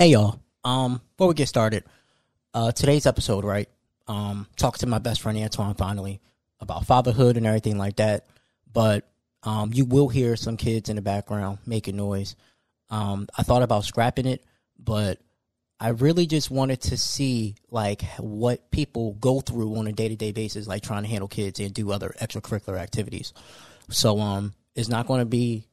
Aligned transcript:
Hey 0.00 0.12
y'all. 0.12 0.40
Um, 0.64 1.02
before 1.12 1.28
we 1.28 1.34
get 1.34 1.48
started, 1.48 1.84
uh, 2.54 2.72
today's 2.72 3.04
episode, 3.04 3.44
right? 3.44 3.68
Um, 4.08 4.46
talk 4.56 4.78
to 4.78 4.86
my 4.86 4.98
best 4.98 5.20
friend 5.20 5.36
Antoine 5.36 5.74
finally 5.74 6.22
about 6.58 6.86
fatherhood 6.86 7.36
and 7.36 7.46
everything 7.46 7.76
like 7.76 7.96
that. 7.96 8.26
But 8.72 9.06
um, 9.42 9.72
you 9.74 9.84
will 9.84 10.08
hear 10.08 10.36
some 10.36 10.56
kids 10.56 10.88
in 10.88 10.96
the 10.96 11.02
background 11.02 11.58
making 11.66 11.96
noise. 11.96 12.34
Um, 12.88 13.28
I 13.36 13.42
thought 13.42 13.60
about 13.60 13.84
scrapping 13.84 14.24
it, 14.24 14.42
but 14.78 15.20
I 15.78 15.90
really 15.90 16.24
just 16.24 16.50
wanted 16.50 16.80
to 16.80 16.96
see 16.96 17.56
like 17.70 18.00
what 18.16 18.70
people 18.70 19.18
go 19.20 19.40
through 19.40 19.76
on 19.76 19.86
a 19.86 19.92
day 19.92 20.08
to 20.08 20.16
day 20.16 20.32
basis, 20.32 20.66
like 20.66 20.82
trying 20.82 21.02
to 21.02 21.10
handle 21.10 21.28
kids 21.28 21.60
and 21.60 21.74
do 21.74 21.92
other 21.92 22.14
extracurricular 22.22 22.78
activities. 22.78 23.34
So 23.90 24.18
um, 24.18 24.54
it's 24.74 24.88
not 24.88 25.06
going 25.06 25.20
to 25.20 25.26
be 25.26 25.66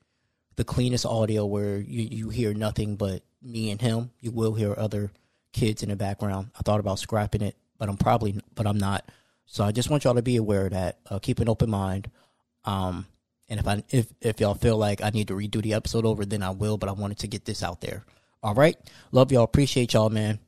the 0.57 0.65
cleanest 0.65 1.05
audio 1.05 1.45
where 1.45 1.77
you, 1.77 2.09
you 2.11 2.29
hear 2.29 2.53
nothing 2.53 2.97
but 2.97 3.21
me 3.41 3.71
and 3.71 3.81
him. 3.81 4.11
You 4.19 4.31
will 4.31 4.53
hear 4.53 4.73
other 4.77 5.11
kids 5.53 5.83
in 5.83 5.89
the 5.89 5.95
background. 5.95 6.49
I 6.57 6.61
thought 6.61 6.79
about 6.79 6.99
scrapping 6.99 7.41
it, 7.41 7.55
but 7.77 7.89
I'm 7.89 7.97
probably 7.97 8.39
but 8.55 8.67
I'm 8.67 8.77
not. 8.77 9.05
So 9.45 9.63
I 9.63 9.71
just 9.71 9.89
want 9.89 10.03
y'all 10.03 10.15
to 10.15 10.21
be 10.21 10.35
aware 10.35 10.65
of 10.65 10.71
that. 10.71 10.99
Uh, 11.09 11.19
keep 11.19 11.39
an 11.39 11.49
open 11.49 11.69
mind. 11.69 12.11
Um, 12.65 13.05
and 13.49 13.59
if 13.59 13.67
I 13.67 13.83
if 13.89 14.07
if 14.21 14.39
y'all 14.39 14.55
feel 14.55 14.77
like 14.77 15.01
I 15.01 15.09
need 15.09 15.29
to 15.29 15.33
redo 15.33 15.61
the 15.61 15.73
episode 15.73 16.05
over, 16.05 16.25
then 16.25 16.43
I 16.43 16.49
will. 16.49 16.77
But 16.77 16.89
I 16.89 16.93
wanted 16.93 17.19
to 17.19 17.27
get 17.27 17.45
this 17.45 17.63
out 17.63 17.81
there. 17.81 18.03
All 18.43 18.53
right, 18.53 18.77
love 19.11 19.31
y'all, 19.31 19.43
appreciate 19.43 19.93
y'all, 19.93 20.09
man. 20.09 20.39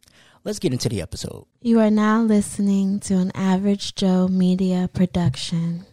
Let's 0.43 0.59
get 0.59 0.71
into 0.71 0.89
the 0.89 1.01
episode. 1.01 1.45
You 1.61 1.79
are 1.79 1.91
now 1.91 2.21
listening 2.21 2.99
to 3.01 3.15
an 3.15 3.31
Average 3.35 3.95
Joe 3.95 4.27
Media 4.27 4.89
production. 4.93 5.85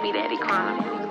Baby 0.00 0.12
Daddy 0.12 0.36
Chronicles. 0.36 1.10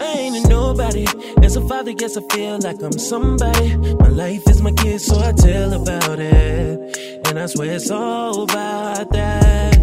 I 0.00 0.14
ain't 0.16 0.48
nobody. 0.48 1.06
As 1.42 1.56
a 1.56 1.60
father, 1.66 1.90
yes, 1.90 2.16
I 2.16 2.22
feel 2.30 2.60
like 2.60 2.80
I'm 2.82 2.92
somebody. 2.92 3.76
My 3.76 4.08
life 4.10 4.48
is 4.48 4.62
my 4.62 4.70
kid, 4.70 5.00
so 5.00 5.18
I 5.18 5.32
tell 5.32 5.72
about 5.72 6.20
it. 6.20 7.26
And 7.26 7.36
I 7.36 7.46
swear 7.46 7.72
it's 7.72 7.90
all 7.90 8.44
about 8.44 9.10
that. 9.10 9.76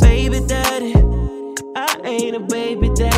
Baby 0.00 0.38
daddy, 0.46 0.94
I 1.74 2.00
ain't 2.04 2.36
a 2.36 2.40
baby 2.40 2.90
daddy. 2.94 3.09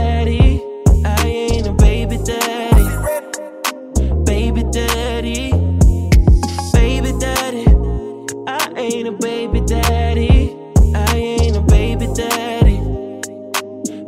Ain't 9.05 9.17
a 9.17 9.19
baby 9.19 9.61
daddy. 9.63 10.57
I 10.95 11.17
ain't 11.17 11.57
a 11.57 11.63
baby 11.63 12.07
daddy. 12.15 12.79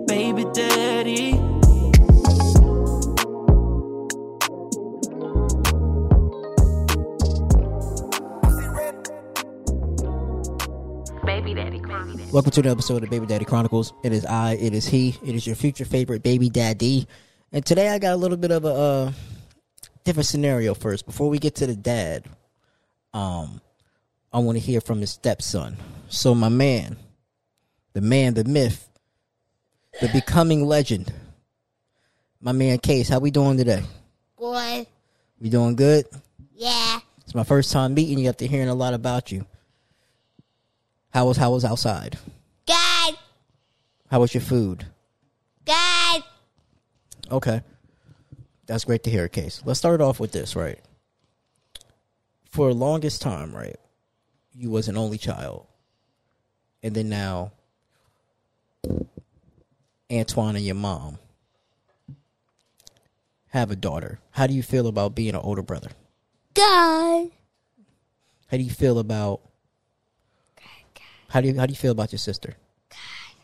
Baby 0.06 0.44
daddy. 0.54 1.32
Baby 11.24 11.54
Daddy 11.54 11.80
Chronicles. 11.80 12.32
Welcome 12.32 12.52
to 12.52 12.62
the 12.62 12.70
episode 12.70 13.02
of 13.02 13.10
Baby 13.10 13.26
Daddy 13.26 13.44
Chronicles. 13.44 13.92
It 14.04 14.12
is 14.12 14.24
I, 14.24 14.52
it 14.52 14.74
is 14.74 14.86
he, 14.86 15.16
it 15.26 15.34
is 15.34 15.44
your 15.44 15.56
future 15.56 15.84
favorite 15.84 16.22
baby 16.22 16.48
daddy. 16.48 17.08
And 17.50 17.66
today 17.66 17.88
I 17.88 17.98
got 17.98 18.12
a 18.12 18.16
little 18.16 18.36
bit 18.36 18.52
of 18.52 18.64
a 18.64 18.68
uh, 18.68 19.12
different 20.04 20.26
scenario 20.26 20.72
first. 20.72 21.04
Before 21.04 21.28
we 21.28 21.40
get 21.40 21.56
to 21.56 21.66
the 21.66 21.74
dad, 21.74 22.26
um, 23.12 23.60
I 24.34 24.38
want 24.38 24.58
to 24.58 24.60
hear 24.60 24.80
from 24.80 25.00
his 25.00 25.10
stepson. 25.10 25.76
So 26.08 26.34
my 26.34 26.48
man, 26.48 26.96
the 27.92 28.00
man, 28.00 28.34
the 28.34 28.42
myth, 28.42 28.88
the 30.00 30.08
becoming 30.08 30.66
legend, 30.66 31.12
my 32.40 32.50
man 32.50 32.78
Kase, 32.78 33.08
how 33.08 33.20
we 33.20 33.30
doing 33.30 33.56
today? 33.56 33.84
Good. 34.36 34.88
We 35.40 35.50
doing 35.50 35.76
good? 35.76 36.06
Yeah. 36.52 36.98
It's 37.22 37.34
my 37.34 37.44
first 37.44 37.70
time 37.70 37.94
meeting 37.94 38.18
you 38.18 38.28
after 38.28 38.44
hearing 38.46 38.68
a 38.68 38.74
lot 38.74 38.92
about 38.92 39.30
you. 39.30 39.46
How 41.10 41.26
was 41.26 41.36
how 41.36 41.52
was 41.52 41.64
outside? 41.64 42.18
Good. 42.66 43.14
How 44.10 44.18
was 44.18 44.34
your 44.34 44.40
food? 44.40 44.84
Good. 45.64 46.22
Okay. 47.30 47.62
That's 48.66 48.84
great 48.84 49.04
to 49.04 49.10
hear, 49.10 49.28
Kase. 49.28 49.62
Let's 49.64 49.78
start 49.78 50.00
off 50.00 50.18
with 50.18 50.32
this, 50.32 50.56
right? 50.56 50.80
For 52.50 52.68
the 52.68 52.74
longest 52.74 53.22
time, 53.22 53.54
right, 53.54 53.76
you 54.56 54.70
was 54.70 54.88
an 54.88 54.96
only 54.96 55.18
child. 55.18 55.66
And 56.82 56.94
then 56.94 57.08
now 57.08 57.52
Antoine 60.10 60.56
and 60.56 60.64
your 60.64 60.74
mom 60.74 61.18
have 63.48 63.70
a 63.70 63.76
daughter. 63.76 64.18
How 64.32 64.46
do 64.46 64.54
you 64.54 64.62
feel 64.62 64.86
about 64.86 65.14
being 65.14 65.34
an 65.34 65.40
older 65.40 65.62
brother? 65.62 65.90
Good. 66.54 67.30
How 68.48 68.56
do 68.56 68.62
you 68.62 68.70
feel 68.70 68.98
about 68.98 69.40
how 71.28 71.40
do 71.40 71.48
you 71.48 71.58
how 71.58 71.66
do 71.66 71.72
you 71.72 71.78
feel 71.78 71.92
about 71.92 72.12
your 72.12 72.18
sister? 72.18 72.54
God. 72.90 73.36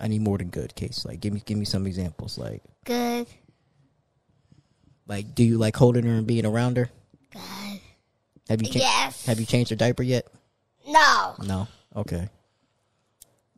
I 0.00 0.08
need 0.08 0.22
more 0.22 0.38
than 0.38 0.48
good, 0.48 0.74
Kase. 0.74 1.04
Like 1.04 1.20
give 1.20 1.32
me 1.32 1.42
give 1.44 1.58
me 1.58 1.64
some 1.64 1.86
examples. 1.86 2.38
Like 2.38 2.62
Good. 2.84 3.26
Like, 5.06 5.34
do 5.34 5.44
you 5.44 5.58
like 5.58 5.76
holding 5.76 6.04
her 6.04 6.12
and 6.12 6.26
being 6.26 6.46
around 6.46 6.76
her? 6.76 6.88
Good. 7.32 7.61
Have 8.48 8.62
you 8.62 8.68
cha- 8.68 8.78
Yes. 8.80 9.24
Have 9.26 9.40
you 9.40 9.46
changed 9.46 9.70
her 9.70 9.76
diaper 9.76 10.02
yet? 10.02 10.26
No. 10.86 11.34
No. 11.44 11.68
Okay. 11.94 12.28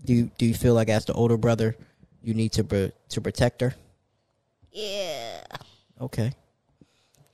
Do 0.05 0.13
you 0.13 0.31
Do 0.39 0.45
you 0.47 0.55
feel 0.55 0.75
like 0.75 0.89
as 0.89 1.05
the 1.07 1.15
older 1.15 1.37
brother, 1.37 1.77
you 2.23 2.35
need 2.35 2.53
to 2.53 2.93
to 3.09 3.21
protect 3.21 3.61
her? 3.63 3.75
Yeah. 4.71 5.43
Okay. 6.01 6.33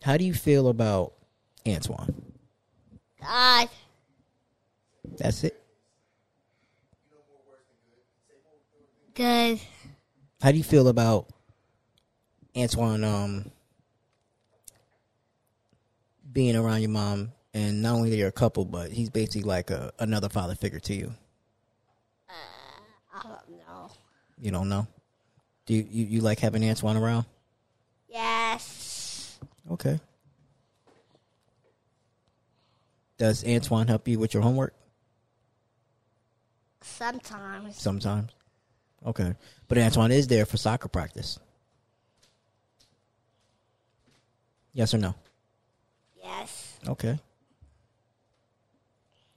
How 0.02 0.16
do 0.16 0.24
you 0.24 0.34
feel 0.34 0.68
about 0.68 1.14
Antoine? 1.66 2.14
God. 3.20 3.68
That's 5.18 5.44
it. 5.44 5.60
Good. 9.14 9.60
How 10.40 10.52
do 10.52 10.56
you 10.56 10.64
feel 10.64 10.88
about 10.88 11.28
Antoine 12.56 13.04
um 13.04 13.50
being 16.32 16.54
around 16.56 16.80
your 16.80 16.90
mom 16.90 17.32
and 17.54 17.82
not 17.82 17.94
only 17.94 18.10
they're 18.10 18.28
a 18.28 18.32
couple, 18.32 18.64
but 18.64 18.90
he's 18.92 19.10
basically 19.10 19.42
like 19.42 19.70
a 19.70 19.92
another 19.98 20.28
father 20.28 20.54
figure 20.54 20.80
to 20.80 20.94
you. 20.94 21.14
Uh, 22.28 22.32
I 23.14 23.22
don't 23.22 23.58
know. 23.58 23.90
You 24.38 24.50
don't 24.50 24.68
know. 24.68 24.86
Do 25.66 25.74
you, 25.74 25.86
you, 25.88 26.04
you 26.06 26.20
like 26.20 26.38
having 26.40 26.64
Antoine 26.68 26.96
around? 26.96 27.26
Yes. 28.08 29.38
Okay. 29.70 30.00
Does 33.18 33.44
Antoine 33.44 33.86
help 33.86 34.08
you 34.08 34.18
with 34.18 34.32
your 34.32 34.42
homework? 34.42 34.74
Sometimes. 36.80 37.76
Sometimes. 37.76 38.30
Okay. 39.04 39.34
But 39.68 39.78
Antoine 39.78 40.12
is 40.12 40.26
there 40.26 40.46
for 40.46 40.56
soccer 40.56 40.88
practice. 40.88 41.38
Yes 44.72 44.94
or 44.94 44.98
no? 44.98 45.14
Yes. 46.22 46.78
Okay. 46.88 47.18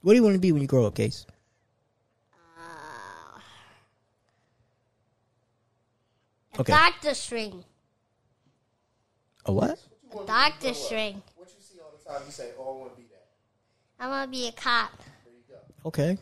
What 0.04 0.12
do 0.12 0.16
you 0.16 0.22
want 0.22 0.34
to 0.34 0.38
be 0.38 0.52
when 0.52 0.60
you 0.60 0.68
grow 0.68 0.84
up, 0.84 0.96
Kase? 0.96 1.24
Uh, 2.58 3.40
a 6.52 6.60
Okay. 6.60 6.72
doctor 6.74 7.14
string. 7.14 7.64
A 9.46 9.52
what? 9.52 9.78
A 10.12 10.26
doctor 10.26 10.74
string. 10.74 11.22
What 11.36 11.48
you 11.48 11.54
see 11.58 11.80
all 11.80 11.90
the 11.96 12.04
time, 12.04 12.20
you 12.26 12.32
say, 12.32 12.50
"Oh, 12.58 12.74
I 12.76 12.80
want 12.80 12.94
to 12.94 13.00
be 13.00 13.08
that." 13.08 13.28
I 13.98 14.08
want 14.08 14.30
to 14.30 14.38
be 14.38 14.46
a 14.46 14.52
cop. 14.52 14.92
Okay. 15.86 16.18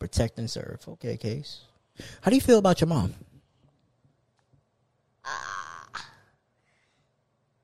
Protect 0.00 0.40
and 0.40 0.50
serve. 0.50 0.80
Okay, 0.88 1.16
Kase. 1.16 1.60
How 2.22 2.30
do 2.30 2.34
you 2.34 2.40
feel 2.40 2.58
about 2.58 2.80
your 2.80 2.88
mom? 2.88 3.14
Uh, 5.24 6.00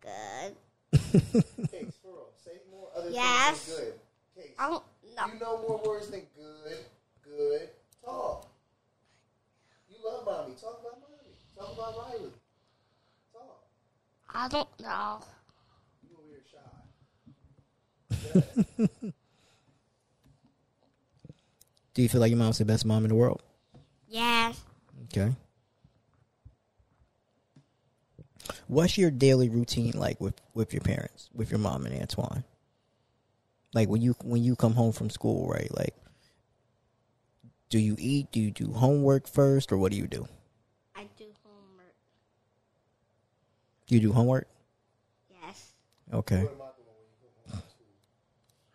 good. 0.00 0.56
Kase, 1.72 1.98
for 2.00 2.12
real, 2.12 2.28
say 2.36 2.60
more 2.70 2.90
other 2.94 3.10
Yes. 3.10 3.64
things 3.64 3.90
than 5.16 5.30
good. 5.30 5.38
Kase, 5.38 5.38
I 5.38 5.38
don't 5.38 5.40
know. 5.40 5.54
you 5.56 5.62
know 5.62 5.68
more 5.68 5.82
words 5.86 6.08
than 6.08 6.22
good. 6.36 6.76
Good. 7.24 7.68
Talk. 8.04 8.48
You 9.88 9.96
love 10.04 10.24
mommy. 10.24 10.54
Talk 10.60 10.80
about 10.80 11.00
mommy. 11.00 11.34
Talk 11.56 11.72
about 11.74 11.98
Riley. 11.98 12.30
Talk. 13.32 13.64
I 14.32 14.48
don't 14.48 14.80
know. 14.80 15.20
You 16.08 16.16
over 16.18 16.28
here 16.30 16.42
shy. 18.82 19.10
Do 21.94 22.02
you 22.02 22.08
feel 22.08 22.20
like 22.20 22.30
your 22.30 22.38
mom's 22.38 22.58
the 22.58 22.64
best 22.66 22.84
mom 22.84 23.04
in 23.04 23.08
the 23.08 23.14
world? 23.14 23.42
Yes. 24.08 24.60
Okay. 25.04 25.32
What's 28.68 28.98
your 28.98 29.10
daily 29.10 29.48
routine 29.48 29.92
like 29.92 30.20
with 30.20 30.34
with 30.54 30.72
your 30.72 30.82
parents, 30.82 31.30
with 31.34 31.50
your 31.50 31.58
mom 31.58 31.86
and 31.86 32.00
Antoine? 32.00 32.44
Like 33.76 33.90
when 33.90 34.00
you 34.00 34.16
when 34.24 34.42
you 34.42 34.56
come 34.56 34.72
home 34.72 34.92
from 34.92 35.10
school, 35.10 35.48
right? 35.48 35.68
Like, 35.76 35.94
do 37.68 37.78
you 37.78 37.94
eat? 37.98 38.32
Do 38.32 38.40
you 38.40 38.50
do 38.50 38.72
homework 38.72 39.28
first, 39.28 39.70
or 39.70 39.76
what 39.76 39.92
do 39.92 39.98
you 39.98 40.06
do? 40.06 40.26
I 40.96 41.02
do 41.18 41.26
homework. 41.44 41.94
Do 43.86 43.94
you 43.94 44.00
do 44.00 44.12
homework? 44.12 44.48
Yes. 45.28 45.74
Okay. 46.10 46.48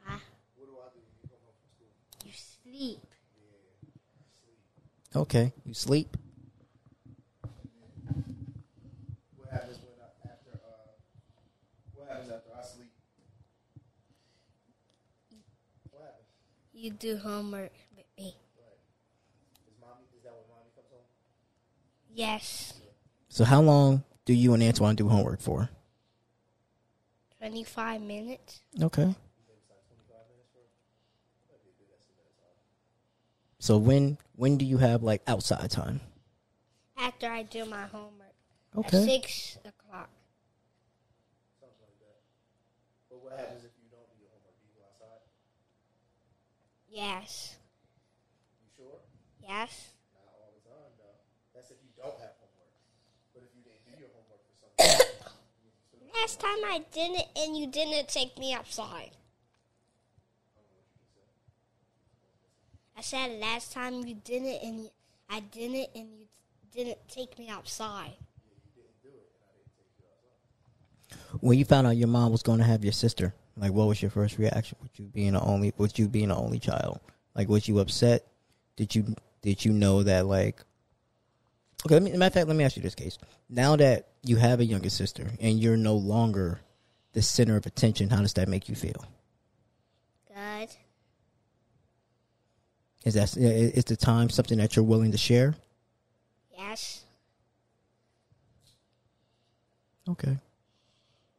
Huh? 0.04 0.18
You 2.26 2.32
sleep. 2.34 3.00
Okay. 5.16 5.52
You 5.66 5.74
sleep. 5.74 6.16
What 9.36 9.50
happens 9.52 9.78
when 9.80 9.98
I, 10.00 10.30
after 10.32 10.52
uh, 10.54 10.94
what 11.96 12.08
happens 12.08 12.30
after 12.32 12.52
I 12.56 12.64
sleep? 12.64 12.92
What 15.92 16.02
happens? 16.04 16.28
You 16.82 16.90
do 16.90 17.16
homework 17.16 17.72
with 17.96 18.08
me. 18.18 18.30
Is 18.30 18.34
mommy 19.80 20.02
is 20.18 20.24
that 20.24 20.34
when 20.34 20.50
mommy 20.50 20.72
comes 20.74 20.88
home? 20.90 21.04
Yes. 22.12 22.74
So 23.30 23.44
how 23.44 23.62
long 23.62 24.04
do 24.26 24.34
you 24.34 24.56
and 24.56 24.64
Antoine 24.64 24.96
do 24.96 25.08
homework 25.08 25.42
for? 25.42 25.70
25 27.38 28.02
minutes. 28.02 28.62
Okay. 28.82 29.14
So 33.60 33.78
when 33.78 34.18
when 34.36 34.58
do 34.58 34.66
you 34.66 34.80
have 34.80 35.04
like 35.04 35.22
outside 35.28 35.70
time? 35.70 36.02
After 36.98 37.30
I 37.30 37.44
do 37.44 37.64
my 37.66 37.84
homework. 37.84 38.34
At 38.74 38.80
Okay. 38.88 39.06
6 39.06 39.58
o'clock. 39.66 40.10
But 43.08 43.22
what 43.24 43.38
happens 43.38 43.66
if 43.66 43.70
you 43.78 43.86
don't 43.92 44.10
do 44.18 44.24
your 44.24 44.32
homework? 44.34 44.58
Do 44.58 44.66
you 44.66 44.74
go 44.82 44.90
outside? 44.90 45.22
Yes. 47.02 47.56
You 48.62 48.70
sure? 48.78 49.00
Yes. 49.42 49.90
Not 50.14 50.22
all 50.38 50.54
the 50.54 50.70
time, 50.70 50.94
though. 51.02 51.18
That's 51.56 51.72
if 51.72 51.78
you 51.82 51.90
don't 51.98 52.14
have 52.22 52.38
homework. 52.38 52.78
But 53.34 53.42
if 53.42 53.50
you 53.58 53.64
didn't 53.66 53.90
do 53.90 53.98
your 53.98 54.14
homework 54.14 54.46
for 54.46 54.54
some 54.54 54.70
reason, 54.78 56.14
Last 56.22 56.40
time 56.40 56.62
I 56.64 56.86
didn't, 56.94 57.26
and 57.36 57.58
you 57.58 57.66
didn't 57.66 58.08
take 58.08 58.38
me 58.38 58.54
outside. 58.54 59.12
I 62.96 63.02
said 63.02 63.40
last 63.40 63.72
time 63.74 64.06
you 64.06 64.14
didn't, 64.24 64.62
and 64.62 64.80
you, 64.82 64.90
I 65.28 65.40
didn't, 65.40 65.90
and 65.96 66.08
you 66.20 66.28
didn't 66.72 67.00
take 67.08 67.40
me 67.40 67.50
outside. 67.50 68.14
When 71.40 71.58
you 71.58 71.66
found 71.66 71.88
out 71.88 71.98
your 71.98 72.10
mom 72.10 72.32
was 72.32 72.44
going 72.44 72.60
to 72.60 72.66
have 72.66 72.84
your 72.84 72.94
sister, 72.94 73.34
like 73.58 73.72
what 73.72 73.88
was 73.88 74.02
your 74.02 74.12
first 74.12 74.38
reaction? 74.38 74.78
With 74.82 75.00
you 75.00 75.06
being 75.06 75.34
the 75.34 75.42
only, 75.42 75.74
with 75.78 76.00
you 76.00 76.08
being 76.08 76.30
the 76.30 76.36
only 76.36 76.60
child, 76.60 77.00
like 77.36 77.50
was 77.50 77.68
you 77.68 77.80
upset? 77.80 78.28
Did 78.76 78.96
you 78.96 79.16
did 79.42 79.66
you 79.66 79.72
know 79.74 80.04
that 80.04 80.26
like? 80.26 80.62
Okay, 81.86 81.96
let 81.96 82.04
me, 82.04 82.12
matter 82.12 82.28
of 82.28 82.34
fact, 82.34 82.48
let 82.48 82.56
me 82.56 82.64
ask 82.64 82.76
you 82.76 82.84
this 82.84 82.94
Kase. 82.94 83.18
Now 83.50 83.76
that 83.76 84.10
you 84.24 84.36
have 84.36 84.60
a 84.60 84.66
younger 84.66 84.90
sister 84.90 85.32
and 85.40 85.60
you're 85.60 85.78
no 85.78 85.96
longer 85.96 86.60
the 87.14 87.24
center 87.24 87.56
of 87.56 87.66
attention, 87.66 88.10
how 88.10 88.22
does 88.22 88.34
that 88.34 88.48
make 88.48 88.70
you 88.70 88.76
feel? 88.76 89.04
Good. 90.28 90.70
Is 93.04 93.16
that 93.16 93.36
is 93.36 93.86
the 93.86 93.98
time 93.98 94.30
something 94.30 94.60
that 94.60 94.76
you're 94.76 94.86
willing 94.86 95.12
to 95.12 95.18
share? 95.18 95.56
Yes. 96.56 97.04
Okay. 100.08 100.38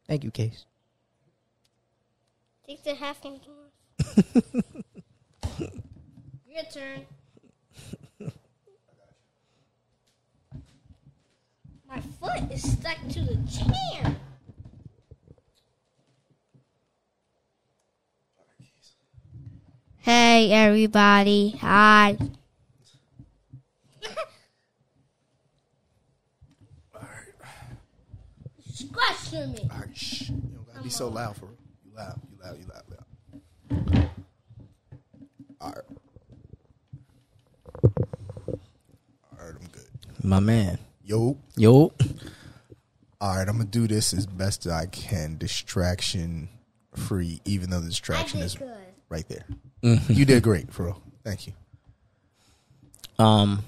Thank 0.08 0.24
you, 0.24 0.32
Kase. 0.32 0.64
Take 2.72 2.84
the 2.84 2.94
half 2.94 3.22
one. 3.22 3.38
Your 6.48 6.64
turn. 6.72 7.04
My 11.86 12.00
foot 12.00 12.50
is 12.50 12.72
stuck 12.72 12.96
to 13.10 13.20
the 13.20 13.36
chair. 13.46 14.16
Hey 19.98 20.50
everybody. 20.52 21.50
Hi. 21.60 22.16
Scratch 28.64 29.30
to 29.30 29.46
me. 29.48 29.68
all 29.70 29.78
right, 29.78 29.94
shh. 29.94 30.30
You 30.30 30.36
don't 30.54 30.66
gotta 30.66 30.82
be 30.82 30.88
so 30.88 31.08
loud 31.08 31.36
for 31.36 31.44
you. 31.44 31.58
Loud, 31.94 32.18
you 32.30 32.31
loud, 32.42 32.58
you 32.58 32.64
loud, 32.72 32.82
loud. 32.90 34.10
All 35.60 35.68
right. 35.70 35.84
All 39.38 39.46
right, 39.46 39.54
I'm 39.60 39.68
good. 39.72 39.88
My 40.22 40.40
man. 40.40 40.78
Yo, 41.04 41.36
Yo. 41.56 41.92
all 43.20 43.36
right, 43.36 43.48
I'm 43.48 43.56
gonna 43.58 43.64
do 43.64 43.86
this 43.88 44.14
as 44.14 44.26
best 44.26 44.66
as 44.66 44.72
I 44.72 44.86
can, 44.86 45.36
distraction 45.36 46.48
free, 46.94 47.40
even 47.44 47.70
though 47.70 47.80
the 47.80 47.88
distraction 47.88 48.40
is 48.40 48.54
good. 48.54 48.70
right 49.08 49.26
there. 49.28 49.44
You 50.08 50.24
did 50.24 50.42
great, 50.42 50.72
for 50.72 50.84
bro. 50.84 50.96
Thank 51.24 51.46
you. 51.48 51.52
Um. 53.18 53.64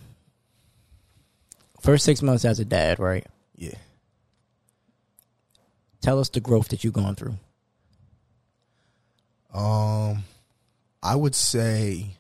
First 1.80 2.04
six 2.06 2.22
months 2.22 2.44
as 2.46 2.60
a 2.60 2.64
dad, 2.64 2.98
right? 2.98 3.26
Yeah. 3.56 3.74
Tell 6.00 6.18
us 6.18 6.28
the 6.30 6.40
growth 6.40 6.68
that 6.68 6.82
you've 6.82 6.94
gone 6.94 7.14
through. 7.14 7.34
Um, 9.54 10.24
I 11.02 11.14
would 11.14 11.34
say 11.34 12.16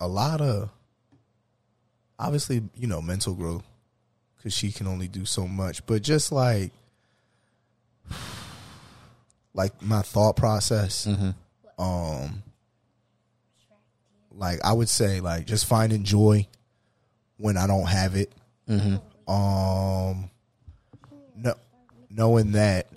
a 0.00 0.08
lot 0.08 0.40
of 0.40 0.70
obviously, 2.18 2.62
you 2.74 2.86
know, 2.86 3.00
mental 3.00 3.34
growth 3.34 3.62
because 4.36 4.52
she 4.52 4.72
can 4.72 4.86
only 4.86 5.06
do 5.08 5.24
so 5.24 5.46
much, 5.46 5.84
but 5.86 6.02
just 6.02 6.32
like 6.32 6.72
like 9.54 9.80
my 9.82 10.02
thought 10.02 10.36
process. 10.36 11.06
Um, 11.78 12.42
like 14.32 14.58
I 14.64 14.72
would 14.72 14.88
say, 14.88 15.20
like 15.20 15.46
just 15.46 15.66
finding 15.66 16.02
joy 16.04 16.46
when 17.36 17.56
I 17.56 17.66
don't 17.66 17.86
have 17.86 18.16
it. 18.16 18.32
Um, 19.28 20.30
no, 21.36 21.54
knowing 22.10 22.52
that 22.52 22.88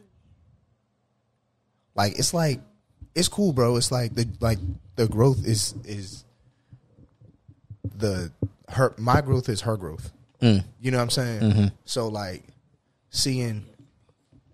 like 1.95 2.17
it's 2.17 2.33
like 2.33 2.59
it's 3.15 3.27
cool, 3.27 3.53
bro. 3.53 3.75
It's 3.77 3.91
like 3.91 4.15
the 4.15 4.27
like 4.39 4.59
the 4.95 5.07
growth 5.07 5.45
is 5.45 5.75
is 5.85 6.25
the 7.95 8.31
her 8.69 8.93
my 8.97 9.21
growth 9.21 9.49
is 9.49 9.61
her 9.61 9.77
growth. 9.77 10.11
You 10.81 10.91
know 10.91 10.97
what 10.97 11.03
I'm 11.03 11.09
saying? 11.09 11.71
So 11.85 12.07
like 12.09 12.43
seeing 13.09 13.65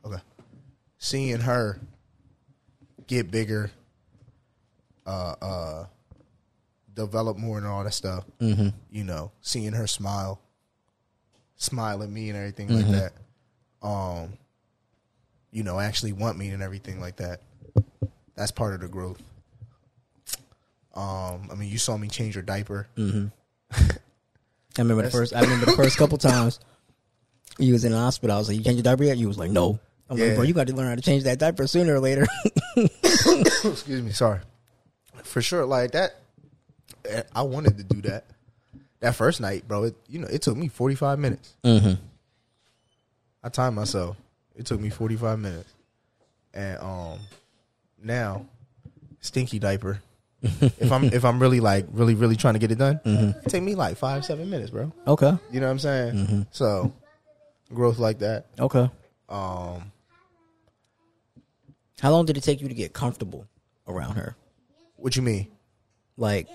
okay, 0.05 0.22
seeing 1.00 1.39
her 1.39 1.79
get 3.08 3.31
bigger, 3.31 3.72
uh, 5.05 5.36
uh, 5.41 5.86
develop 6.93 7.38
more 7.38 7.58
and 7.58 7.65
all 7.65 7.84
that 7.84 7.93
stuff. 7.93 8.24
Mm-hmm. 8.39 8.69
You 8.91 9.03
know, 9.03 9.31
seeing 9.41 9.74
her 9.74 9.88
smile, 9.88 10.39
smile 11.55 12.03
at 12.03 12.10
me 12.10 12.29
and 12.29 12.38
everything 12.38 12.69
like 12.69 12.88
that. 12.91 13.13
Um, 13.81 14.34
you 15.51 15.63
know, 15.63 15.79
actually 15.79 16.13
want 16.13 16.38
me 16.38 16.50
and 16.50 16.62
everything 16.63 17.00
like 17.01 17.18
that. 17.18 17.41
That's 18.36 18.51
part 18.51 18.74
of 18.74 18.82
the 18.82 18.88
growth. 18.88 19.22
Um, 20.96 21.50
I 21.51 21.56
mean, 21.56 21.70
you 21.70 21.77
saw 21.77 21.98
me 21.98 22.08
change 22.08 22.36
your 22.36 22.44
diaper. 22.44 22.88
I 22.98 23.32
remember 24.77 25.03
the 25.03 25.10
first. 25.12 25.36
I 25.36 25.41
remember 25.41 25.65
the 25.68 25.74
first 25.74 25.98
couple 25.98 26.18
times 26.20 26.60
you 27.58 27.74
was 27.74 27.84
in 27.86 27.91
the 27.91 27.98
hospital. 27.98 28.36
I 28.36 28.39
was 28.39 28.48
like, 28.48 28.58
"You 28.58 28.63
change 28.63 28.77
your 28.77 28.84
diaper 28.84 29.03
yet?" 29.03 29.18
You 29.18 29.27
was 29.27 29.38
like, 29.38 29.51
"No." 29.51 29.79
I'm 30.10 30.18
Yeah. 30.18 30.25
like, 30.27 30.36
"Bro, 30.36 30.44
you 30.46 30.53
got 30.53 30.68
to 30.68 30.74
learn 30.75 30.88
how 30.88 30.96
to 30.96 31.01
change 31.01 31.24
that 31.24 31.38
diaper 31.39 31.68
sooner 31.68 31.94
or 31.96 32.00
later." 32.00 32.25
Excuse 32.75 34.01
me, 34.01 34.12
sorry. 34.12 34.39
For 35.24 35.41
sure, 35.41 35.65
like 35.65 35.91
that. 35.91 36.15
I 37.36 37.41
wanted 37.44 37.77
to 37.77 37.84
do 37.84 38.01
that. 38.10 38.25
That 39.01 39.15
first 39.15 39.39
night, 39.41 39.68
bro. 39.68 39.84
It, 39.86 39.96
you 40.08 40.20
know, 40.20 40.27
it 40.27 40.41
took 40.41 40.58
me 40.58 40.68
45 40.68 41.20
minutes. 41.20 41.56
mm-hmm. 41.63 41.94
I 43.44 43.50
timed 43.50 43.75
myself. 43.77 44.18
It 44.56 44.65
took 44.65 44.79
me 44.79 44.89
45 44.89 45.39
minutes. 45.39 45.74
And 46.53 46.79
um 46.79 47.20
now 48.01 48.46
stinky 49.22 49.60
diaper. 49.60 50.01
if 50.41 50.91
I'm 50.91 51.03
if 51.06 51.25
I'm 51.25 51.39
really 51.39 51.60
like 51.60 51.86
really 51.91 52.15
really 52.15 52.36
trying 52.36 52.53
to 52.53 52.60
get 52.60 52.72
it 52.72 52.77
done, 52.77 53.00
it 53.06 53.50
take 53.50 53.63
me 53.63 53.75
like 53.75 53.98
5 53.98 54.25
7 54.25 54.50
minutes, 54.50 54.72
bro. 54.72 54.91
Okay. 55.06 55.38
You 55.51 55.60
know 55.60 55.68
what 55.68 55.72
I'm 55.72 55.79
saying? 55.79 56.13
Mm-hmm. 56.15 56.41
So 56.51 56.94
growth 57.74 58.00
like 58.00 58.20
that. 58.20 58.48
Okay. 58.60 58.89
Um 59.27 59.91
How 62.00 62.12
long 62.12 62.25
did 62.25 62.38
it 62.38 62.44
take 62.44 62.62
you 62.62 62.68
to 62.70 62.74
get 62.74 62.94
comfortable 62.94 63.48
around 63.88 64.15
her? 64.15 64.36
what 65.00 65.15
you 65.15 65.22
mean? 65.22 65.48
Like, 66.18 66.48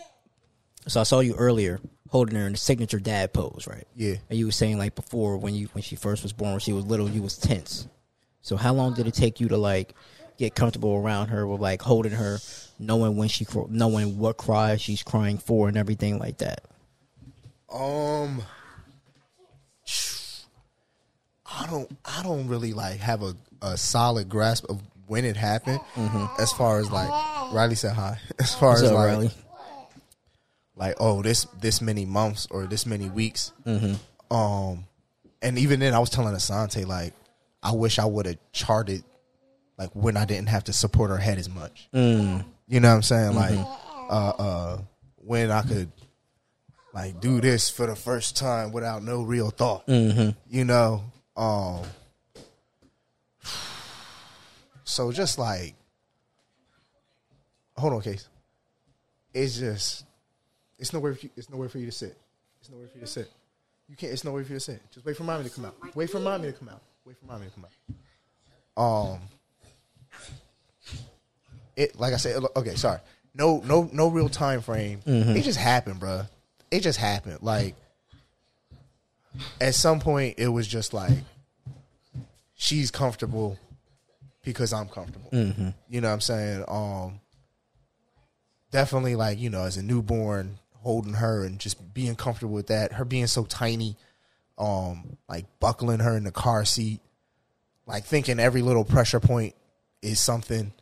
so 0.87 1.01
I 1.01 1.05
saw 1.05 1.21
you 1.21 1.35
earlier 1.35 1.81
holding 2.11 2.37
her 2.37 2.47
in 2.47 2.53
the 2.53 2.59
signature 2.59 3.01
dad 3.01 3.33
pose, 3.33 3.67
right? 3.69 3.87
Yeah. 3.97 4.17
And 4.31 4.39
you 4.39 4.47
were 4.47 4.53
saying 4.53 4.79
like 4.79 4.95
before 4.95 5.37
when 5.39 5.55
you 5.55 5.69
when 5.73 5.83
she 5.83 5.97
first 5.97 6.23
was 6.23 6.33
born, 6.33 6.53
when 6.53 6.61
she 6.61 6.73
was 6.73 6.85
little, 6.85 7.09
you 7.09 7.23
was 7.23 7.37
tense. 7.37 7.89
So 8.43 8.57
how 8.57 8.75
long 8.75 8.95
did 8.95 9.07
it 9.07 9.15
take 9.15 9.41
you 9.41 9.49
to 9.49 9.57
like 9.57 9.95
get 10.39 10.55
comfortable 10.55 10.97
around 10.97 11.29
her 11.29 11.47
with 11.47 11.61
like 11.61 11.83
holding 11.83 12.13
her, 12.13 12.39
knowing 12.79 13.17
when 13.17 13.29
she 13.29 13.47
knowing 13.69 14.19
what 14.19 14.37
cry 14.37 14.77
she's 14.77 15.03
crying 15.03 15.39
for 15.39 15.69
and 15.69 15.77
everything 15.77 16.19
like 16.19 16.39
that? 16.39 16.61
Um, 17.73 18.43
I 21.47 21.67
don't, 21.67 21.99
I 22.05 22.23
don't 22.23 22.49
really 22.49 22.73
like 22.73 22.99
have 22.99 23.23
a, 23.23 23.35
a 23.63 23.77
solid 23.77 24.29
grasp 24.29 24.67
of 24.69 24.81
when 25.07 25.25
it 25.25 25.37
happened. 25.37 25.81
As 26.39 26.53
far 26.53 26.79
as 26.79 26.91
like, 26.91 27.09
Riley 27.53 27.75
said 27.75 27.95
hi. 27.95 28.19
As 28.39 28.55
far 28.55 28.71
What's 28.71 28.83
as 28.83 28.91
up, 28.91 28.97
like, 28.97 29.07
Riley? 29.07 29.31
Like, 30.77 30.97
oh, 30.99 31.23
this 31.23 31.45
this 31.61 31.81
many 31.81 32.05
months 32.05 32.47
or 32.51 32.67
this 32.67 32.85
many 32.87 33.09
weeks. 33.09 33.53
Um, 34.31 34.85
and 35.43 35.59
even 35.59 35.81
then, 35.81 35.95
I 35.95 35.99
was 35.99 36.11
telling 36.11 36.35
Asante 36.35 36.87
like, 36.87 37.13
I 37.63 37.73
wish 37.73 37.99
I 37.99 38.05
would 38.05 38.27
have 38.27 38.39
charted 38.53 39.05
like 39.79 39.91
when 39.95 40.17
I 40.17 40.25
didn't 40.25 40.49
have 40.49 40.65
to 40.65 40.73
support 40.73 41.11
her 41.11 41.19
head 41.19 41.39
as 41.39 41.49
much. 41.49 41.89
You 42.67 42.81
know 42.81 42.89
what 42.89 42.95
I'm 42.97 43.03
saying? 43.03 43.35
Like, 43.35 43.59
uh, 44.11 44.33
uh, 44.39 44.79
when 45.17 45.51
I 45.51 45.63
could 45.63 45.91
like 46.93 47.21
do 47.21 47.41
this 47.41 47.71
for 47.71 47.87
the 47.87 47.97
first 47.97 48.37
time 48.37 48.73
without 48.73 49.03
no 49.03 49.23
real 49.23 49.51
thought. 49.51 49.85
You 50.49 50.65
know, 50.65 51.05
um. 51.37 51.83
So 54.85 55.11
just 55.13 55.39
like, 55.39 55.75
hold 57.77 57.95
on, 57.95 58.03
Kase. 58.03 58.29
It's 59.33 59.59
just, 59.59 60.05
it's 60.79 60.93
nowhere. 60.93 61.15
For 61.15 61.23
you, 61.23 61.31
it's 61.37 61.51
nowhere 61.51 61.69
for 61.69 61.79
you 61.79 61.87
to 61.87 61.93
sit. 61.93 62.17
It's 62.61 62.71
nowhere 62.71 62.89
for 62.89 62.99
you 62.99 63.03
to 63.03 63.07
sit. 63.11 63.31
You 63.89 63.97
can't. 63.97 64.13
It's 64.13 64.25
nowhere 64.25 64.45
for 64.45 64.53
you 64.53 64.59
to 64.59 64.65
sit. 64.65 64.81
Just 64.93 65.05
wait 65.05 65.17
for 65.17 65.25
mommy 65.25 65.45
to 65.45 65.51
come 65.51 65.65
out. 65.67 65.77
Wait 65.95 66.11
for 66.11 66.21
mommy 66.21 66.51
to 66.51 66.59
come 66.59 66.69
out. 66.69 66.83
Wait 67.05 67.17
for 67.19 67.27
mommy 67.27 67.47
to 67.47 67.53
come 67.53 67.67
out. 68.77 69.13
Um. 69.13 69.21
It 71.77 71.99
like 71.99 72.15
I 72.15 72.17
said. 72.19 72.43
Okay, 72.57 72.75
sorry. 72.77 73.01
No, 73.35 73.61
no, 73.67 73.91
no 73.93 74.09
real 74.09 74.29
time 74.29 74.61
frame. 74.63 75.01
It 75.07 75.43
just 75.43 75.59
happened, 75.59 76.01
bruh. 76.01 76.29
It 76.71 76.81
just 76.81 76.99
happened. 76.99 77.39
Like 77.43 77.75
at 79.61 79.75
some 79.75 79.99
point, 80.01 80.39
it 80.39 80.49
was 80.49 80.69
just 80.69 80.95
like 80.95 81.19
she's 82.55 82.91
comfortable 82.93 83.59
because 84.45 84.73
I'm 84.73 84.89
comfortable. 84.89 85.31
You 85.89 86.01
know 86.01 86.09
what 86.09 86.15
I'm 86.15 86.21
saying? 86.21 86.65
Um, 86.69 87.21
definitely 88.71 89.17
like 89.17 89.39
you 89.41 89.51
know, 89.51 89.65
as 89.65 89.77
a 89.77 89.83
newborn, 89.83 90.59
holding 90.85 91.15
her 91.15 91.45
and 91.45 91.59
just 91.59 91.93
being 91.93 92.15
comfortable 92.15 92.55
with 92.55 92.69
that. 92.69 92.93
Her 92.93 93.05
being 93.05 93.27
so 93.27 93.45
tiny, 93.45 93.97
um, 94.59 95.17
like 95.29 95.47
buckling 95.59 95.99
her 95.99 96.17
in 96.17 96.25
the 96.25 96.31
car 96.31 96.65
seat, 96.65 97.01
like 97.87 98.05
thinking 98.05 98.39
every 98.39 98.63
little 98.63 98.85
pressure 98.85 99.21
point 99.21 99.55
is 100.03 100.21
something, 100.21 100.73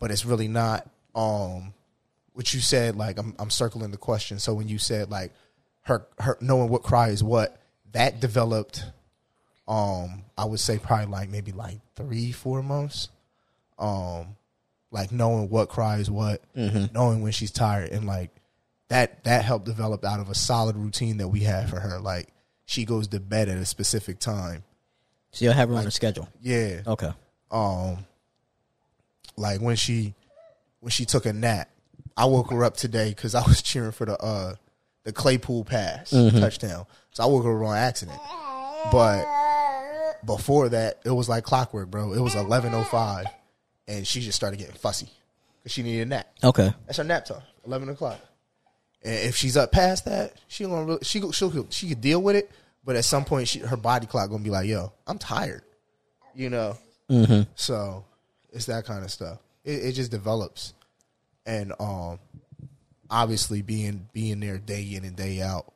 but 0.00 0.10
it's 0.10 0.24
really 0.24 0.48
not. 0.48 0.88
Um, 1.14 1.74
what 2.32 2.52
you 2.54 2.60
said, 2.60 2.96
like 2.96 3.18
I'm, 3.18 3.34
I'm 3.38 3.50
circling 3.50 3.90
the 3.90 3.96
question. 3.96 4.38
So 4.38 4.54
when 4.54 4.68
you 4.68 4.78
said 4.78 5.10
like 5.10 5.32
her, 5.82 6.06
her 6.18 6.36
knowing 6.40 6.70
what 6.70 6.82
cry 6.82 7.08
is 7.10 7.22
what, 7.22 7.60
that 7.92 8.18
developed. 8.20 8.84
Um, 9.68 10.24
I 10.36 10.44
would 10.44 10.60
say 10.60 10.78
probably 10.78 11.06
like 11.06 11.28
maybe 11.30 11.52
like 11.52 11.78
three, 11.94 12.32
four 12.32 12.62
months. 12.62 13.08
Um, 13.78 14.36
like 14.90 15.10
knowing 15.12 15.48
what 15.48 15.68
cry 15.68 15.98
is 15.98 16.10
what, 16.10 16.42
knowing 16.92 17.22
when 17.22 17.32
she's 17.32 17.50
tired, 17.50 17.90
and 17.90 18.06
like 18.06 18.30
that 18.88 19.24
that 19.24 19.44
helped 19.44 19.64
develop 19.66 20.04
out 20.04 20.20
of 20.20 20.28
a 20.28 20.34
solid 20.34 20.76
routine 20.76 21.18
that 21.18 21.28
we 21.28 21.40
had 21.40 21.68
for 21.70 21.80
her. 21.80 21.98
Like 21.98 22.28
she 22.66 22.84
goes 22.84 23.08
to 23.08 23.20
bed 23.20 23.48
at 23.48 23.58
a 23.58 23.64
specific 23.66 24.18
time. 24.18 24.64
So 25.32 25.44
you'll 25.44 25.54
have 25.54 25.68
her 25.68 25.74
on 25.74 25.86
a 25.86 25.90
schedule. 25.90 26.28
Yeah. 26.40 26.82
Okay. 26.86 27.10
Um, 27.50 27.98
like 29.36 29.60
when 29.60 29.76
she 29.76 30.14
when 30.80 30.90
she 30.90 31.04
took 31.04 31.26
a 31.26 31.32
nap, 31.32 31.70
I 32.16 32.26
woke 32.26 32.50
her 32.50 32.64
up 32.64 32.76
today 32.76 33.10
because 33.10 33.34
I 33.34 33.42
was 33.42 33.62
cheering 33.62 33.92
for 33.92 34.06
the 34.06 34.18
uh 34.20 34.54
the 35.04 35.12
Claypool 35.12 35.64
pass 35.64 36.10
touchdown. 36.10 36.86
So 37.12 37.22
I 37.22 37.26
woke 37.26 37.44
her 37.44 37.64
up 37.64 37.70
on 37.70 37.76
accident. 37.76 38.18
But 38.92 39.24
before 40.24 40.68
that, 40.70 41.00
it 41.04 41.10
was 41.10 41.28
like 41.28 41.44
clockwork, 41.44 41.90
bro. 41.90 42.12
It 42.12 42.20
was 42.20 42.34
eleven 42.34 42.74
oh 42.74 42.84
five, 42.84 43.26
and 43.88 44.06
she 44.06 44.20
just 44.20 44.36
started 44.36 44.58
getting 44.58 44.74
fussy 44.74 45.08
because 45.62 45.72
she 45.72 45.82
needed 45.82 46.02
a 46.02 46.06
nap. 46.06 46.26
Okay. 46.42 46.72
That's 46.86 46.98
her 46.98 47.04
nap 47.04 47.24
time, 47.24 47.42
eleven 47.66 47.88
o'clock. 47.88 48.20
And 49.04 49.14
if 49.28 49.36
she's 49.36 49.56
up 49.56 49.70
past 49.70 50.06
that, 50.06 50.32
she 50.48 50.64
gonna 50.64 50.84
really, 50.84 50.98
she 51.02 51.20
she'll 51.32 51.66
she 51.70 51.88
could 51.88 52.00
deal 52.00 52.22
with 52.22 52.36
it. 52.36 52.50
But 52.84 52.96
at 52.96 53.04
some 53.04 53.24
point, 53.24 53.48
she, 53.48 53.60
her 53.60 53.76
body 53.76 54.06
clock 54.06 54.30
gonna 54.30 54.42
be 54.42 54.50
like, 54.50 54.66
"Yo, 54.66 54.92
I'm 55.06 55.18
tired," 55.18 55.62
you 56.34 56.50
know. 56.50 56.76
So 57.54 58.04
it's 58.52 58.66
that 58.66 58.84
kind 58.86 59.04
of 59.04 59.10
stuff. 59.10 59.38
It, 59.64 59.84
it 59.84 59.92
just 59.92 60.10
develops, 60.10 60.72
and 61.44 61.72
um, 61.78 62.18
obviously 63.10 63.62
being 63.62 64.08
being 64.12 64.40
there 64.40 64.58
day 64.58 64.82
in 64.94 65.04
and 65.04 65.16
day 65.16 65.40
out, 65.42 65.72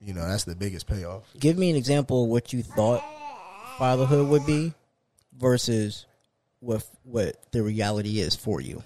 you 0.00 0.14
know, 0.14 0.26
that's 0.26 0.44
the 0.44 0.54
biggest 0.56 0.86
payoff. 0.86 1.24
Give 1.38 1.58
me 1.58 1.70
an 1.70 1.76
example 1.76 2.24
of 2.24 2.30
what 2.30 2.52
you 2.52 2.62
thought 2.62 3.04
fatherhood 3.78 4.28
would 4.28 4.46
be 4.46 4.74
versus 5.38 6.06
what 6.60 6.84
what 7.04 7.36
the 7.52 7.62
reality 7.62 8.20
is 8.20 8.34
for 8.36 8.60
you. 8.60 8.82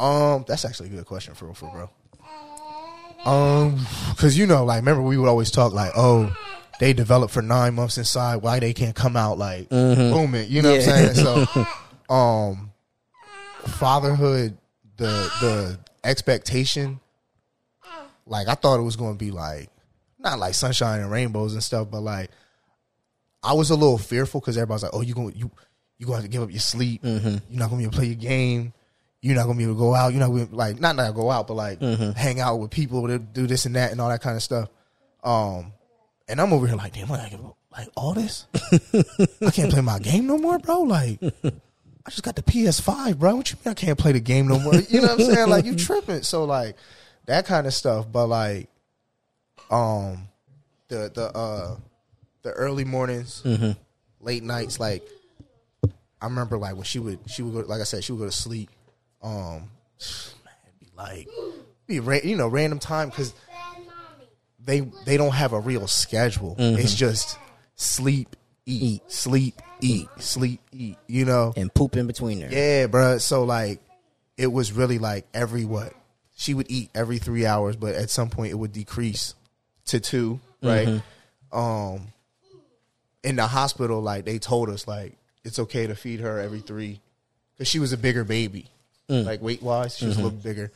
Um, 0.00 0.44
that's 0.48 0.64
actually 0.64 0.88
a 0.88 0.92
good 0.92 1.06
question 1.06 1.34
for 1.34 1.52
for 1.54 1.70
bro. 1.70 1.90
Um, 3.24 3.86
because 4.10 4.38
you 4.38 4.46
know, 4.46 4.64
like, 4.64 4.76
remember 4.76 5.02
we 5.02 5.18
would 5.18 5.28
always 5.28 5.50
talk 5.50 5.72
like, 5.74 5.92
oh, 5.94 6.34
they 6.78 6.94
develop 6.94 7.30
for 7.30 7.42
nine 7.42 7.74
months 7.74 7.98
inside, 7.98 8.36
why 8.36 8.58
they 8.60 8.72
can't 8.72 8.96
come 8.96 9.16
out 9.16 9.36
like 9.36 9.68
booming. 9.68 10.50
You 10.50 10.62
know 10.62 10.70
what 10.70 10.88
I'm 10.88 11.14
saying? 11.14 11.14
So, 11.14 11.66
um, 12.12 12.72
fatherhood, 13.66 14.56
the 14.96 15.30
the 15.40 15.78
expectation, 16.02 16.98
like, 18.24 18.48
I 18.48 18.54
thought 18.54 18.80
it 18.80 18.84
was 18.84 18.96
going 18.96 19.12
to 19.12 19.18
be 19.22 19.30
like, 19.30 19.68
not 20.18 20.38
like 20.38 20.54
sunshine 20.54 21.00
and 21.00 21.10
rainbows 21.10 21.52
and 21.52 21.62
stuff, 21.62 21.90
but 21.90 22.00
like, 22.00 22.30
I 23.42 23.52
was 23.52 23.68
a 23.68 23.74
little 23.74 23.98
fearful 23.98 24.40
because 24.40 24.56
everybody's 24.56 24.84
like, 24.84 24.94
oh, 24.94 25.02
you 25.02 25.12
going 25.12 25.34
you 25.36 25.50
you 25.98 26.06
gonna 26.06 26.16
have 26.16 26.24
to 26.24 26.30
give 26.30 26.42
up 26.42 26.50
your 26.50 26.60
sleep. 26.60 27.02
You're 27.50 27.58
not 27.58 27.68
gonna 27.68 27.76
be 27.76 27.82
able 27.82 27.92
to 27.92 27.98
play 27.98 28.06
your 28.06 28.14
game. 28.14 28.72
You're 29.22 29.34
not 29.34 29.46
gonna 29.46 29.58
be 29.58 29.64
able 29.64 29.74
to 29.74 29.78
go 29.78 29.94
out. 29.94 30.12
You're 30.12 30.20
not 30.20 30.28
gonna 30.28 30.48
like 30.50 30.80
not 30.80 30.96
not 30.96 31.14
go 31.14 31.30
out, 31.30 31.46
but 31.46 31.54
like 31.54 31.80
hang 31.80 32.40
out 32.40 32.56
with 32.56 32.70
people 32.70 33.06
to 33.08 33.18
do 33.18 33.46
this 33.46 33.66
and 33.66 33.76
that 33.76 33.92
and 33.92 34.00
all 34.00 34.08
that 34.08 34.22
kind 34.22 34.36
of 34.36 34.42
stuff. 34.42 34.68
Um, 35.22 35.72
and 36.28 36.40
I'm 36.40 36.52
over 36.52 36.66
here 36.66 36.76
like, 36.76 36.94
damn, 36.94 37.08
like, 37.08 37.32
like 37.72 37.88
all 37.96 38.14
this, 38.14 38.46
I 38.54 39.50
can't 39.50 39.70
play 39.70 39.82
my 39.82 39.98
game 39.98 40.26
no 40.26 40.38
more, 40.38 40.58
bro. 40.58 40.80
Like, 40.82 41.18
I 41.22 42.10
just 42.10 42.22
got 42.22 42.36
the 42.36 42.42
PS5, 42.42 43.18
bro. 43.18 43.36
What 43.36 43.50
you 43.50 43.58
mean 43.64 43.72
I 43.72 43.74
can't 43.74 43.98
play 43.98 44.12
the 44.12 44.20
game 44.20 44.48
no 44.48 44.58
more? 44.58 44.74
You 44.74 45.02
know 45.02 45.08
what 45.08 45.20
I'm 45.20 45.34
saying? 45.34 45.48
Like, 45.50 45.64
you 45.66 45.76
tripping? 45.76 46.22
So 46.22 46.44
like 46.44 46.76
that 47.26 47.44
kind 47.46 47.66
of 47.66 47.74
stuff. 47.74 48.06
But 48.10 48.28
like, 48.28 48.68
um, 49.70 50.28
the 50.88 51.10
the 51.14 51.30
uh 51.36 51.76
the 52.42 52.52
early 52.52 52.84
mornings, 52.84 53.42
late 54.20 54.42
nights, 54.42 54.80
like 54.80 55.02
I 55.84 56.24
remember 56.26 56.56
like 56.58 56.74
when 56.74 56.84
she 56.84 56.98
would 56.98 57.18
she 57.26 57.42
would 57.42 57.52
go 57.52 57.68
like 57.68 57.80
I 57.80 57.84
said 57.84 58.02
she 58.02 58.12
would 58.12 58.20
go 58.20 58.24
to 58.26 58.32
sleep. 58.32 58.70
Um, 59.22 59.70
be 60.80 60.86
like 60.96 61.28
be 61.86 62.00
ra- 62.00 62.18
you 62.24 62.36
know 62.36 62.48
random 62.48 62.78
time 62.78 63.08
because 63.10 63.34
they 64.64 64.80
they 65.04 65.16
don't 65.16 65.32
have 65.34 65.52
a 65.52 65.60
real 65.60 65.86
schedule. 65.86 66.54
It's 66.58 66.94
just 66.94 67.38
sleep, 67.74 68.36
eat, 68.66 69.02
sleep, 69.10 69.60
eat, 69.80 70.08
sleep, 70.18 70.60
eat. 70.72 70.96
You 71.06 71.24
know, 71.24 71.52
And 71.56 71.72
poop 71.72 71.96
in 71.96 72.06
between 72.06 72.40
there. 72.40 72.52
yeah, 72.52 72.86
bruh. 72.86 73.20
So 73.20 73.44
like, 73.44 73.80
it 74.36 74.46
was 74.48 74.72
really 74.72 74.98
like 74.98 75.26
every 75.34 75.64
what 75.64 75.92
she 76.36 76.54
would 76.54 76.70
eat 76.70 76.90
every 76.94 77.18
three 77.18 77.44
hours, 77.46 77.76
but 77.76 77.94
at 77.94 78.10
some 78.10 78.30
point 78.30 78.52
it 78.52 78.56
would 78.56 78.72
decrease 78.72 79.34
to 79.86 80.00
two, 80.00 80.40
right? 80.62 81.02
Um, 81.52 82.08
in 83.24 83.36
the 83.36 83.46
hospital, 83.46 84.00
like 84.00 84.24
they 84.24 84.38
told 84.38 84.70
us, 84.70 84.86
like 84.88 85.14
it's 85.44 85.58
okay 85.58 85.86
to 85.86 85.94
feed 85.94 86.20
her 86.20 86.38
every 86.38 86.60
three, 86.60 87.00
because 87.54 87.68
she 87.68 87.78
was 87.78 87.92
a 87.92 87.98
bigger 87.98 88.24
baby, 88.24 88.66
like 89.10 89.42
weight 89.42 89.62
wise, 89.62 89.96
she 89.96 90.06
was 90.06 90.16
a 90.18 90.22
little 90.22 90.38
bigger. 90.38 90.70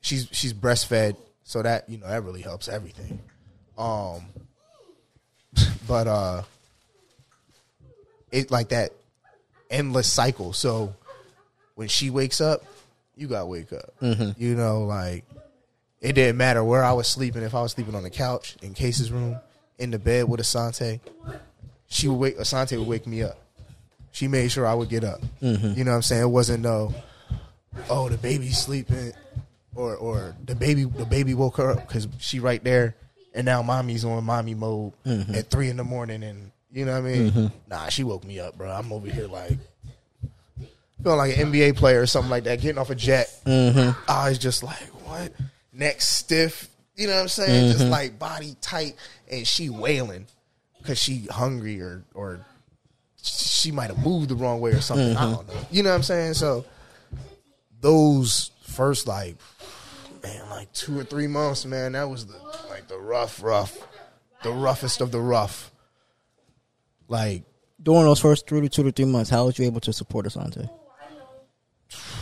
She's 0.00 0.28
she's 0.32 0.52
breastfed, 0.52 1.16
so 1.44 1.62
that 1.62 1.88
you 1.88 1.98
know 1.98 2.06
that 2.08 2.22
really 2.22 2.42
helps 2.42 2.68
everything. 2.68 3.18
Um, 3.78 4.22
but 5.88 6.06
uh, 6.06 6.42
it 8.30 8.50
like 8.50 8.70
that 8.70 8.92
endless 9.70 10.10
cycle. 10.10 10.52
So 10.52 10.94
when 11.74 11.88
she 11.88 12.10
wakes 12.10 12.40
up, 12.40 12.64
you 13.16 13.28
gotta 13.28 13.46
wake 13.46 13.72
up. 13.72 13.94
You 14.38 14.54
know, 14.54 14.82
like 14.84 15.24
it 16.00 16.14
didn't 16.14 16.36
matter 16.36 16.62
where 16.64 16.84
I 16.84 16.92
was 16.92 17.08
sleeping. 17.08 17.42
If 17.42 17.54
I 17.54 17.62
was 17.62 17.72
sleeping 17.72 17.94
on 17.94 18.02
the 18.02 18.10
couch 18.10 18.56
in 18.62 18.74
Kase's 18.74 19.10
room, 19.12 19.36
in 19.78 19.90
the 19.90 19.98
bed 19.98 20.28
with 20.28 20.40
Asante, 20.40 21.00
she 21.88 22.08
would 22.08 22.16
wake. 22.16 22.38
Asante 22.38 22.76
would 22.78 22.88
wake 22.88 23.06
me 23.06 23.22
up. 23.22 23.38
She 24.10 24.28
made 24.28 24.50
sure 24.52 24.66
I 24.66 24.74
would 24.74 24.88
get 24.90 25.04
up. 25.04 25.20
You 25.76 25.84
know 25.84 25.90
what 25.92 25.96
I'm 25.96 26.02
saying? 26.02 26.22
It 26.22 26.26
wasn't 26.26 26.62
no, 26.62 26.92
oh 27.90 28.08
the 28.08 28.18
baby's 28.18 28.58
sleeping. 28.58 29.12
or 29.74 29.96
or 29.96 30.36
the 30.44 30.54
baby 30.54 30.84
the 30.84 31.06
baby 31.06 31.34
woke 31.34 31.56
her 31.56 31.70
up 31.70 31.86
because 31.86 32.08
she 32.18 32.40
right 32.40 32.62
there, 32.62 32.94
and 33.34 33.44
now 33.44 33.62
mommy's 33.62 34.04
on 34.04 34.24
mommy 34.24 34.54
mode 34.54 34.92
mm-hmm. 35.04 35.34
at 35.34 35.50
three 35.50 35.68
in 35.68 35.76
the 35.76 35.84
morning, 35.84 36.22
and 36.22 36.50
you 36.72 36.84
know 36.84 36.92
what 36.92 37.08
I 37.08 37.12
mean. 37.12 37.30
Mm-hmm. 37.30 37.46
Nah, 37.68 37.88
she 37.88 38.04
woke 38.04 38.24
me 38.24 38.40
up, 38.40 38.56
bro. 38.56 38.70
I'm 38.70 38.92
over 38.92 39.08
here 39.08 39.26
like 39.26 39.58
feeling 41.02 41.18
like 41.18 41.36
an 41.38 41.52
NBA 41.52 41.76
player 41.76 42.00
or 42.00 42.06
something 42.06 42.30
like 42.30 42.44
that, 42.44 42.60
getting 42.60 42.78
off 42.78 42.90
a 42.90 42.94
jet. 42.94 43.32
Mm-hmm. 43.46 43.98
I 44.10 44.28
was 44.28 44.38
just 44.38 44.62
like, 44.62 44.78
what? 45.06 45.32
Neck 45.72 46.00
stiff, 46.00 46.68
you 46.96 47.06
know 47.06 47.14
what 47.14 47.22
I'm 47.22 47.28
saying? 47.28 47.72
Just 47.72 47.86
like 47.86 48.18
body 48.18 48.56
tight, 48.60 48.94
and 49.30 49.46
she 49.46 49.70
wailing 49.70 50.26
because 50.78 50.98
she 50.98 51.26
hungry 51.30 51.80
or 51.80 52.04
or 52.14 52.44
she 53.22 53.70
might 53.70 53.88
have 53.88 54.04
moved 54.04 54.28
the 54.28 54.34
wrong 54.34 54.60
way 54.60 54.72
or 54.72 54.80
something. 54.80 55.16
I 55.16 55.32
don't 55.32 55.48
know. 55.48 55.54
You 55.70 55.82
know 55.82 55.90
what 55.90 55.96
I'm 55.96 56.02
saying? 56.02 56.34
So 56.34 56.64
those 57.82 58.50
first 58.62 59.06
like 59.06 59.36
man, 60.22 60.48
like 60.48 60.72
two 60.72 60.98
or 60.98 61.04
three 61.04 61.26
months, 61.26 61.66
man, 61.66 61.92
that 61.92 62.08
was 62.08 62.26
the 62.26 62.38
like 62.70 62.88
the 62.88 62.98
rough, 62.98 63.42
rough, 63.42 63.76
the 64.42 64.50
roughest 64.50 65.00
of 65.02 65.12
the 65.12 65.20
rough. 65.20 65.70
Like 67.08 67.42
During 67.82 68.04
those 68.04 68.20
first 68.20 68.48
three 68.48 68.62
to 68.62 68.68
two 68.68 68.84
to 68.84 68.92
three 68.92 69.04
months, 69.04 69.28
how 69.28 69.44
was 69.44 69.58
you 69.58 69.66
able 69.66 69.80
to 69.80 69.92
support 69.92 70.24
Asante? 70.24 70.70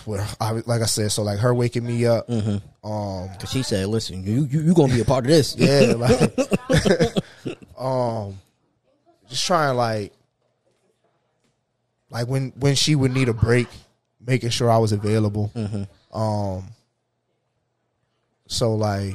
Well, 0.05 0.27
I 0.41 0.53
like 0.67 0.83
I 0.83 0.87
said, 0.87 1.13
so 1.13 1.23
like 1.23 1.39
her 1.39 1.55
waking 1.55 1.87
me 1.87 2.05
up, 2.07 2.29
um, 2.29 3.29
Because 3.33 3.51
she 3.51 3.63
said, 3.63 3.87
"Listen, 3.87 4.25
you 4.25 4.45
you 4.51 4.63
you 4.63 4.75
gonna 4.75 4.93
be 4.93 5.01
a 5.01 5.05
part 5.05 5.25
of 5.27 5.31
this." 5.31 5.55
yeah, 5.57 5.93
like, 5.97 6.21
um, 7.79 8.37
just 9.29 9.47
trying 9.47 9.77
like, 9.77 10.13
like 12.11 12.27
when 12.27 12.53
when 12.59 12.75
she 12.75 12.97
would 12.97 13.13
need 13.13 13.29
a 13.29 13.35
break, 13.35 13.69
making 14.25 14.51
sure 14.51 14.71
I 14.71 14.79
was 14.79 14.93
available. 14.93 15.51
Um, 16.13 16.65
so 18.47 18.75
like, 18.75 19.15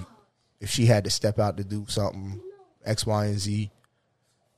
if 0.61 0.69
she 0.69 0.85
had 0.85 1.03
to 1.03 1.09
step 1.09 1.39
out 1.39 1.57
to 1.57 1.63
do 1.63 1.85
something, 1.87 2.41
X, 2.85 3.05
Y, 3.05 3.25
and 3.25 3.39
Z, 3.39 3.71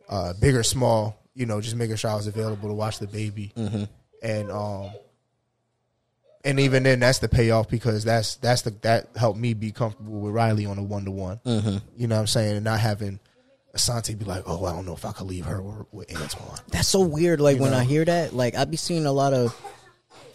uh, 0.09 0.33
big 0.39 0.55
or 0.55 0.63
small, 0.63 1.19
you 1.33 1.45
know, 1.45 1.59
just 1.61 1.75
making 1.75 1.95
sure 1.97 2.11
I 2.11 2.15
was 2.15 2.27
available 2.27 2.69
to 2.69 2.73
watch 2.75 2.99
the 2.99 3.07
baby, 3.07 3.51
and 4.23 4.51
um, 4.51 4.91
and 6.43 6.59
even 6.59 6.83
then, 6.83 6.99
that's 6.99 7.19
the 7.19 7.27
payoff 7.27 7.69
because 7.69 8.03
that's 8.03 8.35
that's 8.35 8.61
the 8.61 8.71
that 8.81 9.09
helped 9.15 9.39
me 9.39 9.53
be 9.53 9.71
comfortable 9.71 10.19
with 10.21 10.33
Riley 10.33 10.65
on 10.65 10.77
a 10.77 10.83
one 10.83 11.05
to 11.05 11.11
one. 11.11 11.39
You 11.95 12.07
know 12.07 12.15
what 12.15 12.21
I'm 12.21 12.27
saying, 12.27 12.55
and 12.55 12.63
not 12.63 12.79
having 12.79 13.19
Asante 13.75 14.17
be 14.17 14.25
like, 14.25 14.43
oh, 14.45 14.65
I 14.65 14.71
don't 14.73 14.85
know 14.85 14.93
if 14.93 15.03
I 15.05 15.11
could 15.11 15.27
leave 15.27 15.45
her 15.45 15.57
or 15.59 15.87
with 15.91 16.15
Antoine. 16.15 16.59
That's 16.69 16.87
so 16.87 17.01
weird. 17.01 17.41
Like 17.41 17.57
You 17.57 17.63
when 17.63 17.71
know? 17.71 17.77
I 17.79 17.83
hear 17.83 18.05
that, 18.05 18.33
like 18.33 18.55
I'd 18.55 18.71
be 18.71 18.77
seeing 18.77 19.05
a 19.05 19.11
lot 19.11 19.33
of 19.33 19.55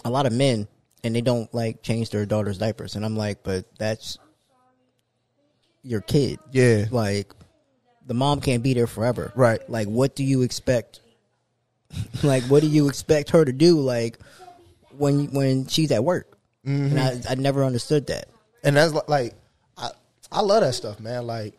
a 0.05 0.11
lot 0.11 0.27
of 0.27 0.33
men 0.33 0.67
and 1.05 1.15
they 1.15 1.21
don't 1.21 1.53
like 1.55 1.83
change 1.83 2.11
their 2.11 2.27
daughter's 2.27 2.59
diapers, 2.59 2.97
and 2.97 3.05
I'm 3.05 3.17
like, 3.17 3.43
but 3.43 3.65
that's 3.79 4.19
your 5.83 6.01
kid. 6.01 6.39
Yeah, 6.53 6.87
Like 6.91 7.33
the 8.07 8.15
mom 8.15 8.41
can't 8.41 8.63
be 8.63 8.75
there 8.75 8.87
forever. 8.87 9.33
Right. 9.35 9.69
Like 9.69 9.89
what 9.89 10.15
do 10.15 10.25
you 10.25 10.43
expect? 10.43 11.01
like 12.23 12.45
what 12.45 12.63
do 12.63 12.69
you 12.69 12.89
expect 12.89 13.31
her 13.31 13.45
to 13.45 13.53
do? 13.53 13.81
Like 13.81 14.19
when 14.97 15.33
when 15.33 15.67
she's 15.67 15.91
at 15.93 16.05
work. 16.05 16.29
And 16.65 16.93
mm-hmm. 16.93 17.29
I, 17.29 17.33
I 17.33 17.35
never 17.35 17.65
understood 17.65 18.07
that. 18.07 18.29
and 18.63 18.77
that's 18.77 18.95
like 19.09 19.35
I 19.77 19.91
I 20.31 20.41
love 20.41 20.63
that 20.63 20.75
stuff, 20.75 21.01
man. 21.01 21.27
Like 21.27 21.55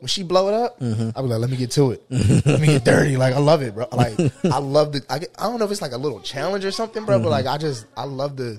when 0.00 0.08
she 0.08 0.22
blow 0.22 0.48
it 0.48 0.54
up, 0.54 0.76
I'll 0.80 1.22
be 1.22 1.28
like, 1.28 1.40
let 1.40 1.50
me 1.50 1.56
get 1.56 1.70
to 1.72 1.92
it. 1.92 2.02
let 2.10 2.60
me 2.60 2.66
get 2.66 2.84
dirty. 2.84 3.16
Like 3.16 3.34
I 3.34 3.38
love 3.38 3.62
it, 3.62 3.74
bro. 3.74 3.86
Like 3.92 4.18
I 4.44 4.58
love 4.58 4.92
the. 4.92 5.02
I, 5.08 5.18
get, 5.20 5.34
I 5.38 5.44
don't 5.44 5.58
know 5.58 5.64
if 5.64 5.70
it's 5.70 5.82
like 5.82 5.92
a 5.92 5.96
little 5.96 6.20
challenge 6.20 6.64
or 6.64 6.70
something, 6.70 7.04
bro. 7.04 7.18
But 7.20 7.30
like 7.30 7.46
I 7.46 7.58
just 7.58 7.86
I 7.96 8.04
love 8.04 8.36
the 8.36 8.58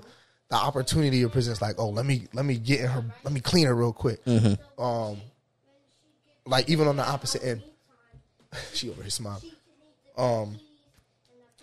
the 0.49 0.55
opportunity 0.55 1.21
it 1.21 1.31
presents. 1.31 1.61
Like 1.61 1.75
oh, 1.77 1.89
let 1.89 2.05
me 2.05 2.27
let 2.33 2.45
me 2.45 2.57
get 2.57 2.81
in 2.81 2.87
her. 2.87 3.05
Let 3.23 3.33
me 3.33 3.39
clean 3.39 3.67
her 3.67 3.75
real 3.75 3.93
quick. 3.93 4.19
Um, 4.77 5.17
like 6.45 6.69
even 6.69 6.87
on 6.87 6.95
the 6.95 7.07
opposite 7.07 7.43
end, 7.43 7.61
she 8.73 8.89
over 8.89 9.01
here 9.01 9.09
smiling. 9.11 9.51
Um, 10.17 10.59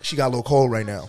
she 0.01 0.15
got 0.15 0.27
a 0.27 0.29
little 0.29 0.43
cold 0.43 0.71
right 0.71 0.85
now. 0.85 1.07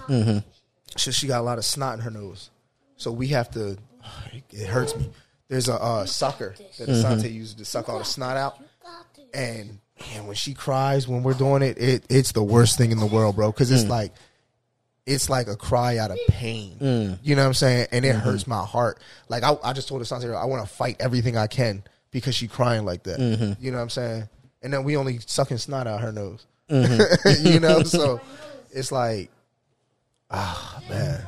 So 0.97 1.11
she 1.11 1.27
got 1.27 1.41
a 1.41 1.43
lot 1.43 1.59
of 1.59 1.65
snot 1.65 1.95
in 1.95 2.01
her 2.01 2.11
nose. 2.11 2.51
So 2.97 3.13
we 3.13 3.29
have 3.29 3.51
to. 3.53 3.77
It 4.51 4.67
hurts 4.67 4.97
me. 4.97 5.11
There's 5.49 5.69
a 5.69 5.75
uh, 5.75 6.07
sucker 6.07 6.55
that 6.79 6.89
Asante 6.89 7.33
uses 7.33 7.55
to 7.55 7.65
suck 7.65 7.89
all 7.89 7.99
the 7.99 8.05
snot 8.05 8.37
out, 8.37 8.59
and 9.33 9.79
man, 10.01 10.27
when 10.27 10.35
she 10.35 10.55
cries 10.55 11.07
when 11.07 11.23
we're 11.23 11.35
doing 11.35 11.63
it, 11.63 11.79
it 11.79 12.05
it's 12.11 12.33
the 12.33 12.43
worst 12.43 12.77
thing 12.79 12.91
in 12.91 12.99
the 12.99 13.07
world, 13.07 13.37
bro. 13.37 13.53
Because 13.53 13.71
it's 13.71 13.89
like 13.89 14.13
it's 15.07 15.31
like 15.31 15.47
a 15.47 15.57
cry 15.57 15.99
out 15.99 16.11
of 16.11 16.19
pain. 16.29 16.77
You 17.23 17.37
know 17.37 17.43
what 17.43 17.49
I'm 17.49 17.55
saying? 17.55 17.87
And 17.93 18.05
it 18.05 18.15
hurts 18.17 18.47
my 18.47 18.65
heart. 18.65 18.99
Like 19.29 19.45
I, 19.45 19.57
I 19.63 19.73
just 19.73 19.89
told 19.89 20.03
Asante, 20.03 20.35
I 20.35 20.45
want 20.47 20.67
to 20.67 20.75
fight 20.75 20.97
everything 20.99 21.37
I 21.37 21.47
can 21.47 21.85
because 22.11 22.35
she 22.35 22.49
crying 22.49 22.85
like 22.85 23.05
that. 23.05 23.21
You 23.61 23.71
know 23.71 23.77
what 23.77 23.83
I'm 23.85 23.91
saying? 23.91 24.29
And 24.63 24.73
then 24.73 24.83
we 24.83 24.97
only 24.97 25.21
sucking 25.25 25.59
snot 25.59 25.87
out 25.87 26.01
her 26.01 26.11
nose. 26.13 26.45
you 26.69 27.61
know, 27.61 27.85
so 27.85 28.21
it's 28.73 28.91
like, 28.91 29.31
ah, 30.29 30.83
man. 30.91 31.25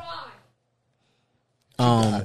Um, 1.78 2.24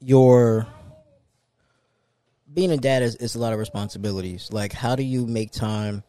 your 0.00 0.66
being 2.52 2.70
a 2.70 2.76
dad 2.76 3.02
is, 3.02 3.16
is 3.16 3.34
a 3.34 3.38
lot 3.38 3.52
of 3.52 3.58
responsibilities. 3.58 4.48
Like, 4.52 4.72
how 4.72 4.96
do 4.96 5.02
you 5.02 5.26
make 5.26 5.52
time 5.52 6.02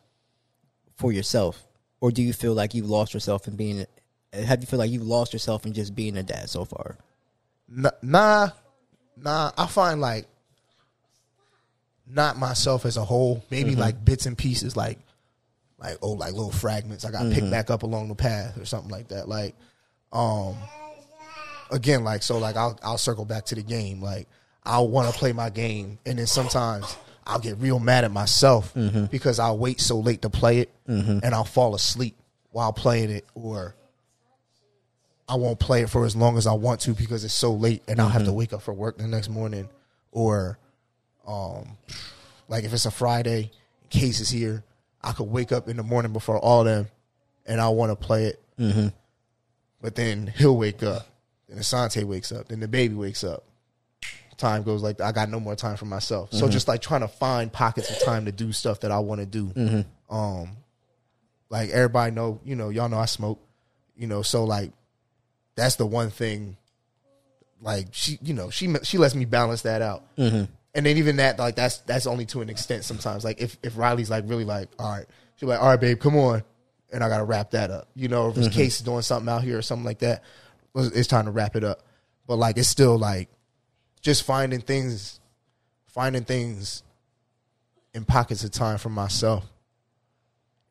for 0.95 1.11
yourself, 1.11 1.67
or 2.01 2.11
do 2.11 2.21
you 2.21 2.33
feel 2.33 2.53
like 2.53 2.73
you've 2.73 2.89
lost 2.89 3.13
yourself 3.13 3.47
in 3.47 3.55
being? 3.55 3.85
Have 4.33 4.61
you 4.61 4.67
feel 4.67 4.79
like 4.79 4.91
you've 4.91 5.03
lost 5.03 5.33
yourself 5.33 5.65
in 5.65 5.73
just 5.73 5.95
being 5.95 6.17
a 6.17 6.23
dad 6.23 6.49
so 6.49 6.65
far? 6.65 6.97
Nah, 7.67 8.49
nah. 9.17 9.51
I 9.57 9.67
find 9.67 10.01
like 10.01 10.27
not 12.07 12.37
myself 12.37 12.85
as 12.85 12.97
a 12.97 13.03
whole. 13.03 13.43
Maybe 13.49 13.75
like 13.75 14.03
bits 14.03 14.25
and 14.25 14.37
pieces, 14.37 14.75
like 14.75 14.99
like 15.79 15.97
oh, 16.01 16.11
like 16.11 16.33
little 16.33 16.51
fragments. 16.51 17.05
I 17.05 17.11
got 17.11 17.31
picked 17.31 17.49
back 17.49 17.69
up 17.69 17.83
along 17.83 18.09
the 18.09 18.15
path 18.15 18.57
or 18.57 18.65
something 18.65 18.91
like 18.91 19.09
that. 19.09 19.27
Like, 19.27 19.55
um, 20.11 20.55
again, 21.71 22.03
like 22.03 22.23
so, 22.23 22.37
like 22.37 22.55
I'll 22.55 22.79
I'll 22.83 22.97
circle 22.97 23.25
back 23.25 23.45
to 23.45 23.55
the 23.55 23.63
game. 23.63 24.01
Like 24.01 24.27
I'll 24.63 24.87
want 24.87 25.11
to 25.11 25.17
play 25.17 25.33
my 25.33 25.49
game, 25.49 25.99
and 26.05 26.19
then 26.19 26.27
sometimes 26.27 26.97
I'll 27.25 27.39
get 27.39 27.57
real 27.57 27.79
mad 27.79 28.03
at 28.03 28.11
myself 28.11 28.73
because 29.11 29.39
I'll 29.39 29.57
wait 29.57 29.79
so 29.79 29.99
late 29.99 30.21
to 30.23 30.29
play 30.29 30.59
it, 30.59 30.71
and 31.23 31.33
I'll 31.35 31.43
fall 31.43 31.75
asleep 31.75 32.15
while 32.51 32.73
playing 32.73 33.11
it, 33.11 33.25
or 33.35 33.75
I 35.29 35.35
won't 35.35 35.59
play 35.59 35.83
it 35.83 35.89
for 35.91 36.05
as 36.05 36.15
long 36.15 36.37
as 36.37 36.47
I 36.47 36.53
want 36.53 36.81
to 36.81 36.93
because 36.93 37.23
it's 37.23 37.35
so 37.35 37.53
late 37.53 37.83
and 37.87 38.01
I'll 38.01 38.09
have 38.09 38.25
to 38.25 38.33
wake 38.33 38.51
up 38.51 38.63
for 38.63 38.73
work 38.73 38.97
the 38.97 39.07
next 39.07 39.29
morning. 39.29 39.69
Or 40.11 40.57
um 41.27 41.77
like 42.47 42.63
if 42.63 42.73
it's 42.73 42.87
a 42.87 42.91
Friday, 42.91 43.51
Kase 43.91 44.21
is 44.21 44.29
here, 44.29 44.63
I 45.03 45.11
could 45.11 45.29
wake 45.29 45.51
up 45.51 45.69
in 45.69 45.77
the 45.77 45.83
morning 45.83 46.13
before 46.13 46.39
all 46.39 46.63
them 46.63 46.87
and 47.45 47.61
I 47.61 47.69
want 47.69 47.91
to 47.91 47.95
play 47.95 48.25
it. 48.25 48.41
Mm-hmm. 48.59 48.87
But 49.81 49.95
then 49.95 50.33
he'll 50.35 50.57
wake 50.57 50.81
up. 50.81 51.05
Then 51.49 51.57
Asante 51.57 52.03
wakes 52.03 52.31
up. 52.31 52.47
Then 52.47 52.59
the 52.59 52.67
baby 52.67 52.95
wakes 52.95 53.23
up. 53.23 53.43
Time 54.37 54.63
goes 54.63 54.81
like 54.81 55.01
I 55.01 55.11
got 55.11 55.29
no 55.29 55.39
more 55.41 55.55
time 55.55 55.75
for 55.75 55.85
myself. 55.85 56.31
So 56.31 56.43
mm-hmm. 56.43 56.51
just 56.51 56.69
like 56.69 56.81
trying 56.81 57.01
to 57.01 57.09
find 57.09 57.51
pockets 57.51 57.89
of 57.89 58.01
time 58.03 58.23
to 58.25 58.31
do 58.31 58.53
stuff 58.53 58.79
that 58.81 58.91
I 58.91 58.99
want 58.99 59.19
to 59.19 59.25
do. 59.25 59.47
Mm-hmm. 59.47 60.15
Um 60.15 60.51
like 61.49 61.71
everybody 61.71 62.15
know, 62.15 62.39
you 62.45 62.55
know, 62.55 62.69
y'all 62.69 62.87
know 62.87 62.99
I 62.99 63.05
smoke. 63.05 63.41
You 63.97 64.07
know, 64.07 64.21
so 64.21 64.45
like 64.45 64.71
that's 65.55 65.75
the 65.75 65.85
one 65.85 66.09
thing 66.09 66.55
like 67.61 67.87
she 67.91 68.17
you 68.21 68.33
know 68.33 68.49
she 68.49 68.73
she 68.83 68.97
lets 68.97 69.15
me 69.15 69.25
balance 69.25 69.63
that 69.63 69.81
out 69.81 70.03
mm-hmm. 70.15 70.45
and 70.73 70.85
then 70.85 70.97
even 70.97 71.17
that 71.17 71.37
like 71.37 71.55
that's 71.55 71.79
that's 71.79 72.07
only 72.07 72.25
to 72.25 72.41
an 72.41 72.49
extent 72.49 72.83
sometimes 72.83 73.25
like 73.25 73.41
if 73.41 73.57
if 73.63 73.77
riley's 73.77 74.09
like 74.09 74.23
really 74.27 74.45
like 74.45 74.69
all 74.79 74.91
right 74.91 75.05
she's 75.35 75.47
like 75.47 75.59
all 75.59 75.67
right 75.67 75.81
babe 75.81 75.99
come 75.99 76.15
on 76.15 76.43
and 76.91 77.03
i 77.03 77.09
gotta 77.09 77.23
wrap 77.23 77.51
that 77.51 77.69
up 77.69 77.89
you 77.95 78.07
know 78.07 78.29
if 78.29 78.35
his 78.35 78.47
Kase 78.47 78.77
is 78.77 78.81
doing 78.81 79.01
something 79.01 79.29
out 79.29 79.43
here 79.43 79.57
or 79.57 79.61
something 79.61 79.85
like 79.85 79.99
that 79.99 80.23
it's 80.75 81.07
time 81.07 81.25
to 81.25 81.31
wrap 81.31 81.55
it 81.55 81.63
up 81.63 81.81
but 82.27 82.35
like 82.37 82.57
it's 82.57 82.67
still 82.69 82.97
like 82.97 83.29
just 84.01 84.23
finding 84.23 84.61
things 84.61 85.19
finding 85.87 86.23
things 86.23 86.83
in 87.93 88.05
pockets 88.05 88.43
of 88.43 88.51
time 88.51 88.77
for 88.77 88.89
myself 88.89 89.45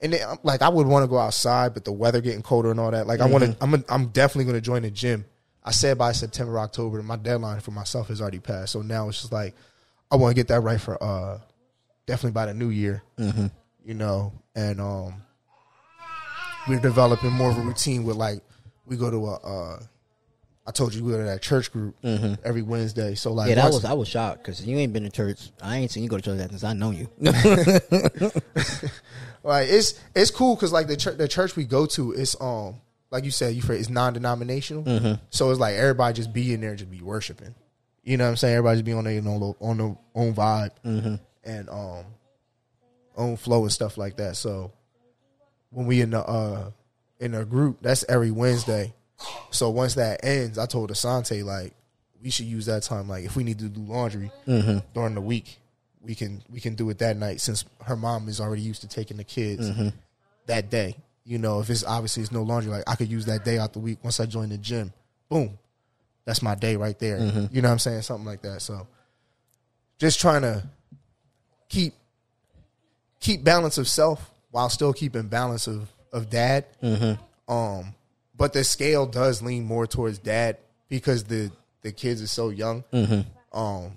and 0.00 0.12
then, 0.12 0.26
I'm- 0.28 0.38
like 0.44 0.62
I 0.62 0.68
would 0.68 0.86
want 0.86 1.02
to 1.02 1.08
go 1.08 1.18
outside, 1.18 1.74
but 1.74 1.84
the 1.84 1.90
weather 1.90 2.20
getting 2.20 2.40
colder 2.42 2.70
and 2.70 2.78
all 2.78 2.92
that. 2.92 3.08
Like 3.08 3.18
I 3.20 3.24
want 3.26 3.42
to, 3.42 3.56
I'm, 3.60 3.74
a, 3.74 3.84
I'm 3.88 4.06
definitely 4.10 4.44
going 4.44 4.54
to 4.54 4.60
join 4.60 4.82
the 4.82 4.92
gym. 4.92 5.24
I 5.64 5.72
said 5.72 5.98
by 5.98 6.12
September, 6.12 6.56
October. 6.60 7.02
My 7.02 7.16
deadline 7.16 7.58
for 7.58 7.72
myself 7.72 8.06
has 8.06 8.20
already 8.20 8.38
passed, 8.38 8.70
so 8.70 8.80
now 8.82 9.08
it's 9.08 9.20
just 9.22 9.32
like 9.32 9.56
I 10.12 10.14
want 10.14 10.30
to 10.30 10.34
get 10.36 10.46
that 10.48 10.60
right 10.60 10.80
for 10.80 11.02
uh 11.02 11.40
definitely 12.06 12.30
by 12.30 12.46
the 12.46 12.54
new 12.54 12.68
year. 12.68 13.02
You 13.84 13.94
know, 13.94 14.32
and 14.54 14.80
um 14.80 15.14
we're 16.68 16.78
developing 16.78 17.32
more 17.32 17.50
of 17.50 17.58
a 17.58 17.62
routine 17.62 18.04
with 18.04 18.14
like 18.16 18.40
we 18.88 18.96
go 18.96 19.10
to 19.10 19.26
a. 19.26 19.34
Uh, 19.36 19.80
I 20.66 20.70
told 20.70 20.94
you 20.94 21.02
we 21.02 21.12
go 21.12 21.18
to 21.18 21.24
that 21.24 21.40
church 21.40 21.72
group 21.72 21.96
every 22.04 22.60
Wednesday. 22.62 23.14
So 23.14 23.32
like 23.32 23.48
Yeah, 23.48 23.54
that 23.56 23.64
once- 23.64 23.74
was 23.76 23.84
I 23.86 23.94
was 23.94 24.08
shocked 24.08 24.42
because 24.42 24.64
you 24.66 24.76
ain't 24.76 24.92
been 24.92 25.04
to 25.04 25.10
church. 25.10 25.50
I 25.62 25.78
ain't 25.78 25.90
seen 25.90 26.02
you 26.02 26.08
go 26.10 26.16
to 26.18 26.22
church 26.22 26.38
that 26.38 26.50
since 26.50 26.64
I 26.64 26.74
know 26.74 26.90
you. 26.90 27.08
like 29.42 29.68
it's 29.68 29.98
it's 30.14 30.30
cool 30.30 30.54
because 30.56 30.72
like 30.72 30.86
the 30.88 30.96
church 30.96 31.16
the 31.16 31.28
church 31.28 31.56
we 31.56 31.64
go 31.64 31.86
to 31.86 32.12
it's 32.12 32.36
um 32.40 32.76
like 33.10 33.24
you 33.24 33.30
said, 33.30 33.54
you 33.54 33.62
for 33.62 33.72
it's 33.72 33.88
non-denominational. 33.88 34.82
Mm-hmm. 34.82 35.14
So 35.30 35.50
it's 35.50 35.58
like 35.60 35.74
everybody 35.76 36.14
just 36.14 36.34
be 36.34 36.52
in 36.52 36.60
there, 36.60 36.74
just 36.76 36.90
be 36.90 37.00
worshiping. 37.00 37.54
You 38.04 38.18
know 38.18 38.24
what 38.24 38.30
I'm 38.30 38.36
saying? 38.36 38.56
Everybody 38.56 38.76
just 38.76 38.84
be 38.84 38.92
on 38.92 39.04
their 39.04 39.18
own 39.18 39.24
little- 39.24 39.56
on 39.60 39.78
their 39.78 39.96
own 40.14 40.34
vibe 40.34 40.70
Mm-hmm. 40.84 41.14
and 41.44 41.70
um 41.70 42.04
own 43.16 43.36
flow 43.38 43.62
and 43.62 43.72
stuff 43.72 43.96
like 43.96 44.18
that. 44.18 44.36
So 44.36 44.72
when 45.70 45.86
we 45.86 46.02
in 46.02 46.10
the 46.10 46.20
uh 46.22 46.70
in 47.20 47.34
a 47.34 47.44
group, 47.44 47.78
that's 47.80 48.04
every 48.08 48.30
Wednesday. 48.30 48.92
So 49.50 49.70
once 49.70 49.94
that 49.94 50.24
ends, 50.24 50.58
I 50.58 50.66
told 50.66 50.90
Asante 50.90 51.44
like 51.44 51.72
we 52.22 52.30
should 52.30 52.46
use 52.46 52.66
that 52.66 52.82
time. 52.84 53.08
Like 53.08 53.24
if 53.24 53.34
we 53.36 53.44
need 53.44 53.58
to 53.58 53.68
do 53.68 53.80
laundry 53.80 54.30
Mm-hmm. 54.46 54.78
during 54.94 55.14
the 55.14 55.20
week, 55.20 55.58
we 56.00 56.14
can 56.14 56.42
we 56.50 56.60
can 56.60 56.74
do 56.76 56.88
it 56.90 56.98
that 56.98 57.16
night 57.16 57.40
since 57.40 57.64
her 57.84 57.96
mom 57.96 58.28
is 58.28 58.40
already 58.40 58.62
used 58.62 58.82
to 58.82 58.88
taking 58.88 59.16
the 59.16 59.24
kids 59.24 59.68
Mm-hmm. 59.68 59.88
that 60.46 60.70
day. 60.70 60.94
You 61.24 61.38
know, 61.38 61.60
if 61.60 61.68
it's 61.68 61.84
obviously 61.84 62.22
it's 62.22 62.32
no 62.32 62.42
laundry, 62.42 62.70
like 62.70 62.84
I 62.86 62.94
could 62.94 63.10
use 63.10 63.26
that 63.26 63.44
day 63.44 63.58
out 63.58 63.72
the 63.72 63.80
week 63.80 63.98
once 64.02 64.18
I 64.20 64.26
join 64.26 64.48
the 64.48 64.58
gym. 64.58 64.92
Boom. 65.28 65.58
That's 66.24 66.40
my 66.42 66.54
day 66.54 66.76
right 66.76 66.98
there. 66.98 67.18
Mm-hmm. 67.18 67.54
You 67.54 67.62
know 67.62 67.68
what 67.68 67.72
I'm 67.72 67.78
saying? 67.80 68.02
Something 68.02 68.26
like 68.26 68.42
that. 68.42 68.62
So 68.62 68.86
just 69.98 70.20
trying 70.20 70.42
to 70.42 70.62
keep 71.68 71.94
keep 73.20 73.42
balance 73.44 73.78
of 73.78 73.88
self 73.88 74.30
while 74.50 74.68
still 74.70 74.92
keeping 74.92 75.22
balance 75.28 75.66
of 75.66 75.88
of 76.12 76.30
dad. 76.30 76.66
Mm-hmm. 76.82 77.52
Um, 77.52 77.94
but 78.36 78.52
the 78.52 78.64
scale 78.64 79.06
does 79.06 79.42
lean 79.42 79.64
more 79.64 79.86
towards 79.86 80.18
dad 80.18 80.58
because 80.88 81.24
the 81.24 81.50
the 81.82 81.92
kids 81.92 82.22
are 82.22 82.26
so 82.28 82.50
young. 82.50 82.84
Mm-hmm. 82.92 83.58
Um, 83.58 83.96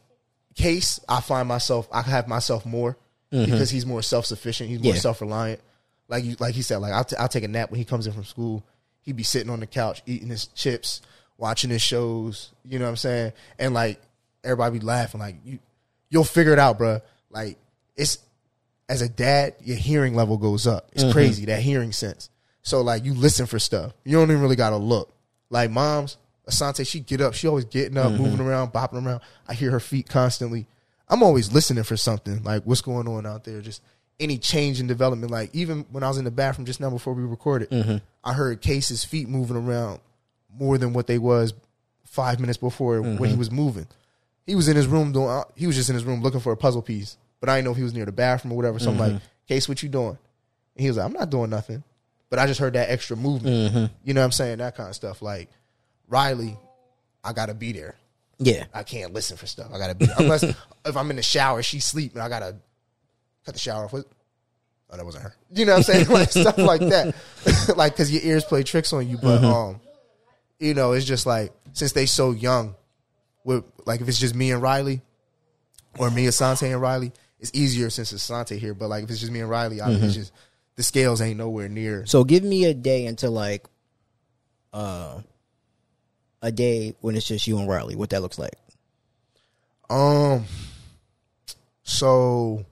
Kase 0.56 1.00
I 1.08 1.22
find 1.22 1.48
myself 1.48 1.88
I 1.92 2.02
have 2.02 2.28
myself 2.28 2.66
more 2.66 2.98
because 3.30 3.70
he's 3.70 3.86
more 3.86 4.02
self 4.02 4.26
sufficient. 4.26 4.70
He's 4.70 4.80
more 4.80 4.90
Mm-hmm. 4.92 4.96
Yeah. 4.96 5.02
self 5.02 5.22
reliant. 5.22 5.62
Like 6.10 6.26
you, 6.26 6.36
like 6.40 6.54
he 6.56 6.62
said, 6.62 6.78
like 6.78 6.92
I'll, 6.92 7.06
t- 7.06 7.16
I'll 7.16 7.30
take 7.30 7.46
a 7.46 7.48
nap 7.48 7.72
when 7.72 7.78
he 7.78 7.86
comes 7.86 8.06
in 8.06 8.12
from 8.14 8.26
school. 8.26 8.64
He'd 9.04 9.16
be 9.16 9.24
sitting 9.24 9.50
on 9.50 9.62
the 9.62 9.68
couch 9.68 10.04
eating 10.06 10.28
his 10.28 10.48
chips, 10.48 11.02
watching 11.38 11.70
his 11.70 11.82
shows. 11.82 12.52
You 12.66 12.80
know 12.80 12.86
what 12.86 12.92
I'm 12.92 12.98
saying? 12.98 13.34
And 13.58 13.74
like 13.74 14.02
everybody 14.44 14.80
be 14.80 14.86
laughing. 14.86 15.22
Like 15.22 15.38
you, 15.46 15.60
you'll 16.10 16.26
figure 16.26 16.52
it 16.52 16.60
out, 16.60 16.78
bruh. 16.78 17.02
Like 17.30 17.58
it's 17.96 18.18
as 18.92 19.02
a 19.02 19.08
dad, 19.10 19.56
your 19.64 19.78
hearing 19.78 20.16
level 20.16 20.38
goes 20.38 20.68
up. 20.68 20.90
It's 20.92 21.04
Mm-hmm. 21.04 21.14
crazy 21.14 21.46
that 21.46 21.62
hearing 21.62 21.92
sense. 21.94 22.30
So 22.62 22.82
like 22.82 23.06
you 23.06 23.14
listen 23.14 23.46
for 23.46 23.58
stuff. 23.58 23.94
You 24.04 24.18
don't 24.18 24.30
even 24.30 24.42
really 24.42 24.56
gotta 24.58 24.76
look. 24.76 25.12
Like 25.50 25.72
moms, 25.72 26.18
Asante, 26.50 26.86
she 26.88 27.00
get 27.00 27.22
up. 27.22 27.34
She 27.34 27.48
always 27.48 27.66
getting 27.66 27.98
up, 27.98 28.12
Mm-hmm. 28.12 28.22
moving 28.24 28.46
around, 28.46 28.74
bopping 28.74 29.06
around. 29.06 29.22
I 29.48 29.54
hear 29.54 29.72
her 29.72 29.80
feet 29.80 30.10
constantly. 30.10 30.68
I'm 31.08 31.24
always 31.24 31.52
listening 31.54 31.84
for 31.86 31.96
something. 31.98 32.44
Like 32.44 32.64
what's 32.64 32.82
going 32.82 33.08
on 33.08 33.26
out 33.26 33.44
there? 33.46 33.62
Just 33.62 33.82
any 34.20 34.38
change 34.38 34.80
in 34.82 34.88
development. 34.88 35.32
Like 35.32 35.50
even 35.56 35.86
when 35.92 36.04
I 36.04 36.08
was 36.10 36.18
in 36.18 36.26
the 36.26 36.32
bathroom 36.32 36.66
just 36.66 36.80
now 36.82 36.90
before 36.90 37.14
we 37.14 37.24
recorded, 37.24 37.70
Mm-hmm. 37.70 37.98
I 38.24 38.34
heard 38.34 38.62
Kase's 38.62 39.04
feet 39.06 39.28
moving 39.30 39.58
around 39.58 40.00
more 40.54 40.78
than 40.78 40.92
what 40.94 41.08
they 41.08 41.18
was 41.18 41.54
five 42.06 42.40
minutes 42.42 42.58
before 42.58 43.02
when 43.02 43.16
Mm-hmm. 43.16 43.24
he 43.26 43.36
was 43.36 43.50
moving. 43.52 43.88
He 44.46 44.54
was 44.56 44.68
in 44.68 44.76
his 44.76 44.88
room 44.88 45.12
doing. 45.14 45.44
He 45.56 45.66
was 45.68 45.76
just 45.78 45.90
in 45.90 45.96
his 45.96 46.04
room 46.04 46.22
looking 46.22 46.40
for 46.42 46.52
a 46.52 46.58
puzzle 46.58 46.82
piece, 46.82 47.16
but 47.42 47.50
I 47.50 47.58
didn't 47.58 47.66
know 47.66 47.72
if 47.72 47.78
he 47.78 47.84
was 47.84 47.94
near 47.94 48.06
the 48.06 48.12
bathroom 48.14 48.54
or 48.54 48.56
whatever. 48.56 48.80
So 48.80 48.92
I'm 48.92 48.98
Mm-hmm. 48.98 49.14
like, 49.16 49.22
Kase, 49.48 49.68
what 49.68 49.84
you 49.84 49.90
doing? 49.90 50.18
And 50.76 50.82
he 50.82 50.88
was 50.88 50.96
like, 50.96 51.06
I'm 51.06 51.12
not 51.14 51.30
doing 51.30 51.50
nothing. 51.50 51.84
But 52.30 52.40
I 52.40 52.48
just 52.48 52.62
heard 52.62 52.74
that 52.74 52.90
extra 52.90 53.18
movement. 53.18 53.74
Mm-hmm. 53.74 53.94
You 54.06 54.14
know 54.14 54.22
what 54.22 54.26
I'm 54.26 54.32
saying? 54.32 54.60
That 54.60 54.78
kind 54.78 54.88
of 54.88 54.96
stuff. 54.96 55.22
Like 55.22 55.50
Riley, 56.08 56.58
I 57.26 57.34
gotta 57.34 57.54
be 57.54 57.74
there. 57.74 57.96
Yeah. 58.40 58.64
I 58.74 58.84
can't 58.84 59.14
listen 59.14 59.36
for 59.36 59.48
stuff. 59.48 59.68
I 59.74 59.78
gotta 59.78 59.96
be 59.96 60.08
unless 60.18 60.44
if 60.86 60.96
I'm 60.96 61.10
in 61.10 61.18
the 61.18 61.24
shower, 61.24 61.62
she's 61.62 61.84
sleeping. 61.84 62.22
I 62.22 62.30
gotta 62.30 62.56
cut 63.46 63.54
the 63.56 63.60
shower 63.60 63.84
off. 63.86 63.92
What? 63.94 64.06
Oh, 64.90 64.98
that 64.98 65.06
wasn't 65.06 65.24
her. 65.24 65.34
You 65.54 65.66
know 65.66 65.74
what 65.74 65.78
I'm 65.80 65.84
saying? 65.84 66.08
like 66.10 66.32
stuff 66.32 66.58
like 66.58 66.82
that. 66.82 67.14
like 67.76 67.94
because 67.94 68.12
your 68.14 68.22
ears 68.24 68.44
play 68.46 68.64
tricks 68.64 68.94
on 68.94 69.08
you. 69.10 69.18
But 69.18 69.44
um, 69.44 69.82
you 70.60 70.74
know, 70.74 70.94
it's 70.94 71.06
just 71.06 71.26
like 71.26 71.52
since 71.74 71.92
they 71.92 72.06
so 72.06 72.32
young, 72.32 72.76
with 73.44 73.64
like 73.86 74.00
if 74.02 74.08
it's 74.08 74.20
just 74.20 74.36
me 74.36 74.52
and 74.52 74.62
Riley, 74.62 75.02
or 76.00 76.10
me, 76.12 76.26
Asante 76.28 76.72
and 76.72 76.82
Riley, 76.82 77.12
it's 77.42 77.52
easier 77.54 77.90
since 77.90 78.14
it's 78.14 78.30
Asante 78.30 78.58
here. 78.58 78.74
But 78.74 78.88
like 78.88 79.04
if 79.04 79.10
it's 79.10 79.20
just 79.20 79.32
me 79.32 79.42
and 79.42 79.50
Riley, 79.50 79.82
I 79.82 79.90
mean, 79.90 80.04
it's 80.04 80.14
just 80.16 80.32
the 80.76 80.84
scales 80.84 81.20
ain't 81.20 81.38
nowhere 81.38 81.68
near. 81.68 82.06
So 82.06 82.24
give 82.24 82.44
me 82.44 82.64
a 82.66 82.74
day 82.74 83.06
until 83.08 83.32
like 83.32 83.66
uh 84.72 85.20
a 86.42 86.52
day 86.52 86.96
when 87.02 87.16
it's 87.16 87.28
just 87.28 87.46
you 87.48 87.58
and 87.60 87.68
Riley, 87.68 87.96
what 87.96 88.12
that 88.12 88.22
looks 88.22 88.40
like. 88.40 88.54
Um. 89.90 90.46
So 91.84 92.66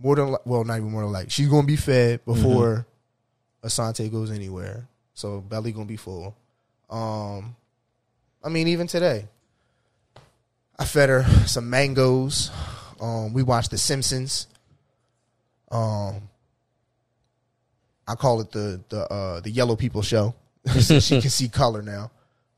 more 0.00 0.16
than 0.16 0.32
li- 0.32 0.38
well, 0.44 0.64
not 0.64 0.78
even 0.78 0.90
more 0.90 1.02
than 1.02 1.12
like 1.12 1.30
she's 1.30 1.48
gonna 1.48 1.66
be 1.66 1.76
fed 1.76 2.24
before 2.24 2.86
Asante 3.62 4.10
goes 4.10 4.30
anywhere. 4.30 4.88
So 5.14 5.40
belly 5.40 5.72
gonna 5.72 5.86
be 5.86 5.96
full. 5.96 6.34
Um, 6.90 7.54
I 8.42 8.48
mean, 8.48 8.68
even 8.68 8.86
today, 8.86 9.26
I 10.78 10.84
fed 10.84 11.08
her 11.08 11.24
some 11.46 11.68
mangoes. 11.68 12.50
Um, 13.00 13.32
we 13.32 13.42
watched 13.42 13.70
The 13.70 13.78
Simpsons. 13.78 14.46
Um, 15.70 16.28
I 18.06 18.14
call 18.14 18.40
it 18.40 18.50
the 18.52 18.80
the 18.88 19.00
uh, 19.12 19.40
the 19.40 19.50
Yellow 19.50 19.76
People 19.76 20.02
Show. 20.02 20.34
So 20.80 21.00
she 21.00 21.20
can 21.20 21.30
see 21.30 21.48
color 21.48 21.80
now. 21.82 22.10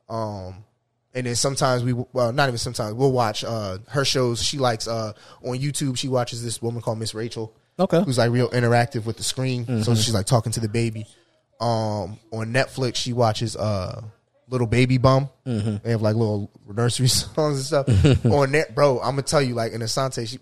Um, 0.08 0.64
and 1.14 1.26
then 1.26 1.36
sometimes 1.36 1.84
we 1.84 1.92
well 2.12 2.32
not 2.32 2.48
even 2.48 2.58
sometimes 2.58 2.94
we'll 2.94 3.12
watch 3.12 3.44
uh 3.44 3.78
her 3.88 4.04
shows. 4.04 4.42
She 4.42 4.58
likes 4.58 4.88
uh 4.88 5.12
on 5.44 5.56
YouTube. 5.58 5.96
She 5.96 6.08
watches 6.08 6.42
this 6.42 6.60
woman 6.60 6.82
called 6.82 6.98
Miss 6.98 7.14
Rachel. 7.14 7.54
Okay. 7.78 8.02
who's 8.02 8.18
like 8.18 8.30
real 8.30 8.50
interactive 8.50 9.06
with 9.06 9.16
the 9.16 9.22
screen. 9.22 9.82
So 9.84 9.94
she's 9.94 10.12
like 10.12 10.26
talking 10.26 10.52
to 10.52 10.60
the 10.60 10.68
baby. 10.68 11.06
Um, 11.60 12.18
on 12.32 12.52
Netflix, 12.52 12.96
she 12.96 13.12
watches 13.12 13.56
uh 13.56 14.02
little 14.50 14.66
baby 14.66 14.98
bum. 14.98 15.28
They 15.44 15.90
have 15.92 16.02
like 16.02 16.16
little 16.16 16.50
nursery 16.68 17.08
songs 17.08 17.72
and 17.72 17.86
stuff 17.86 18.24
on 18.26 18.50
net, 18.50 18.74
bro. 18.74 18.98
I'm 18.98 19.12
gonna 19.12 19.22
tell 19.22 19.40
you, 19.40 19.54
like 19.54 19.72
in 19.72 19.80
Asante, 19.80 20.28
she 20.28 20.38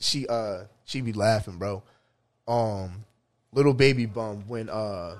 she 0.00 0.26
uh 0.26 0.64
she 0.84 1.00
be 1.00 1.12
laughing, 1.12 1.56
bro. 1.56 1.82
Um, 2.46 3.04
little 3.52 3.72
baby 3.72 4.06
bum 4.06 4.44
when 4.48 4.68
uh, 4.68 5.16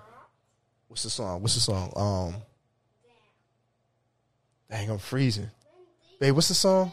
what's 0.89 1.05
the 1.05 1.11
song? 1.11 1.41
What's 1.41 1.55
the 1.55 1.61
song? 1.61 1.93
Um, 1.97 2.43
dang, 4.71 4.91
I'm 4.91 4.99
freezing. 4.99 5.51
Babe, 6.21 6.35
what's 6.35 6.49
the 6.49 6.55
song? 6.55 6.93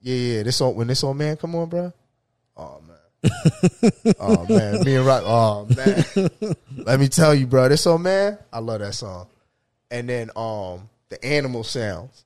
Yeah, 0.00 0.14
yeah, 0.14 0.42
this 0.44 0.60
old 0.60 0.76
when 0.76 0.86
this 0.86 1.02
old 1.02 1.16
man 1.16 1.36
come 1.36 1.54
on, 1.56 1.68
bro. 1.68 1.92
Oh 4.20 4.46
man, 4.48 4.82
me 4.84 4.96
and 4.96 5.06
Rock. 5.06 5.22
Oh 5.24 5.66
man, 5.76 6.04
let 6.76 7.00
me 7.00 7.08
tell 7.08 7.34
you, 7.34 7.46
bro, 7.46 7.68
this 7.68 7.86
old 7.86 8.02
man, 8.02 8.38
I 8.52 8.58
love 8.58 8.80
that 8.80 8.94
song. 8.94 9.28
And 9.90 10.08
then 10.08 10.30
um, 10.36 10.88
the 11.08 11.22
animal 11.24 11.64
sounds. 11.64 12.24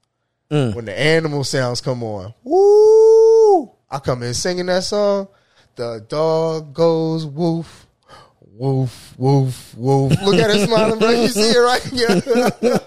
When 0.49 0.85
the 0.85 0.99
animal 0.99 1.45
sounds 1.45 1.81
come 1.81 2.03
on, 2.03 2.35
woo! 2.43 3.71
I 3.89 3.99
come 4.01 4.23
in 4.25 4.35
singing 4.35 4.67
that 4.67 4.83
song. 4.83 5.29
The 5.77 6.05
dog 6.09 6.75
goes 6.75 7.25
woof, 7.25 7.87
woof, 8.53 9.15
woof, 9.17 9.75
woof. 9.77 10.23
Look 10.23 10.35
at 10.35 10.51
her 10.51 10.67
smiling, 10.67 10.99
bro. 10.99 11.11
You 11.11 11.29
see 11.29 11.51
it 11.51 11.59
right? 11.59 11.93
Yeah. 11.93 12.79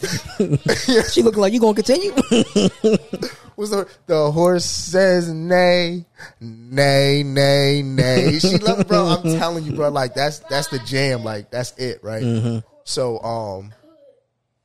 She 1.12 1.22
looking 1.22 1.40
like 1.40 1.52
you 1.52 1.60
gonna 1.60 1.74
continue? 1.74 2.12
What's 3.60 3.72
the 3.72 3.86
the 4.06 4.32
horse 4.32 4.64
says 4.64 5.28
nay, 5.28 6.06
nay, 6.40 7.22
nay, 7.22 7.82
nay. 7.84 8.38
She 8.38 8.56
love 8.56 8.88
bro. 8.88 9.04
I'm 9.04 9.38
telling 9.38 9.64
you, 9.64 9.72
bro. 9.72 9.90
Like 9.90 10.14
that's 10.14 10.38
that's 10.38 10.68
the 10.68 10.78
jam. 10.78 11.24
Like 11.24 11.50
that's 11.50 11.76
it, 11.76 12.02
right? 12.02 12.62
So 12.84 13.20
um, 13.20 13.74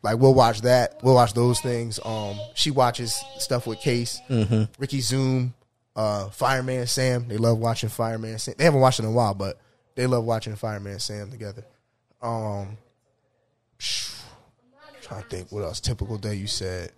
like 0.02 0.18
we'll 0.18 0.34
watch 0.34 0.62
that. 0.62 1.02
We'll 1.04 1.16
watch 1.16 1.34
those 1.34 1.60
things. 1.60 2.00
Um, 2.06 2.40
she 2.54 2.72
watches 2.72 3.22
stuff 3.38 3.68
with 3.68 3.82
Kase, 3.82 4.22
Ricky 4.80 5.02
Zoom, 5.02 5.54
uh, 5.98 6.30
Fireman 6.30 6.88
Sam. 6.88 7.28
They 7.28 7.36
love 7.36 7.58
watching 7.58 7.90
Fireman 7.90 8.40
Sam. 8.40 8.56
They 8.58 8.64
haven't 8.64 8.80
watched 8.80 9.00
it 9.00 9.04
in 9.04 9.10
a 9.10 9.12
while, 9.12 9.34
but 9.34 9.60
they 9.96 10.08
love 10.08 10.24
watching 10.24 10.56
Fireman 10.56 11.00
Sam 11.00 11.32
together. 11.32 11.66
Um, 12.22 12.78
trying 15.02 15.24
to 15.24 15.28
think 15.28 15.52
what 15.52 15.64
else. 15.66 15.82
Typical 15.82 16.18
day 16.18 16.36
you 16.36 16.48
said. 16.48 16.94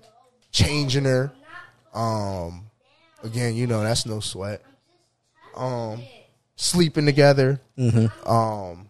Changing 0.52 1.06
her. 1.06 1.32
Um, 1.98 2.66
again, 3.24 3.56
you 3.56 3.68
know 3.68 3.82
that's 3.82 4.06
no 4.06 4.20
sweat. 4.20 4.62
Um, 5.56 6.02
sleeping 6.56 7.06
together. 7.06 7.60
Um, 8.26 8.90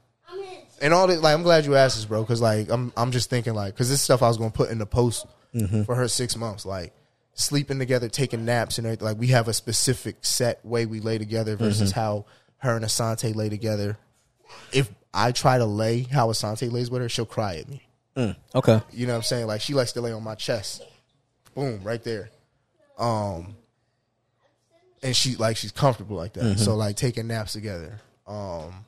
and 0.81 0.93
all 0.93 1.07
that. 1.07 1.21
Like, 1.21 1.33
I'm 1.33 1.43
glad 1.43 1.65
you 1.65 1.75
asked 1.75 1.95
this, 1.95 2.05
bro, 2.05 2.21
because 2.23 2.41
like 2.41 2.69
I'm 2.69 2.91
I'm 2.97 3.11
just 3.11 3.29
thinking 3.29 3.53
like 3.53 3.73
because 3.73 3.89
this 3.89 4.01
stuff 4.01 4.21
I 4.21 4.27
was 4.27 4.37
gonna 4.37 4.51
put 4.51 4.69
in 4.69 4.77
the 4.77 4.85
post 4.85 5.25
for 5.85 5.95
her 5.95 6.07
six 6.07 6.35
months, 6.35 6.65
like 6.65 6.93
sleeping 7.33 7.79
together, 7.79 8.09
taking 8.09 8.45
naps, 8.45 8.77
and 8.77 8.85
everything. 8.85 9.05
Like 9.05 9.17
we 9.17 9.27
have 9.27 9.47
a 9.47 9.53
specific 9.53 10.17
set 10.21 10.63
way 10.65 10.85
we 10.85 10.99
lay 10.99 11.17
together 11.17 11.55
versus 11.55 11.91
how 11.91 12.25
her 12.57 12.75
and 12.75 12.83
Asante 12.85 13.33
lay 13.35 13.49
together. 13.49 13.97
If 14.73 14.91
I 15.13 15.31
try 15.31 15.57
to 15.57 15.65
lay 15.65 16.01
how 16.03 16.27
Asante 16.27 16.71
lays 16.71 16.91
with 16.91 17.01
her, 17.01 17.09
she'll 17.09 17.25
cry 17.25 17.55
at 17.55 17.69
me. 17.69 17.81
okay. 18.53 18.81
You 18.91 19.07
know 19.07 19.13
what 19.13 19.17
I'm 19.17 19.23
saying? 19.23 19.47
Like 19.47 19.61
she 19.61 19.73
likes 19.73 19.93
to 19.93 20.01
lay 20.01 20.11
on 20.11 20.23
my 20.23 20.35
chest. 20.35 20.83
Boom, 21.55 21.81
right 21.83 22.03
there. 22.03 22.29
Um, 22.97 23.55
and 25.03 25.15
she 25.15 25.35
like 25.35 25.57
she's 25.57 25.71
comfortable 25.71 26.17
like 26.17 26.33
that. 26.33 26.43
Mm-hmm. 26.43 26.59
So 26.59 26.75
like 26.75 26.95
taking 26.95 27.27
naps 27.27 27.53
together. 27.53 27.99
Um, 28.25 28.85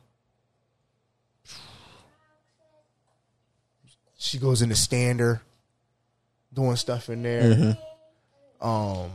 she 4.17 4.37
goes 4.37 4.61
in 4.61 4.69
the 4.69 4.75
stander, 4.75 5.41
doing 6.53 6.75
stuff 6.75 7.09
in 7.09 7.23
there. 7.23 7.41
Mm-hmm. 7.41 8.67
Um, 8.67 9.11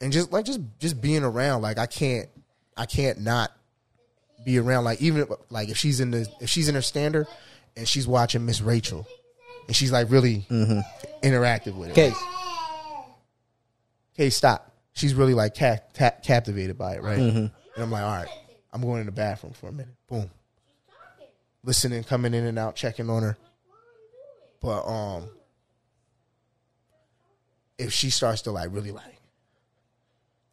and 0.00 0.12
just 0.12 0.32
like 0.32 0.44
just 0.44 0.60
just 0.78 1.00
being 1.00 1.22
around. 1.22 1.62
Like 1.62 1.78
I 1.78 1.86
can't 1.86 2.28
I 2.76 2.86
can't 2.86 3.20
not 3.20 3.52
be 4.44 4.58
around. 4.58 4.84
Like 4.84 5.00
even 5.00 5.26
like 5.50 5.68
if 5.68 5.76
she's 5.76 6.00
in 6.00 6.10
the 6.10 6.26
if 6.40 6.48
she's 6.48 6.68
in 6.68 6.74
her 6.74 6.82
stander 6.82 7.26
and 7.76 7.86
she's 7.86 8.08
watching 8.08 8.44
Miss 8.44 8.60
Rachel 8.60 9.06
and 9.66 9.76
she's 9.76 9.92
like 9.92 10.10
really 10.10 10.46
mm-hmm. 10.50 10.80
interactive 11.22 11.76
with 11.76 11.90
it. 11.90 11.92
Okay, 11.92 12.12
Okay, 14.20 14.28
stop. 14.28 14.70
She's 14.92 15.14
really 15.14 15.32
like 15.32 15.54
captivated 15.54 16.76
by 16.76 16.96
it, 16.96 17.02
right? 17.02 17.18
And 17.18 17.50
I'm 17.78 17.90
like, 17.90 18.02
all 18.02 18.16
right, 18.16 18.28
I'm 18.70 18.82
going 18.82 19.00
in 19.00 19.06
the 19.06 19.12
bathroom 19.12 19.54
for 19.54 19.68
a 19.68 19.72
minute. 19.72 19.94
Boom. 20.10 20.30
Listening, 21.64 22.04
coming 22.04 22.34
in 22.34 22.44
and 22.44 22.58
out, 22.58 22.76
checking 22.76 23.08
on 23.08 23.22
her. 23.22 23.38
But 24.60 24.82
um, 24.86 25.30
if 27.78 27.94
she 27.94 28.10
starts 28.10 28.42
to 28.42 28.50
like 28.50 28.68
really 28.72 28.90
like, 28.90 29.16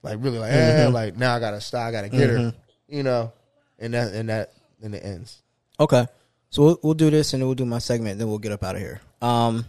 like 0.01 0.17
really 0.21 0.39
like, 0.39 0.53
eh, 0.53 0.87
like 0.87 1.17
now 1.17 1.35
I 1.35 1.41
gotta 1.41 1.59
stop, 1.59 1.89
I 1.89 1.91
gotta 1.91 2.07
get 2.07 2.29
her, 2.29 2.53
you 2.87 3.03
know, 3.03 3.33
and 3.79 3.93
that 3.93 4.13
and 4.13 4.29
that 4.29 4.53
and 4.81 4.95
it 4.95 5.03
ends. 5.03 5.41
Okay. 5.77 6.07
So 6.51 6.63
we'll, 6.63 6.79
we'll 6.83 6.93
do 6.93 7.09
this 7.09 7.33
and 7.33 7.41
then 7.41 7.47
we'll 7.49 7.55
do 7.55 7.65
my 7.65 7.79
segment. 7.79 8.17
Then 8.17 8.29
we'll 8.29 8.37
get 8.37 8.53
up 8.53 8.63
out 8.63 8.75
of 8.75 8.81
here. 8.81 9.01
Um, 9.21 9.65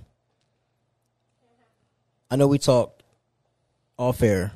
I 2.30 2.36
know 2.36 2.46
we 2.46 2.58
talked 2.58 2.97
off 3.98 4.22
air. 4.22 4.52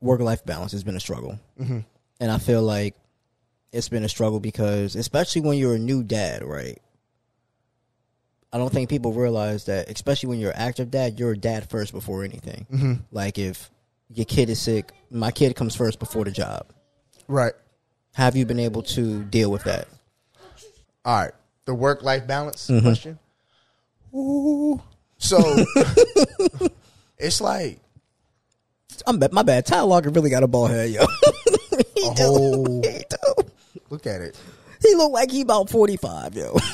Work 0.00 0.20
life 0.20 0.44
balance 0.44 0.72
has 0.72 0.84
been 0.84 0.96
a 0.96 1.00
struggle, 1.00 1.38
mm-hmm. 1.60 1.80
and 2.20 2.30
I 2.30 2.38
feel 2.38 2.62
like 2.62 2.94
it's 3.72 3.88
been 3.88 4.04
a 4.04 4.08
struggle 4.08 4.40
because, 4.40 4.96
especially 4.96 5.42
when 5.42 5.58
you're 5.58 5.74
a 5.74 5.78
new 5.78 6.02
dad, 6.02 6.42
right? 6.42 6.78
I 8.52 8.58
don't 8.58 8.72
think 8.72 8.88
people 8.88 9.12
realize 9.12 9.66
that, 9.66 9.88
especially 9.90 10.30
when 10.30 10.40
you're 10.40 10.50
an 10.50 10.58
active 10.58 10.90
dad, 10.90 11.20
you're 11.20 11.32
a 11.32 11.36
dad 11.36 11.70
first 11.70 11.92
before 11.92 12.24
anything. 12.24 12.66
Mm-hmm. 12.72 12.94
Like 13.12 13.38
if 13.38 13.70
your 14.12 14.24
kid 14.24 14.50
is 14.50 14.60
sick, 14.60 14.90
my 15.10 15.30
kid 15.30 15.54
comes 15.54 15.76
first 15.76 15.98
before 15.98 16.24
the 16.24 16.32
job. 16.32 16.66
Right. 17.28 17.52
Have 18.14 18.36
you 18.36 18.44
been 18.44 18.58
able 18.58 18.82
to 18.82 19.22
deal 19.24 19.52
with 19.52 19.64
that? 19.64 19.86
All 21.04 21.22
right. 21.22 21.32
The 21.64 21.74
work 21.74 22.02
life 22.02 22.26
balance 22.26 22.66
question. 22.82 23.18
Ooh. 24.12 24.82
So 25.18 25.38
it's 27.20 27.40
like 27.40 27.78
I'm 29.06 29.18
bad, 29.18 29.32
my 29.32 29.42
bad. 29.42 29.66
Ty 29.66 29.80
Locker 29.82 30.10
really 30.10 30.30
got 30.30 30.42
a 30.42 30.48
bald 30.48 30.70
head, 30.70 30.90
yo. 30.90 31.00
he, 31.94 32.08
a 32.08 32.14
do. 32.14 32.22
whole. 32.22 32.82
he 32.84 33.02
do. 33.08 33.42
Look 33.88 34.06
at 34.06 34.20
it. 34.20 34.38
He 34.82 34.94
look 34.94 35.12
like 35.12 35.30
he 35.30 35.42
about 35.42 35.70
forty 35.70 35.96
five, 35.96 36.34
yo. 36.34 36.56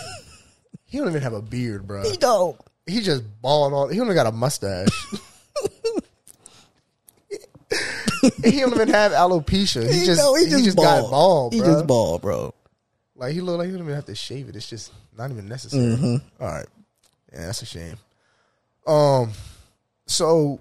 He 0.89 0.99
don't 0.99 1.09
even 1.09 1.21
have 1.21 1.33
a 1.33 1.43
beard, 1.43 1.85
bro. 1.85 2.09
he 2.09 2.17
don't. 2.17 2.57
He 2.87 3.01
just 3.01 3.25
bald 3.43 3.75
on. 3.75 3.93
He 3.93 4.01
only 4.01 4.15
got 4.15 4.29
a 4.29 4.33
mustache. 4.33 4.89
he 8.45 8.61
don't 8.61 8.73
even 8.73 8.89
have 8.89 9.11
alopecia. 9.11 9.83
He, 9.93 10.07
just 10.07 10.21
know, 10.21 10.37
he 10.37 10.49
just, 10.49 10.77
got 10.77 11.11
bald, 11.11 11.53
He 11.53 11.59
bro. 11.59 11.69
just 11.69 11.87
bald, 11.89 12.23
bro. 12.23 12.55
Like 13.17 13.35
he 13.35 13.41
look 13.41 13.59
like 13.59 13.67
he 13.67 13.73
don't 13.73 13.83
even 13.83 13.97
have 13.97 14.07
to 14.07 14.15
shave 14.15 14.49
it. 14.49 14.55
It's 14.55 14.71
just 14.71 14.93
not 15.19 15.33
even 15.33 15.49
necessary. 15.49 15.83
Mm-hmm. 15.83 16.43
All 16.43 16.49
right, 16.49 16.67
yeah, 17.33 17.47
that's 17.47 17.63
a 17.63 17.67
shame. 17.67 17.97
Um, 18.87 19.33
so 20.17 20.61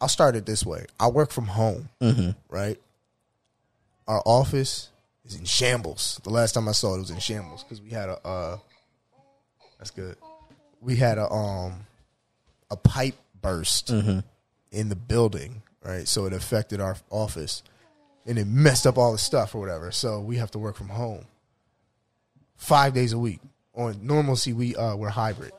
I'll 0.00 0.08
start 0.08 0.34
it 0.36 0.46
this 0.46 0.64
way. 0.64 0.86
I 0.98 1.08
work 1.08 1.30
from 1.30 1.46
home, 1.46 1.88
Mm-hmm. 2.00 2.30
right? 2.48 2.78
Our 4.08 4.22
office 4.24 4.88
is 5.24 5.36
in 5.36 5.44
shambles. 5.44 6.20
The 6.24 6.30
last 6.30 6.52
time 6.52 6.68
I 6.68 6.72
saw 6.72 6.94
it, 6.94 6.96
it 6.96 7.00
was 7.00 7.10
in 7.10 7.18
shambles 7.20 7.62
because 7.62 7.80
we 7.80 7.90
had 7.90 8.08
a. 8.08 8.18
Uh, 8.26 8.58
that's 9.78 9.90
good. 9.90 10.16
We 10.80 10.96
had 10.96 11.18
a 11.18 11.30
um 11.30 11.86
a 12.70 12.76
pipe 12.76 13.14
burst 13.40 13.88
Mm-hmm. 13.88 14.20
in 14.72 14.88
the 14.88 14.96
building, 14.96 15.62
right? 15.84 16.08
So 16.08 16.24
it 16.26 16.32
affected 16.32 16.80
our 16.80 16.96
office 17.10 17.62
and 18.26 18.38
it 18.38 18.46
messed 18.46 18.86
up 18.86 18.98
all 18.98 19.12
the 19.12 19.18
stuff 19.18 19.54
or 19.54 19.60
whatever. 19.60 19.90
So 19.90 20.20
we 20.20 20.36
have 20.36 20.50
to 20.52 20.58
work 20.58 20.76
from 20.76 20.88
home 20.88 21.24
five 22.56 22.92
days 22.94 23.12
a 23.12 23.18
week. 23.18 23.40
On 23.74 23.96
normalcy, 24.02 24.52
we 24.52 24.74
uh 24.76 24.96
we're 24.96 25.08
hybrid. 25.10 25.52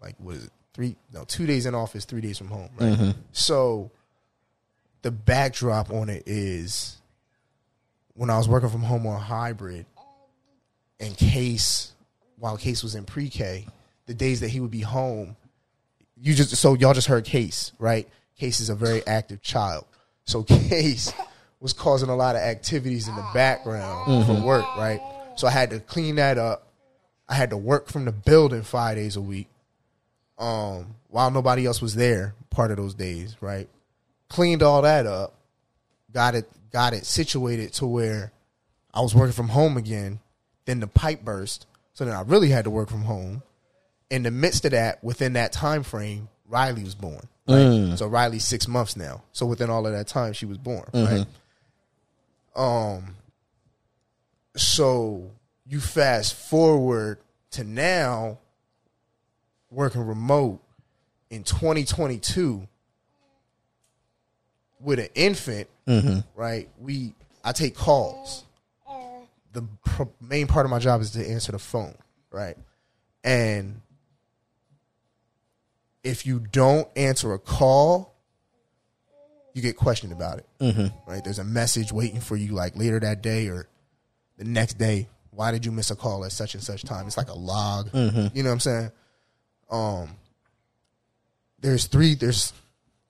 Like 0.00 0.14
what 0.18 0.36
is 0.36 0.44
it? 0.44 0.50
Three 0.76 0.94
no, 1.10 1.24
two 1.24 1.46
days 1.46 1.64
in 1.64 1.74
office, 1.74 2.04
three 2.04 2.20
days 2.20 2.36
from 2.36 2.48
home, 2.48 2.68
right? 2.78 2.92
Mm-hmm. 2.92 3.10
So 3.32 3.90
the 5.00 5.10
backdrop 5.10 5.90
on 5.90 6.10
it 6.10 6.24
is 6.26 6.98
when 8.12 8.28
I 8.28 8.36
was 8.36 8.46
working 8.46 8.68
from 8.68 8.82
home 8.82 9.06
on 9.06 9.18
hybrid, 9.18 9.86
and 11.00 11.16
Kase 11.16 11.94
while 12.38 12.58
Kase 12.58 12.82
was 12.82 12.94
in 12.94 13.04
pre-K, 13.04 13.66
the 14.04 14.12
days 14.12 14.40
that 14.40 14.48
he 14.48 14.60
would 14.60 14.70
be 14.70 14.82
home, 14.82 15.34
you 16.20 16.34
just 16.34 16.54
so 16.56 16.74
y'all 16.74 16.92
just 16.92 17.08
heard 17.08 17.24
Kase, 17.24 17.72
right? 17.78 18.06
Kase 18.38 18.60
is 18.60 18.68
a 18.68 18.74
very 18.74 19.00
active 19.06 19.40
child. 19.40 19.86
So 20.24 20.42
Kase 20.68 21.10
was 21.58 21.72
causing 21.72 22.10
a 22.10 22.16
lot 22.16 22.36
of 22.36 22.42
activities 22.42 23.08
in 23.08 23.16
the 23.16 23.26
background 23.32 24.26
for 24.26 24.34
mm-hmm. 24.34 24.44
work, 24.44 24.66
right? 24.76 25.00
So 25.36 25.46
I 25.46 25.52
had 25.52 25.70
to 25.70 25.80
clean 25.80 26.16
that 26.16 26.36
up. 26.36 26.66
I 27.30 27.34
had 27.34 27.48
to 27.48 27.56
work 27.56 27.88
from 27.88 28.04
the 28.04 28.12
building 28.12 28.60
five 28.60 28.96
days 28.96 29.16
a 29.16 29.22
week. 29.22 29.48
Um, 30.38 30.94
while 31.08 31.30
nobody 31.30 31.66
else 31.66 31.80
was 31.80 31.94
there, 31.94 32.34
part 32.50 32.70
of 32.70 32.76
those 32.76 32.94
days, 32.94 33.36
right? 33.40 33.68
Cleaned 34.28 34.62
all 34.62 34.82
that 34.82 35.06
up, 35.06 35.34
got 36.12 36.34
it 36.34 36.48
got 36.70 36.92
it 36.92 37.06
situated 37.06 37.72
to 37.74 37.86
where 37.86 38.32
I 38.92 39.00
was 39.00 39.14
working 39.14 39.32
from 39.32 39.48
home 39.48 39.76
again. 39.76 40.20
Then 40.66 40.80
the 40.80 40.86
pipe 40.86 41.24
burst, 41.24 41.66
so 41.94 42.04
then 42.04 42.14
I 42.14 42.22
really 42.22 42.50
had 42.50 42.64
to 42.64 42.70
work 42.70 42.88
from 42.90 43.02
home. 43.02 43.42
In 44.10 44.22
the 44.22 44.30
midst 44.30 44.64
of 44.64 44.72
that, 44.72 45.02
within 45.02 45.34
that 45.34 45.52
time 45.52 45.82
frame, 45.82 46.28
Riley 46.48 46.84
was 46.84 46.94
born. 46.94 47.26
Right? 47.48 47.96
So 47.96 48.08
Riley's 48.08 48.44
six 48.44 48.66
months 48.66 48.96
now. 48.96 49.22
So 49.32 49.46
within 49.46 49.70
all 49.70 49.86
of 49.86 49.92
that 49.92 50.08
time, 50.08 50.32
she 50.32 50.46
was 50.46 50.58
born. 50.58 50.88
Right. 50.92 51.26
Um. 52.56 53.14
So 54.56 55.30
you 55.66 55.80
fast 55.80 56.34
forward 56.34 57.18
to 57.52 57.64
now, 57.64 58.38
working 59.70 60.02
remote 60.02 60.60
in 61.30 61.42
2022 61.42 62.66
with 64.80 64.98
an 64.98 65.08
infant, 65.14 65.68
mm-hmm. 65.86 66.20
right? 66.38 66.68
We 66.78 67.14
I 67.44 67.52
take 67.52 67.74
calls. 67.74 68.44
The 69.52 69.62
pr- 69.84 70.02
main 70.20 70.46
part 70.48 70.66
of 70.66 70.70
my 70.70 70.78
job 70.78 71.00
is 71.00 71.12
to 71.12 71.26
answer 71.26 71.52
the 71.52 71.58
phone, 71.58 71.94
right? 72.30 72.56
And 73.24 73.80
if 76.04 76.26
you 76.26 76.40
don't 76.40 76.86
answer 76.94 77.32
a 77.32 77.38
call, 77.38 78.14
you 79.54 79.62
get 79.62 79.76
questioned 79.76 80.12
about 80.12 80.38
it, 80.38 80.46
mm-hmm. 80.60 81.10
right? 81.10 81.24
There's 81.24 81.38
a 81.38 81.44
message 81.44 81.90
waiting 81.90 82.20
for 82.20 82.36
you, 82.36 82.52
like 82.52 82.76
later 82.76 83.00
that 83.00 83.22
day 83.22 83.48
or 83.48 83.66
the 84.36 84.44
next 84.44 84.74
day. 84.74 85.08
Why 85.30 85.50
did 85.50 85.64
you 85.64 85.72
miss 85.72 85.90
a 85.90 85.96
call 85.96 86.24
at 86.24 86.32
such 86.32 86.54
and 86.54 86.62
such 86.62 86.82
time? 86.82 87.06
It's 87.06 87.16
like 87.16 87.30
a 87.30 87.34
log. 87.34 87.90
Mm-hmm. 87.90 88.36
You 88.36 88.42
know 88.42 88.50
what 88.50 88.54
I'm 88.54 88.60
saying? 88.60 88.92
Um, 89.70 90.10
there's 91.60 91.86
three. 91.86 92.14
There's 92.14 92.52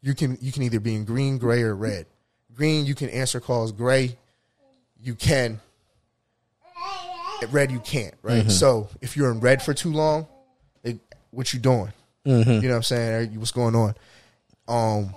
you 0.02 0.14
can 0.14 0.38
you 0.40 0.52
can 0.52 0.62
either 0.62 0.80
be 0.80 0.94
in 0.94 1.04
green, 1.04 1.38
gray, 1.38 1.62
or 1.62 1.74
red. 1.74 2.06
Green, 2.54 2.86
you 2.86 2.94
can 2.94 3.08
answer 3.10 3.40
calls. 3.40 3.72
Gray, 3.72 4.16
you 5.00 5.14
can. 5.14 5.60
At 7.42 7.52
red, 7.52 7.70
you 7.70 7.80
can't. 7.80 8.14
Right. 8.22 8.50
So 8.50 8.88
if 9.02 9.14
you're 9.16 9.30
in 9.30 9.40
red 9.40 9.62
for 9.62 9.74
too 9.74 9.92
long, 9.92 10.26
it, 10.82 10.98
what 11.30 11.52
you 11.52 11.58
doing? 11.60 11.92
You 12.24 12.32
know 12.44 12.68
what 12.68 12.76
I'm 12.76 12.82
saying? 12.82 13.38
What's 13.38 13.52
going 13.52 13.74
on? 13.76 13.94
Um, 14.66 15.14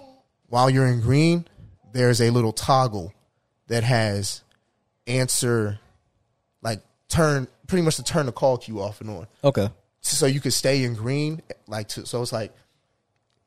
while 0.47 0.69
you're 0.69 0.85
in 0.85 0.99
green, 0.99 1.45
there's 1.93 2.21
a 2.21 2.29
little 2.29 2.51
toggle 2.51 3.13
that 3.67 3.83
has 3.83 4.41
answer, 5.07 5.79
like 6.61 6.81
turn 7.07 7.47
pretty 7.67 7.83
much 7.83 7.95
to 7.95 8.03
turn 8.03 8.25
the 8.25 8.31
call 8.31 8.57
queue 8.57 8.81
off 8.81 8.99
and 8.99 9.09
on 9.09 9.27
Okay. 9.43 9.69
So 10.01 10.25
you 10.25 10.39
could 10.39 10.53
stay 10.53 10.83
in 10.83 10.95
green 10.95 11.41
like 11.67 11.89
to, 11.89 12.05
so 12.05 12.21
it's 12.21 12.31
like 12.31 12.53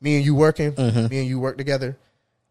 me 0.01 0.17
and 0.17 0.25
you 0.25 0.35
working 0.35 0.73
mm-hmm. 0.73 1.07
me 1.07 1.19
and 1.19 1.27
you 1.27 1.39
work 1.39 1.57
together. 1.57 1.97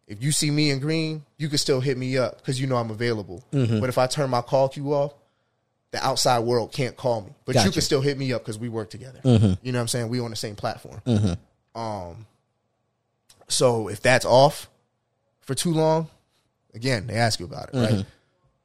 If 0.07 0.23
you 0.23 0.33
see 0.33 0.51
me 0.51 0.71
in 0.71 0.81
green 0.81 1.25
you 1.39 1.49
can 1.49 1.59
still 1.59 1.81
hit 1.81 1.97
me 1.97 2.19
up 2.19 2.39
because 2.39 2.61
you 2.61 2.67
know 2.67 2.77
i'm 2.77 2.91
available. 2.91 3.43
Mm-hmm. 3.53 3.81
But 3.81 3.89
if 3.89 3.99
i 3.99 4.07
turn 4.07 4.31
my 4.31 4.43
call 4.43 4.69
queue 4.69 4.93
off 4.93 5.15
the 5.93 6.05
outside 6.05 6.41
world 6.41 6.73
can't 6.73 6.97
call 6.97 7.23
me. 7.23 7.33
But 7.45 7.65
you 7.65 7.71
can 7.71 7.83
still 7.83 8.01
hit 8.01 8.19
me 8.19 8.33
up 8.33 8.43
because 8.43 8.59
we 8.59 8.69
work 8.69 8.91
together. 8.91 9.21
Mm-hmm. 9.23 9.53
You 9.63 9.73
know 9.73 9.79
what 9.79 9.83
i'm 9.83 9.89
saying? 9.89 10.09
We 10.09 10.21
on 10.21 10.31
the 10.31 10.37
same 10.37 10.57
platform. 10.57 11.01
Um 11.75 12.27
so 13.49 13.89
if 13.89 14.01
that's 14.01 14.25
off 14.25 14.69
for 15.41 15.55
too 15.55 15.73
long 15.73 16.09
again 16.75 17.07
they 17.07 17.15
ask 17.15 17.39
you 17.41 17.47
about 17.47 17.71
it 17.73 17.77
right? 17.77 18.07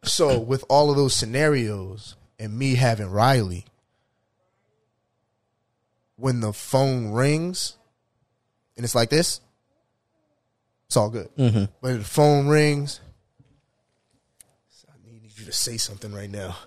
So 0.04 0.40
with 0.40 0.64
all 0.70 0.90
of 0.90 0.96
those 0.96 1.14
scenarios 1.14 2.16
and 2.40 2.58
me 2.58 2.76
having 2.76 3.10
riley 3.10 3.66
when 6.18 6.42
the 6.42 6.52
phone 6.52 7.12
rings 7.12 7.78
and 8.76 8.84
it's 8.84 8.96
like 8.96 9.10
this, 9.10 9.42
it's 10.88 10.98
all 10.98 11.10
good. 11.10 11.30
Mm-hmm. 11.38 11.66
But 11.82 11.92
if 11.92 12.00
the 12.00 12.06
phone 12.06 12.48
rings, 12.48 13.00
I 14.90 14.94
need 15.10 15.22
you 15.36 15.46
to 15.46 15.52
say 15.52 15.78
something 15.78 16.14
right 16.14 16.30
now. 16.30 16.58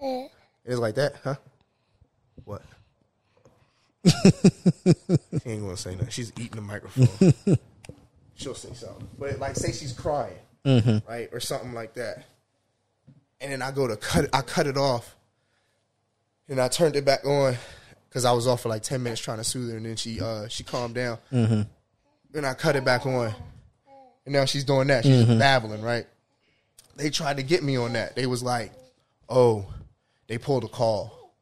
It's 0.00 0.78
like 0.78 0.94
that, 0.96 1.14
huh? 1.24 1.34
What? 2.44 2.62
she 4.04 5.50
ain't 5.50 5.62
gonna 5.62 5.76
say 5.76 5.92
nothing. 5.92 6.10
She's 6.10 6.32
eating 6.38 6.56
the 6.56 6.60
microphone. 6.60 7.32
She'll 8.34 8.54
say 8.54 8.72
something, 8.74 9.08
but 9.18 9.38
like 9.40 9.56
say 9.56 9.72
she's 9.72 9.92
crying, 9.92 10.36
mm-hmm. 10.64 10.98
right, 11.10 11.28
or 11.32 11.40
something 11.40 11.72
like 11.72 11.94
that, 11.94 12.24
and 13.40 13.50
then 13.50 13.62
I 13.62 13.72
go 13.72 13.88
to 13.88 13.96
cut. 13.96 14.24
It, 14.24 14.30
I 14.32 14.42
cut 14.42 14.68
it 14.68 14.76
off, 14.76 15.16
and 16.48 16.60
I 16.60 16.68
turned 16.68 16.94
it 16.94 17.04
back 17.04 17.24
on 17.26 17.56
because 18.08 18.24
I 18.24 18.32
was 18.32 18.46
off 18.46 18.62
for 18.62 18.68
like 18.68 18.82
ten 18.82 19.02
minutes 19.02 19.20
trying 19.20 19.38
to 19.38 19.44
soothe 19.44 19.70
her, 19.70 19.76
and 19.76 19.86
then 19.86 19.96
she 19.96 20.20
uh 20.20 20.48
she 20.48 20.64
calmed 20.64 20.94
down. 20.94 21.18
Then 21.30 22.44
I 22.44 22.54
cut 22.54 22.76
it 22.76 22.84
back 22.84 23.06
on, 23.06 23.34
and 24.26 24.32
now 24.34 24.44
she's 24.44 24.64
doing 24.64 24.88
that. 24.88 25.04
She's 25.04 25.24
just 25.24 25.38
babbling, 25.38 25.82
right? 25.82 26.06
They 26.96 27.10
tried 27.10 27.36
to 27.38 27.42
get 27.42 27.62
me 27.62 27.76
on 27.76 27.92
that. 27.94 28.16
They 28.16 28.26
was 28.26 28.42
like, 28.42 28.72
"Oh, 29.28 29.66
they 30.26 30.38
pulled 30.38 30.64
a 30.64 30.68
call. 30.68 31.34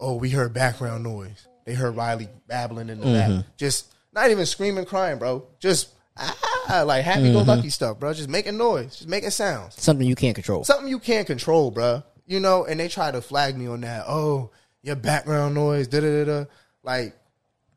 Oh, 0.00 0.16
we 0.16 0.30
heard 0.30 0.52
background 0.52 1.04
noise. 1.04 1.46
They 1.64 1.74
heard 1.74 1.94
Riley 1.94 2.28
babbling 2.48 2.88
in 2.88 3.00
the 3.00 3.06
back. 3.06 3.44
Just 3.56 3.92
not 4.12 4.30
even 4.30 4.46
screaming, 4.46 4.84
crying, 4.84 5.18
bro. 5.18 5.46
Just 5.60 5.90
ah, 6.16 6.82
like 6.86 7.04
happy 7.04 7.32
go 7.32 7.42
lucky 7.42 7.70
stuff, 7.70 8.00
bro. 8.00 8.12
Just 8.12 8.28
making 8.28 8.56
noise, 8.56 8.96
just 8.96 9.08
making 9.08 9.30
sounds. 9.30 9.80
Something 9.80 10.06
you 10.06 10.16
can't 10.16 10.34
control. 10.34 10.64
Something 10.64 10.88
you 10.88 10.98
can't 10.98 11.26
control, 11.26 11.70
bro. 11.70 12.02
You 12.26 12.40
know, 12.40 12.64
and 12.64 12.80
they 12.80 12.88
try 12.88 13.10
to 13.10 13.20
flag 13.20 13.56
me 13.56 13.66
on 13.66 13.82
that. 13.82 14.04
Oh, 14.08 14.50
your 14.82 14.96
background 14.96 15.54
noise, 15.54 15.88
da 15.88 16.00
da 16.00 16.24
da 16.24 16.24
da. 16.24 16.44
Like, 16.82 17.16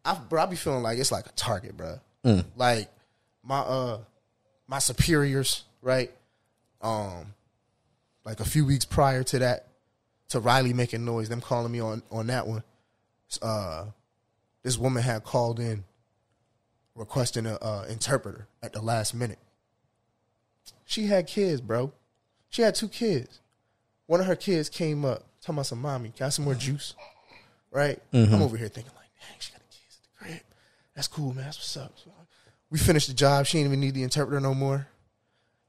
I, 0.04 0.15
bro, 0.15 0.44
I 0.44 0.46
be 0.48 0.56
feeling 0.56 0.84
like 0.84 0.98
it's 1.00 1.12
like 1.12 1.28
a 1.28 1.32
target, 1.32 1.78
bro. 1.78 2.00
Like 2.56 2.89
my 3.44 3.60
uh 3.60 4.00
my 4.68 4.80
superiors, 4.80 5.63
right? 5.82 6.12
Um, 6.82 7.34
like 8.24 8.39
a 8.39 8.46
few 8.46 8.65
weeks 8.65 8.86
prior 8.86 9.24
to 9.24 9.39
that, 9.39 9.68
to 10.30 10.39
Riley 10.39 10.74
making 10.74 11.06
noise, 11.06 11.30
them 11.30 11.41
calling 11.41 11.72
me 11.72 11.80
on 11.80 12.02
on 12.12 12.28
that 12.28 12.48
one. 12.48 12.63
Uh, 13.41 13.86
this 14.63 14.78
woman 14.78 15.04
had 15.04 15.24
called 15.24 15.60
in 15.60 15.84
requesting 16.96 17.46
a 17.46 17.56
uh, 17.56 17.86
interpreter 17.89 18.48
at 18.63 18.74
the 18.74 18.82
last 18.82 19.13
minute. 19.13 19.39
She 20.86 21.08
had 21.08 21.28
kids, 21.28 21.62
bro. 21.62 21.91
She 22.50 22.62
had 22.62 22.74
two 22.74 22.88
kids. 22.88 23.41
One 24.08 24.20
of 24.20 24.28
her 24.28 24.36
kids 24.36 24.70
came 24.70 25.04
up 25.04 25.24
talking 25.45 25.55
about 25.55 25.67
some 25.67 25.81
mommy, 25.81 26.12
got 26.17 26.34
some 26.34 26.45
more 26.45 26.55
juice, 26.55 26.95
right? 27.71 27.99
Mm-hmm. 28.12 28.34
I'm 28.34 28.41
over 28.41 28.58
here 28.58 28.67
thinking 28.67 28.91
like, 28.95 29.10
dang, 29.19 29.38
she 29.39 29.51
got 29.51 29.60
the 29.60 29.67
kids 29.67 29.99
at 30.01 30.03
the 30.03 30.25
crib. 30.25 30.41
That's 30.95 31.08
cool, 31.08 31.34
man. 31.34 31.45
That's 31.45 31.58
what's 31.58 31.77
up. 31.77 31.93
So, 32.03 32.10
we 32.71 32.79
finished 32.79 33.08
the 33.08 33.13
job. 33.13 33.45
She 33.45 33.60
didn't 33.60 33.71
even 33.71 33.79
need 33.79 33.93
the 33.93 34.01
interpreter 34.01 34.39
no 34.39 34.55
more. 34.55 34.88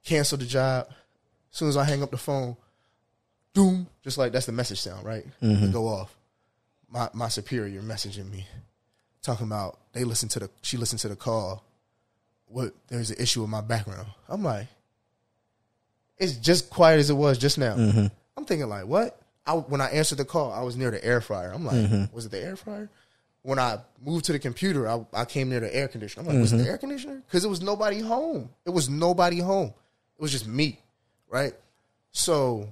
Canceled 0.03 0.41
the 0.41 0.47
job. 0.47 0.87
As 0.89 1.59
soon 1.59 1.69
as 1.69 1.77
I 1.77 1.85
hang 1.85 2.03
up 2.03 2.11
the 2.11 2.17
phone, 2.17 2.57
doom, 3.53 3.87
just 4.03 4.17
like 4.17 4.33
that's 4.33 4.47
the 4.47 4.53
message 4.53 4.81
sound, 4.81 5.05
right? 5.05 5.27
It 5.41 5.45
mm-hmm. 5.45 5.73
go 5.73 5.89
off. 5.89 6.17
My 6.89 7.11
my 7.13 7.29
superior 7.29 7.83
messaging 7.83 8.31
me, 8.31 8.47
talking 9.23 9.47
about 9.47 9.79
they 9.93 10.05
listen 10.05 10.29
to 10.31 10.39
the 10.39 10.51
she 10.63 10.79
listened 10.79 11.01
to 11.01 11.09
the 11.09 11.17
call. 11.17 11.65
What 12.47 12.73
there's 12.89 13.11
an 13.11 13.17
issue 13.19 13.43
with 13.43 13.51
my 13.51 13.61
background. 13.61 14.07
I'm 14.29 14.43
like, 14.43 14.69
it's 16.17 16.37
just 16.37 16.71
quiet 16.71 17.01
as 17.01 17.11
it 17.11 17.15
was 17.15 17.37
just 17.37 17.59
now. 17.59 17.77
Mm-hmm. 17.77 18.07
I'm 18.37 18.45
thinking 18.45 18.69
like, 18.69 18.87
what? 18.87 19.21
I, 19.47 19.55
when 19.55 19.81
I 19.81 19.89
answered 19.91 20.19
the 20.19 20.25
call, 20.25 20.53
I 20.53 20.63
was 20.63 20.77
near 20.77 20.91
the 20.91 21.05
air 21.05 21.21
fryer. 21.21 21.53
I'm 21.53 21.65
like, 21.65 21.77
mm-hmm. 21.77 22.15
was 22.15 22.27
it 22.27 22.33
the 22.33 22.43
air 22.43 22.57
fryer? 22.57 22.91
When 23.43 23.59
I 23.61 23.79
moved 24.05 24.25
to 24.25 24.33
the 24.33 24.41
computer, 24.41 24.89
I, 24.89 25.07
I 25.13 25.25
came 25.25 25.49
near 25.51 25.61
the 25.61 25.75
air 25.75 25.87
conditioner. 25.87 26.23
I'm 26.23 26.35
like, 26.35 26.41
was 26.41 26.53
it 26.53 26.57
mm-hmm. 26.57 26.65
the 26.65 26.71
air 26.71 26.79
conditioner? 26.79 27.23
Because 27.27 27.45
it 27.45 27.49
was 27.49 27.63
nobody 27.63 28.01
home. 28.01 28.51
It 28.65 28.71
was 28.71 28.89
nobody 28.89 29.39
home. 29.39 29.73
It 30.19 30.23
was 30.23 30.33
just 30.33 30.49
me, 30.49 30.81
right? 31.29 31.53
So 32.11 32.69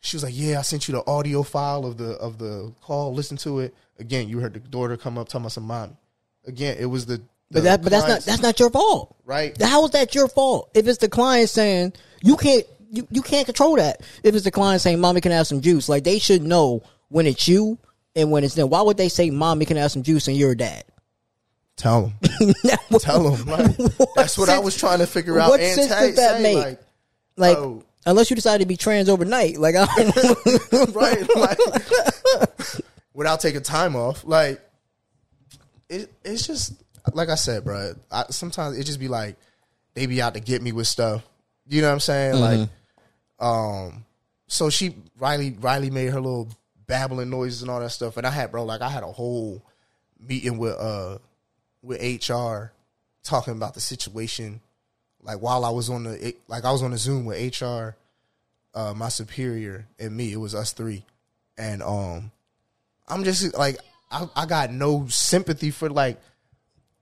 she 0.00 0.16
was 0.16 0.24
like, 0.24 0.34
"Yeah, 0.36 0.58
I 0.58 0.62
sent 0.62 0.88
you 0.88 0.92
the 0.92 1.10
audio 1.10 1.42
file 1.42 1.86
of 1.86 1.96
the 1.96 2.10
of 2.18 2.38
the 2.38 2.72
call. 2.82 3.14
Listen 3.14 3.36
to 3.38 3.60
it 3.60 3.74
again. 3.98 4.28
You 4.28 4.40
heard 4.40 4.52
the 4.52 4.60
daughter 4.60 4.96
come 4.96 5.16
up 5.16 5.28
talking 5.28 5.42
about 5.42 5.52
some 5.52 5.64
mommy. 5.64 5.96
Again, 6.46 6.76
it 6.78 6.86
was 6.86 7.06
the, 7.06 7.16
the 7.16 7.22
But 7.50 7.62
that, 7.62 7.82
but 7.82 7.90
that's 7.90 8.08
not 8.08 8.20
that's 8.24 8.42
not 8.42 8.60
your 8.60 8.70
fault, 8.70 9.16
right. 9.24 9.60
How 9.60 9.84
is 9.84 9.92
that 9.92 10.14
your 10.14 10.28
fault? 10.28 10.70
If 10.74 10.86
it's 10.86 10.98
the 10.98 11.08
client 11.08 11.48
saying 11.48 11.94
you 12.20 12.36
can't 12.36 12.66
you, 12.92 13.08
you 13.10 13.22
can't 13.22 13.46
control 13.46 13.76
that. 13.76 14.02
If 14.22 14.34
it's 14.34 14.44
the 14.44 14.50
client 14.50 14.82
saying 14.82 15.00
mommy 15.00 15.22
can 15.22 15.32
have 15.32 15.46
some 15.46 15.62
juice, 15.62 15.88
like 15.88 16.04
they 16.04 16.18
should 16.18 16.42
know 16.42 16.82
when 17.08 17.26
it's 17.26 17.48
you 17.48 17.78
and 18.14 18.30
when 18.30 18.44
it's 18.44 18.54
them. 18.54 18.68
Why 18.68 18.82
would 18.82 18.98
they 18.98 19.08
say 19.08 19.30
mommy 19.30 19.64
can 19.64 19.78
have 19.78 19.90
some 19.90 20.02
juice 20.02 20.28
and 20.28 20.36
you're 20.36 20.52
a 20.52 20.56
dad? 20.56 20.84
Tell 21.76 22.12
them. 22.20 22.54
tell 23.00 23.34
him. 23.34 23.46
Like, 23.46 23.76
that's 24.14 24.36
what 24.36 24.50
I 24.50 24.58
was 24.58 24.76
trying 24.76 24.98
to 24.98 25.06
figure 25.06 25.40
out. 25.40 25.48
what 25.48 25.60
and 25.60 25.74
sense 25.74 25.88
does 25.88 26.16
that 26.16 26.36
say, 26.36 26.42
make? 26.42 26.64
Like, 26.64 26.80
Like 27.36 27.56
Oh. 27.56 27.82
unless 28.04 28.28
you 28.28 28.36
decide 28.36 28.60
to 28.60 28.66
be 28.66 28.76
trans 28.76 29.08
overnight, 29.08 29.58
like 29.58 29.74
I 29.76 29.86
don't 29.86 30.94
right? 30.94 31.26
Like, 31.34 31.58
without 33.14 33.40
taking 33.40 33.62
time 33.62 33.96
off, 33.96 34.22
like 34.26 34.60
it, 35.88 36.12
it's 36.24 36.46
just 36.46 36.74
like 37.14 37.30
I 37.30 37.36
said, 37.36 37.64
bro. 37.64 37.94
I, 38.10 38.24
sometimes 38.28 38.78
it 38.78 38.84
just 38.84 39.00
be 39.00 39.08
like 39.08 39.36
they 39.94 40.04
be 40.04 40.20
out 40.20 40.34
to 40.34 40.40
get 40.40 40.60
me 40.60 40.72
with 40.72 40.86
stuff. 40.86 41.22
You 41.66 41.80
know 41.80 41.88
what 41.88 41.94
I'm 41.94 42.00
saying? 42.00 42.34
Like, 42.34 42.58
mm-hmm. 42.58 42.72
Um, 43.42 44.04
so 44.46 44.70
she 44.70 44.94
Riley 45.18 45.56
Riley 45.60 45.90
made 45.90 46.10
her 46.10 46.20
little 46.20 46.48
babbling 46.86 47.30
noises 47.30 47.62
and 47.62 47.70
all 47.70 47.80
that 47.80 47.90
stuff, 47.90 48.16
and 48.16 48.26
I 48.26 48.30
had 48.30 48.52
bro, 48.52 48.64
like 48.64 48.80
I 48.80 48.88
had 48.88 49.02
a 49.02 49.12
whole 49.12 49.62
meeting 50.20 50.58
with 50.58 50.76
uh 50.78 51.18
with 51.82 52.00
HR 52.00 52.72
talking 53.24 53.54
about 53.54 53.74
the 53.74 53.80
situation. 53.80 54.60
Like 55.22 55.38
while 55.38 55.64
I 55.64 55.70
was 55.70 55.90
on 55.90 56.04
the 56.04 56.34
like 56.48 56.64
I 56.64 56.70
was 56.70 56.82
on 56.82 56.92
the 56.92 56.98
Zoom 56.98 57.24
with 57.24 57.60
HR, 57.60 57.96
uh, 58.74 58.94
my 58.94 59.08
superior 59.08 59.86
and 59.98 60.16
me. 60.16 60.32
It 60.32 60.38
was 60.38 60.54
us 60.54 60.72
three, 60.72 61.04
and 61.58 61.82
um, 61.82 62.30
I'm 63.08 63.24
just 63.24 63.56
like 63.56 63.78
I, 64.10 64.28
I 64.36 64.46
got 64.46 64.72
no 64.72 65.06
sympathy 65.08 65.70
for 65.70 65.90
like 65.90 66.20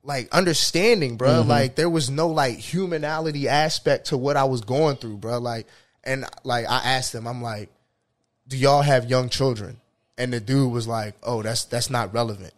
like 0.03 0.33
understanding, 0.33 1.17
bro. 1.17 1.43
Like 1.43 1.75
there 1.75 1.91
was 1.91 2.11
no 2.11 2.29
like 2.29 2.59
humanality 2.59 3.47
aspect 3.47 4.07
to 4.07 4.17
what 4.17 4.37
I 4.37 4.45
was 4.45 4.63
going 4.63 4.97
through, 4.97 5.19
bro. 5.19 5.39
Like 5.39 5.67
and 6.05 6.25
like 6.45 6.67
I 6.69 6.79
asked 6.79 7.13
them, 7.13 7.27
I'm 7.27 7.43
like, 7.43 7.71
do 8.49 8.57
y'all 8.57 8.83
have 8.83 9.09
young 9.09 9.29
children? 9.29 9.81
And 10.19 10.33
the 10.33 10.41
dude 10.41 10.73
was 10.73 10.87
like, 10.87 11.15
oh, 11.23 11.43
that's 11.43 11.65
that's 11.65 11.91
not 11.91 12.13
relevant. 12.13 12.53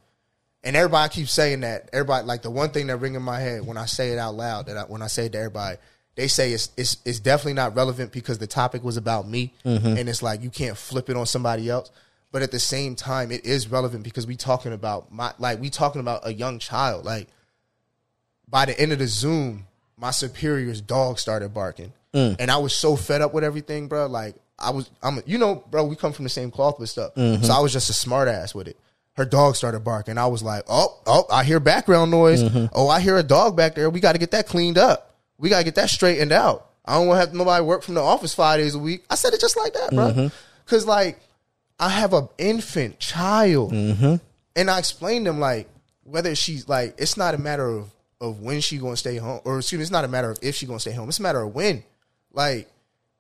And 0.64 0.76
everybody 0.76 1.12
keeps 1.12 1.32
saying 1.32 1.60
that. 1.60 1.90
Everybody 1.92 2.26
like 2.26 2.42
the 2.42 2.50
one 2.50 2.70
thing 2.70 2.86
that 2.88 2.96
ring 2.96 3.14
in 3.14 3.22
my 3.22 3.40
head 3.40 3.66
when 3.66 3.76
I 3.76 3.86
say 3.86 4.10
it 4.10 4.18
out 4.18 4.34
loud 4.34 4.66
that 4.66 4.76
I, 4.76 4.82
when 4.82 5.02
I 5.02 5.08
say 5.08 5.26
it 5.26 5.32
to 5.32 5.38
everybody, 5.38 5.76
they 6.14 6.28
say 6.28 6.52
it's 6.52 6.70
it's 6.76 6.98
it's 7.04 7.20
definitely 7.20 7.54
not 7.54 7.74
relevant 7.74 8.12
because 8.12 8.38
the 8.38 8.46
topic 8.46 8.82
was 8.84 8.96
about 8.96 9.28
me, 9.28 9.52
mm-hmm. 9.64 9.86
and 9.86 10.08
it's 10.08 10.22
like 10.22 10.42
you 10.42 10.50
can't 10.50 10.76
flip 10.76 11.10
it 11.10 11.16
on 11.16 11.26
somebody 11.26 11.68
else. 11.68 11.90
But 12.30 12.42
at 12.42 12.50
the 12.50 12.60
same 12.60 12.96
time, 12.96 13.30
it 13.30 13.44
is 13.44 13.68
relevant 13.68 14.04
because 14.04 14.26
we 14.26 14.36
talking 14.36 14.72
about 14.72 15.12
my 15.12 15.32
like 15.38 15.60
we 15.60 15.68
talking 15.68 16.00
about 16.00 16.26
a 16.26 16.32
young 16.32 16.58
child. 16.58 17.04
Like 17.04 17.28
by 18.48 18.66
the 18.66 18.78
end 18.78 18.92
of 18.92 18.98
the 18.98 19.06
Zoom, 19.06 19.66
my 20.02 20.10
superior's 20.10 20.80
dog 20.80 21.20
started 21.20 21.54
barking, 21.54 21.92
mm. 22.12 22.34
and 22.40 22.50
I 22.50 22.56
was 22.56 22.74
so 22.74 22.96
fed 22.96 23.22
up 23.22 23.32
with 23.32 23.44
everything, 23.44 23.86
bro. 23.86 24.06
Like 24.06 24.34
I 24.58 24.70
was, 24.70 24.90
I'm, 25.00 25.22
you 25.26 25.38
know, 25.38 25.64
bro, 25.70 25.84
we 25.84 25.94
come 25.94 26.12
from 26.12 26.24
the 26.24 26.28
same 26.28 26.50
cloth 26.50 26.80
with 26.80 26.90
stuff, 26.90 27.14
mm-hmm. 27.14 27.44
so 27.44 27.52
I 27.52 27.60
was 27.60 27.72
just 27.72 27.88
a 27.88 27.92
smart 27.92 28.26
ass 28.26 28.52
with 28.52 28.66
it. 28.66 28.76
Her 29.14 29.24
dog 29.24 29.54
started 29.54 29.80
barking. 29.80 30.18
I 30.18 30.26
was 30.26 30.42
like, 30.42 30.64
oh, 30.68 31.00
oh, 31.06 31.24
I 31.30 31.44
hear 31.44 31.60
background 31.60 32.10
noise. 32.10 32.42
Mm-hmm. 32.42 32.66
Oh, 32.74 32.88
I 32.88 33.00
hear 33.00 33.16
a 33.16 33.22
dog 33.22 33.56
back 33.56 33.74
there. 33.74 33.90
We 33.90 34.00
got 34.00 34.12
to 34.12 34.18
get 34.18 34.32
that 34.32 34.48
cleaned 34.48 34.78
up. 34.78 35.14
We 35.38 35.50
got 35.50 35.58
to 35.58 35.64
get 35.64 35.76
that 35.76 35.90
straightened 35.90 36.32
out. 36.32 36.66
I 36.84 36.94
don't 36.94 37.06
want 37.06 37.18
to 37.18 37.26
have 37.26 37.34
nobody 37.34 37.62
work 37.64 37.82
from 37.82 37.94
the 37.94 38.00
office 38.00 38.34
five 38.34 38.58
days 38.58 38.74
a 38.74 38.78
week. 38.78 39.04
I 39.08 39.14
said 39.14 39.34
it 39.34 39.40
just 39.40 39.56
like 39.56 39.74
that, 39.74 39.90
bro. 39.90 40.10
Mm-hmm. 40.10 40.26
Cause 40.66 40.86
like 40.86 41.20
I 41.78 41.90
have 41.90 42.12
an 42.12 42.28
infant 42.38 42.98
child, 42.98 43.72
and 43.72 44.20
I 44.56 44.78
explained 44.78 45.26
them 45.26 45.38
like 45.38 45.68
whether 46.04 46.34
she's 46.34 46.68
like 46.68 46.94
it's 46.98 47.16
not 47.16 47.34
a 47.34 47.38
matter 47.38 47.68
of 47.68 47.90
of 48.22 48.40
when 48.40 48.60
she 48.60 48.78
gonna 48.78 48.96
stay 48.96 49.16
home, 49.16 49.40
or 49.44 49.58
excuse 49.58 49.78
me, 49.78 49.82
it's 49.82 49.90
not 49.90 50.04
a 50.04 50.08
matter 50.08 50.30
of 50.30 50.38
if 50.40 50.54
she 50.54 50.64
gonna 50.64 50.80
stay 50.80 50.92
home. 50.92 51.08
It's 51.08 51.18
a 51.18 51.22
matter 51.22 51.42
of 51.42 51.54
when. 51.54 51.82
Like 52.32 52.70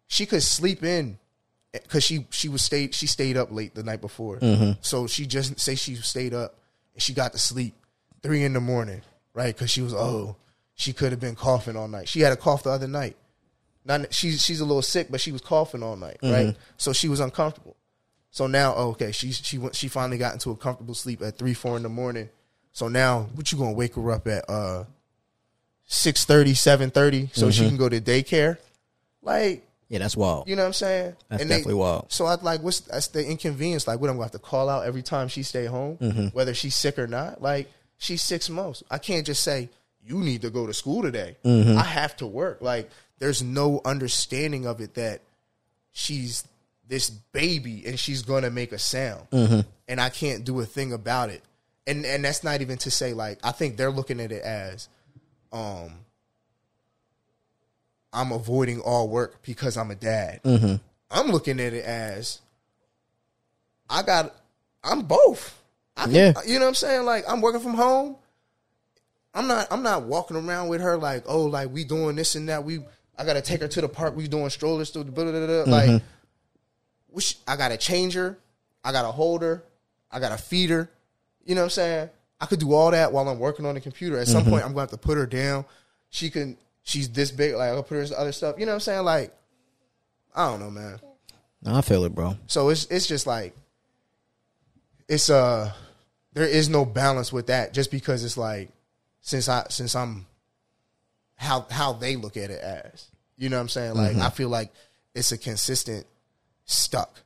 she 0.06 0.24
could 0.24 0.42
sleep 0.42 0.82
in 0.84 1.18
eh, 1.74 1.80
because 1.82 2.04
she 2.04 2.26
she 2.30 2.48
was 2.48 2.62
stayed 2.62 2.94
she 2.94 3.06
stayed 3.06 3.36
up 3.36 3.50
late 3.52 3.74
the 3.74 3.82
night 3.82 4.00
before, 4.00 4.38
mm-hmm. 4.38 4.72
so 4.80 5.06
she 5.06 5.26
just 5.26 5.58
say 5.60 5.74
she 5.74 5.96
stayed 5.96 6.32
up 6.32 6.54
and 6.94 7.02
she 7.02 7.12
got 7.12 7.32
to 7.32 7.38
sleep 7.38 7.74
three 8.22 8.44
in 8.44 8.52
the 8.52 8.60
morning, 8.60 9.02
right? 9.34 9.54
Because 9.54 9.70
she 9.70 9.82
was 9.82 9.92
oh 9.92 10.36
she 10.74 10.92
could 10.92 11.10
have 11.10 11.20
been 11.20 11.34
coughing 11.34 11.76
all 11.76 11.88
night. 11.88 12.08
She 12.08 12.20
had 12.20 12.32
a 12.32 12.36
cough 12.36 12.62
the 12.62 12.70
other 12.70 12.88
night. 12.88 13.16
Not 13.84 14.14
she's 14.14 14.42
she's 14.42 14.60
a 14.60 14.64
little 14.64 14.82
sick, 14.82 15.08
but 15.10 15.20
she 15.20 15.32
was 15.32 15.40
coughing 15.40 15.82
all 15.82 15.96
night, 15.96 16.18
right? 16.22 16.46
Mm-hmm. 16.46 16.58
So 16.76 16.92
she 16.92 17.08
was 17.08 17.18
uncomfortable. 17.18 17.76
So 18.30 18.46
now, 18.46 18.72
oh, 18.76 18.90
okay, 18.90 19.12
she 19.12 19.32
she 19.32 19.58
went 19.58 19.74
she 19.74 19.88
finally 19.88 20.16
got 20.16 20.32
into 20.32 20.52
a 20.52 20.56
comfortable 20.56 20.94
sleep 20.94 21.20
at 21.22 21.36
three 21.36 21.54
four 21.54 21.76
in 21.76 21.82
the 21.82 21.88
morning. 21.88 22.30
So 22.72 22.88
now, 22.88 23.28
what 23.34 23.52
you 23.52 23.58
gonna 23.58 23.72
wake 23.72 23.94
her 23.96 24.10
up 24.12 24.26
at 24.26 24.48
uh 24.48 24.84
6.30, 25.88 26.52
7.30 26.52 27.34
so 27.34 27.50
she 27.50 27.66
can 27.68 27.76
go 27.76 27.88
to 27.88 28.00
daycare? 28.00 28.56
Like, 29.20 29.66
Yeah, 29.88 29.98
that's 29.98 30.16
wild. 30.16 30.48
you 30.48 30.56
know 30.56 30.62
what 30.62 30.68
I'm 30.68 30.72
saying? 30.72 31.16
That's 31.28 31.42
they- 31.42 31.48
definitely 31.48 31.74
wild. 31.74 32.06
So 32.12 32.26
I 32.26 32.36
like 32.36 32.62
what's 32.62 32.80
that's 32.80 33.08
the 33.08 33.24
inconvenience. 33.24 33.86
Like, 33.86 34.00
what 34.00 34.08
I'm 34.08 34.16
gonna 34.16 34.24
have 34.24 34.32
to 34.32 34.38
call 34.38 34.68
out 34.68 34.84
every 34.86 35.02
time 35.02 35.28
she 35.28 35.42
stay 35.42 35.66
home, 35.66 35.98
Mm-hmm. 35.98 36.26
whether 36.28 36.54
she's 36.54 36.74
sick 36.74 36.98
or 36.98 37.06
not. 37.06 37.42
Like, 37.42 37.70
she's 37.98 38.22
six 38.22 38.48
months. 38.48 38.82
I 38.90 38.98
can't 38.98 39.26
just 39.26 39.42
say 39.42 39.68
you 40.04 40.18
need 40.18 40.42
to 40.42 40.50
go 40.50 40.66
to 40.66 40.72
school 40.74 41.02
today. 41.02 41.36
Mm-hmm. 41.44 41.78
I 41.78 41.82
have 41.84 42.16
to 42.16 42.26
work. 42.26 42.58
Like, 42.60 42.90
there's 43.18 43.42
no 43.42 43.80
understanding 43.84 44.66
of 44.66 44.80
it 44.80 44.94
that 44.94 45.20
she's 45.92 46.44
this 46.88 47.10
baby 47.10 47.84
and 47.86 47.98
she's 47.98 48.22
gonna 48.22 48.50
make 48.50 48.72
a 48.72 48.78
sound 48.78 49.26
and 49.30 50.00
I 50.00 50.08
can't 50.08 50.44
do 50.44 50.58
a 50.60 50.66
thing 50.66 50.92
about 50.92 51.28
it. 51.30 51.42
And 51.86 52.04
and 52.06 52.24
that's 52.24 52.44
not 52.44 52.60
even 52.60 52.78
to 52.78 52.90
say 52.90 53.12
like 53.12 53.38
I 53.42 53.50
think 53.52 53.76
they're 53.76 53.90
looking 53.90 54.20
at 54.20 54.30
it 54.30 54.42
as 54.42 54.88
um 55.52 55.92
I'm 58.12 58.30
avoiding 58.30 58.80
all 58.80 59.08
work 59.08 59.42
because 59.42 59.76
I'm 59.76 59.90
a 59.90 59.94
dad. 59.94 60.40
I'm 61.10 61.28
looking 61.28 61.60
at 61.60 61.72
it 61.72 61.84
as 61.84 62.40
I 63.90 64.02
got 64.02 64.34
I'm 64.84 65.02
both. 65.02 65.58
I 65.96 66.04
can, 66.04 66.12
Yeah. 66.12 66.32
You 66.46 66.54
know 66.54 66.66
what 66.66 66.68
I'm 66.68 66.74
saying? 66.74 67.04
Like 67.04 67.24
I'm 67.28 67.40
working 67.40 67.60
from 67.60 67.74
home. 67.74 68.16
I'm 69.34 69.46
not 69.46 69.66
I'm 69.70 69.82
not 69.82 70.02
walking 70.04 70.36
around 70.36 70.68
with 70.68 70.80
her 70.82 70.96
like, 70.96 71.24
oh, 71.26 71.44
like 71.44 71.70
we 71.70 71.84
doing 71.84 72.16
this 72.16 72.34
and 72.34 72.48
that. 72.48 72.64
We 72.64 72.80
I 73.18 73.24
gotta 73.24 73.42
take 73.42 73.60
her 73.60 73.68
to 73.68 73.80
the 73.80 73.88
park, 73.88 74.14
we 74.16 74.28
doing 74.28 74.50
strollers 74.50 74.90
through 74.90 75.04
the 75.04 75.12
blah, 75.12 75.24
blah, 75.24 75.32
blah, 75.46 75.64
blah. 75.64 75.72
like 75.74 76.02
which 77.08 77.38
I 77.46 77.56
gotta 77.56 77.76
change 77.76 78.14
her, 78.14 78.38
I 78.84 78.92
gotta 78.92 79.12
hold 79.12 79.42
her, 79.42 79.64
I 80.10 80.20
gotta 80.20 80.38
feed 80.38 80.70
her. 80.70 80.90
You 81.44 81.54
know 81.54 81.62
what 81.62 81.66
I'm 81.66 81.70
saying? 81.70 82.10
I 82.40 82.46
could 82.46 82.58
do 82.58 82.72
all 82.72 82.90
that 82.90 83.12
while 83.12 83.28
I'm 83.28 83.38
working 83.38 83.66
on 83.66 83.74
the 83.74 83.80
computer. 83.80 84.18
At 84.18 84.26
some 84.26 84.44
point 84.44 84.64
I'm 84.64 84.70
gonna 84.72 84.80
have 84.80 84.90
to 84.90 84.96
put 84.96 85.16
her 85.16 85.26
down. 85.26 85.64
She 86.10 86.28
can 86.28 86.56
she's 86.82 87.08
this 87.08 87.30
big, 87.30 87.54
like 87.54 87.70
I'll 87.70 87.82
put 87.82 87.94
her 87.96 88.02
in 88.02 88.10
other 88.16 88.32
stuff. 88.32 88.56
You 88.58 88.66
know 88.66 88.72
what 88.72 88.76
I'm 88.76 88.80
saying? 88.80 89.04
Like, 89.04 89.32
I 90.34 90.48
don't 90.48 90.60
know, 90.60 90.70
man. 90.70 90.98
No, 91.62 91.74
I 91.76 91.80
feel 91.82 92.04
it, 92.04 92.14
bro. 92.14 92.36
So 92.48 92.68
it's 92.70 92.86
it's 92.86 93.06
just 93.06 93.26
like 93.26 93.54
it's 95.08 95.30
uh 95.30 95.72
there 96.32 96.46
is 96.46 96.68
no 96.68 96.84
balance 96.84 97.32
with 97.32 97.46
that 97.46 97.72
just 97.72 97.90
because 97.90 98.24
it's 98.24 98.36
like 98.36 98.70
since 99.20 99.48
I 99.48 99.66
since 99.68 99.94
I'm 99.94 100.26
how 101.36 101.66
how 101.70 101.92
they 101.92 102.16
look 102.16 102.36
at 102.36 102.50
it 102.50 102.60
as. 102.60 103.06
You 103.36 103.48
know 103.48 103.56
what 103.56 103.62
I'm 103.62 103.68
saying? 103.68 103.94
Like 103.94 104.16
I 104.16 104.30
feel 104.30 104.48
like 104.48 104.72
it's 105.14 105.32
a 105.32 105.38
consistent 105.38 106.06
stuck. 106.64 107.20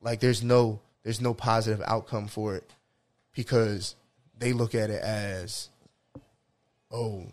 Like 0.00 0.20
there's 0.20 0.42
no 0.42 0.80
there's 1.02 1.20
no 1.20 1.34
positive 1.34 1.82
outcome 1.86 2.28
for 2.28 2.56
it 2.56 2.70
because 3.34 3.94
they 4.38 4.52
look 4.52 4.74
at 4.74 4.90
it 4.90 5.02
as 5.02 5.68
oh 6.90 7.24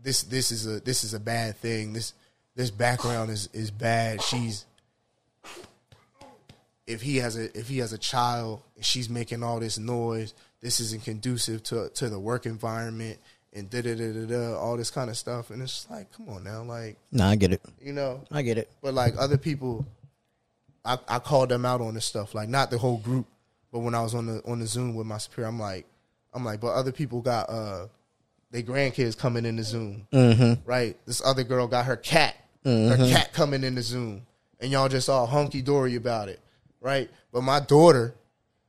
this 0.00 0.22
this 0.24 0.50
is 0.52 0.66
a 0.66 0.80
this 0.80 1.04
is 1.04 1.14
a 1.14 1.20
bad 1.20 1.56
thing. 1.56 1.92
This 1.92 2.14
this 2.54 2.70
background 2.70 3.30
is 3.30 3.48
is 3.52 3.70
bad. 3.70 4.22
She's 4.22 4.64
if 6.86 7.02
he 7.02 7.16
has 7.18 7.36
a 7.36 7.56
if 7.58 7.68
he 7.68 7.78
has 7.78 7.92
a 7.92 7.98
child 7.98 8.62
and 8.76 8.84
she's 8.84 9.08
making 9.10 9.42
all 9.42 9.60
this 9.60 9.78
noise, 9.78 10.34
this 10.60 10.80
isn't 10.80 11.04
conducive 11.04 11.62
to 11.64 11.88
to 11.90 12.08
the 12.08 12.18
work 12.18 12.46
environment 12.46 13.18
and 13.52 13.68
da 13.70 13.82
da 13.82 13.94
da 13.94 14.12
da 14.12 14.26
da 14.26 14.56
all 14.58 14.76
this 14.76 14.90
kind 14.90 15.10
of 15.10 15.16
stuff. 15.16 15.50
And 15.50 15.60
it's 15.62 15.86
like, 15.90 16.10
come 16.12 16.28
on 16.28 16.44
now, 16.44 16.62
like 16.62 16.96
Nah, 17.12 17.30
I 17.30 17.36
get 17.36 17.52
it. 17.52 17.60
you 17.80 17.92
know. 17.92 18.22
I 18.30 18.42
get 18.42 18.58
it. 18.58 18.70
But 18.82 18.94
like 18.94 19.14
other 19.18 19.36
people, 19.38 19.84
I 20.84 20.98
I 21.08 21.18
called 21.18 21.48
them 21.48 21.64
out 21.64 21.80
on 21.80 21.94
this 21.94 22.04
stuff. 22.06 22.34
Like 22.34 22.48
not 22.48 22.70
the 22.70 22.78
whole 22.78 22.98
group, 22.98 23.26
but 23.72 23.80
when 23.80 23.94
I 23.94 24.02
was 24.02 24.14
on 24.14 24.26
the 24.26 24.42
on 24.44 24.58
the 24.60 24.66
Zoom 24.66 24.94
with 24.94 25.06
my 25.06 25.18
superior, 25.18 25.48
I'm 25.48 25.58
like, 25.58 25.86
I'm 26.32 26.44
like, 26.44 26.60
but 26.60 26.68
other 26.68 26.92
people 26.92 27.20
got 27.20 27.50
uh, 27.50 27.86
their 28.50 28.62
grandkids 28.62 29.16
coming 29.16 29.44
in 29.44 29.56
the 29.56 29.62
Zoom, 29.62 30.06
mm-hmm. 30.12 30.68
right? 30.68 30.96
This 31.06 31.22
other 31.24 31.44
girl 31.44 31.66
got 31.66 31.86
her 31.86 31.96
cat, 31.96 32.36
her 32.64 32.96
cat 32.96 33.32
coming 33.32 33.64
in 33.64 33.74
the 33.74 33.82
Zoom, 33.82 34.26
and 34.60 34.70
y'all 34.70 34.88
just 34.88 35.08
all 35.08 35.26
hunky 35.26 35.62
dory 35.62 35.96
about 35.96 36.28
it, 36.28 36.40
right? 36.80 37.10
But 37.32 37.42
my 37.42 37.60
daughter 37.60 38.14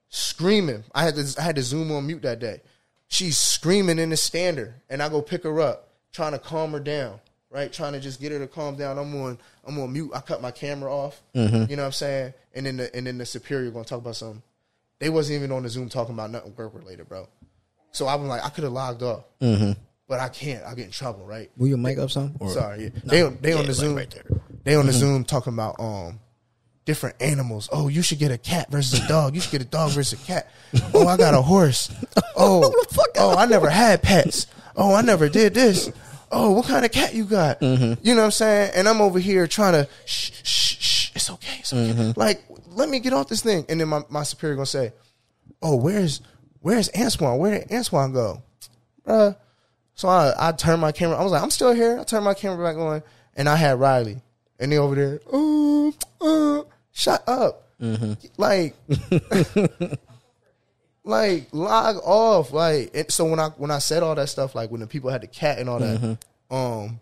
screaming. 0.09 0.83
I 0.93 1.03
had 1.03 1.15
to 1.15 1.35
I 1.39 1.43
had 1.43 1.55
to 1.55 1.63
Zoom 1.63 1.91
on 1.91 2.07
mute 2.07 2.23
that 2.23 2.39
day. 2.39 2.61
She's 3.07 3.37
screaming 3.37 3.99
in 3.99 4.09
the 4.09 4.17
stander, 4.17 4.75
and 4.89 5.01
I 5.01 5.09
go 5.09 5.21
pick 5.21 5.43
her 5.43 5.59
up, 5.61 5.89
trying 6.11 6.33
to 6.33 6.39
calm 6.39 6.73
her 6.73 6.79
down, 6.79 7.19
right? 7.49 7.71
Trying 7.71 7.93
to 7.93 7.99
just 7.99 8.19
get 8.19 8.31
her 8.31 8.39
to 8.39 8.47
calm 8.47 8.75
down. 8.75 8.97
I'm 8.97 9.15
on 9.21 9.37
I'm 9.65 9.79
on 9.79 9.93
mute. 9.93 10.11
I 10.13 10.19
cut 10.19 10.41
my 10.41 10.51
camera 10.51 10.93
off. 10.93 11.21
You 11.69 11.75
know 11.75 11.83
what 11.83 11.87
I'm 11.87 11.91
saying? 11.93 12.33
And 12.53 12.65
then 12.65 12.77
the 12.77 12.95
and 12.95 13.07
then 13.07 13.17
the 13.17 13.25
superior 13.25 13.71
gonna 13.71 13.85
talk 13.85 13.99
about 13.99 14.15
something. 14.15 14.43
They 14.99 15.09
wasn't 15.09 15.37
even 15.37 15.51
on 15.51 15.63
the 15.63 15.69
Zoom 15.69 15.89
talking 15.89 16.13
about 16.13 16.31
nothing 16.31 16.53
work 16.55 16.73
related, 16.73 17.07
bro. 17.07 17.27
So 17.91 18.05
I 18.07 18.15
was 18.15 18.27
like, 18.27 18.43
I 18.43 18.49
could 18.49 18.63
have 18.65 18.73
logged 18.73 19.01
off, 19.01 19.23
but 19.39 20.19
I 20.19 20.29
can't. 20.29 20.63
I 20.65 20.75
get 20.75 20.85
in 20.85 20.91
trouble, 20.91 21.25
right? 21.25 21.49
Will 21.57 21.67
your 21.67 21.77
mic 21.77 21.97
up 21.97 22.11
some? 22.11 22.35
Or- 22.39 22.49
Sorry, 22.51 22.83
yeah. 22.83 22.89
they 23.05 23.21
on- 23.23 23.37
they 23.41 23.51
Yeah, 23.51 23.59
on 23.59 23.65
the 23.65 23.73
Zoom. 23.73 23.95
right 23.95 24.09
there. 24.11 24.23
Mm-hmm. 24.23 24.55
They 24.63 24.75
on 24.75 24.85
the 24.85 24.91
Zoom 24.93 25.23
talking 25.23 25.53
about 25.53 25.79
um 25.79 26.19
different 26.85 27.15
animals. 27.21 27.69
Oh, 27.71 27.87
you 27.87 28.01
should 28.01 28.19
get 28.19 28.31
a 28.31 28.37
cat 28.37 28.69
versus 28.71 29.03
a 29.03 29.07
dog. 29.07 29.35
You 29.35 29.41
should 29.41 29.51
get 29.51 29.61
a 29.61 29.65
dog 29.65 29.91
versus 29.91 30.21
a 30.21 30.25
cat. 30.25 30.49
Oh, 30.93 31.07
I 31.07 31.17
got 31.17 31.33
a 31.33 31.41
horse. 31.41 31.89
Oh, 32.41 32.73
oh, 33.17 33.35
I 33.35 33.47
never 33.47 33.69
had 33.69 34.01
pets. 34.01 34.47
Oh, 34.77 34.93
I 34.93 35.01
never 35.01 35.27
did 35.27 35.53
this. 35.53 35.91
Oh, 36.31 36.51
what 36.51 36.67
kind 36.67 36.85
of 36.85 36.91
cat 36.93 37.13
you 37.13 37.25
got? 37.25 37.59
Mm-hmm. 37.59 38.01
You 38.01 38.13
know 38.15 38.21
what 38.21 38.25
I'm 38.25 38.31
saying? 38.31 38.71
And 38.75 38.87
I'm 38.87 39.01
over 39.01 39.19
here 39.19 39.45
trying 39.45 39.73
to 39.73 39.89
shh, 40.05 40.31
shh, 40.43 40.47
shh. 40.47 40.68
It's 41.19 41.29
okay. 41.29 41.57
It's 41.59 41.73
okay. 41.73 41.91
Mm-hmm. 41.91 42.17
Like, 42.17 42.41
let 42.67 42.87
me 42.87 42.99
get 42.99 43.11
off 43.11 43.27
this 43.27 43.41
thing. 43.41 43.65
And 43.67 43.81
then 43.81 43.89
my, 43.89 44.03
my 44.09 44.23
superior 44.23 44.55
gonna 44.55 44.65
say, 44.65 44.93
"Oh, 45.61 45.75
where's 45.75 46.21
where's 46.61 46.89
Antoine? 46.97 47.37
Where 47.37 47.59
did 47.59 47.69
Antoine 47.69 48.13
go, 48.13 48.41
bruh?" 49.05 49.35
So 49.95 50.07
I 50.07 50.33
I 50.37 50.51
turned 50.53 50.79
my 50.79 50.93
camera. 50.93 51.17
I 51.17 51.23
was 51.23 51.33
like, 51.33 51.43
I'm 51.43 51.49
still 51.49 51.73
here. 51.73 51.99
I 51.99 52.05
turned 52.05 52.23
my 52.23 52.33
camera 52.33 52.65
back 52.65 52.77
on, 52.77 53.03
and 53.35 53.49
I 53.49 53.57
had 53.57 53.81
Riley, 53.81 54.21
and 54.61 54.71
they 54.71 54.77
over 54.77 54.95
there. 54.95 55.19
Oh, 55.29 55.93
uh, 56.21 56.63
shut 56.93 57.21
up! 57.27 57.67
Like, 58.37 58.77
like 61.03 61.49
log 61.51 61.97
off. 61.97 62.53
Like, 62.53 62.91
and 62.93 63.11
so 63.11 63.25
when 63.25 63.41
I 63.41 63.49
when 63.49 63.71
I 63.71 63.79
said 63.79 64.03
all 64.03 64.15
that 64.15 64.29
stuff, 64.29 64.55
like 64.55 64.71
when 64.71 64.79
the 64.79 64.87
people 64.87 65.09
had 65.09 65.19
the 65.19 65.27
cat 65.27 65.59
and 65.59 65.67
all 65.67 65.79
that, 65.79 66.17
um, 66.49 67.01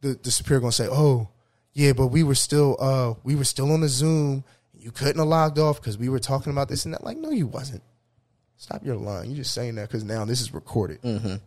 the 0.00 0.18
the 0.22 0.30
superior 0.30 0.60
gonna 0.60 0.72
say, 0.72 0.88
oh, 0.90 1.28
yeah, 1.72 1.92
but 1.92 2.08
we 2.08 2.22
were 2.22 2.34
still 2.34 2.76
uh 2.80 3.14
we 3.22 3.36
were 3.36 3.44
still 3.44 3.72
on 3.72 3.80
the 3.80 3.88
Zoom. 3.88 4.44
You 4.72 4.90
couldn't 4.90 5.18
have 5.18 5.28
logged 5.28 5.58
off 5.58 5.80
because 5.80 5.98
we 5.98 6.08
were 6.08 6.18
talking 6.18 6.52
about 6.52 6.68
this 6.68 6.84
and 6.84 6.94
that. 6.94 7.04
Like, 7.04 7.18
no, 7.18 7.30
you 7.30 7.46
wasn't. 7.46 7.82
Stop 8.56 8.84
your 8.84 8.96
lying. 8.96 9.30
You're 9.30 9.38
just 9.38 9.54
saying 9.54 9.76
that 9.76 9.88
because 9.88 10.04
now 10.04 10.24
this 10.24 10.40
is 10.40 10.52
recorded. 10.52 10.98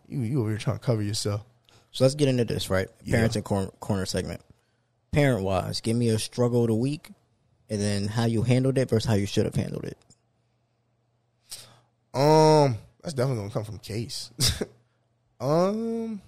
You 0.08 0.20
you 0.20 0.40
over 0.40 0.50
here 0.50 0.58
trying 0.58 0.78
to 0.78 0.84
cover 0.84 1.02
yourself. 1.02 1.44
So 1.90 2.02
let's 2.02 2.16
get 2.16 2.28
into 2.28 2.44
this, 2.44 2.70
right? 2.70 2.88
Parents 3.08 3.36
and 3.36 3.44
corner, 3.44 3.70
corner 3.78 4.04
segment. 4.04 4.40
Parent 5.12 5.44
wise, 5.44 5.80
give 5.80 5.96
me 5.96 6.08
a 6.08 6.18
struggle 6.18 6.62
of 6.62 6.68
the 6.68 6.74
week, 6.74 7.10
and 7.70 7.80
then 7.80 8.08
how 8.08 8.24
you 8.24 8.42
handled 8.42 8.78
it 8.78 8.90
versus 8.90 9.08
how 9.08 9.14
you 9.14 9.26
should 9.26 9.44
have 9.44 9.54
handled 9.54 9.84
it. 9.84 9.96
Um, 12.12 12.78
that's 13.00 13.14
definitely 13.14 13.42
gonna 13.42 13.52
come 13.52 13.64
from 13.64 13.78
Kase. 13.78 14.32
um, 15.40 16.20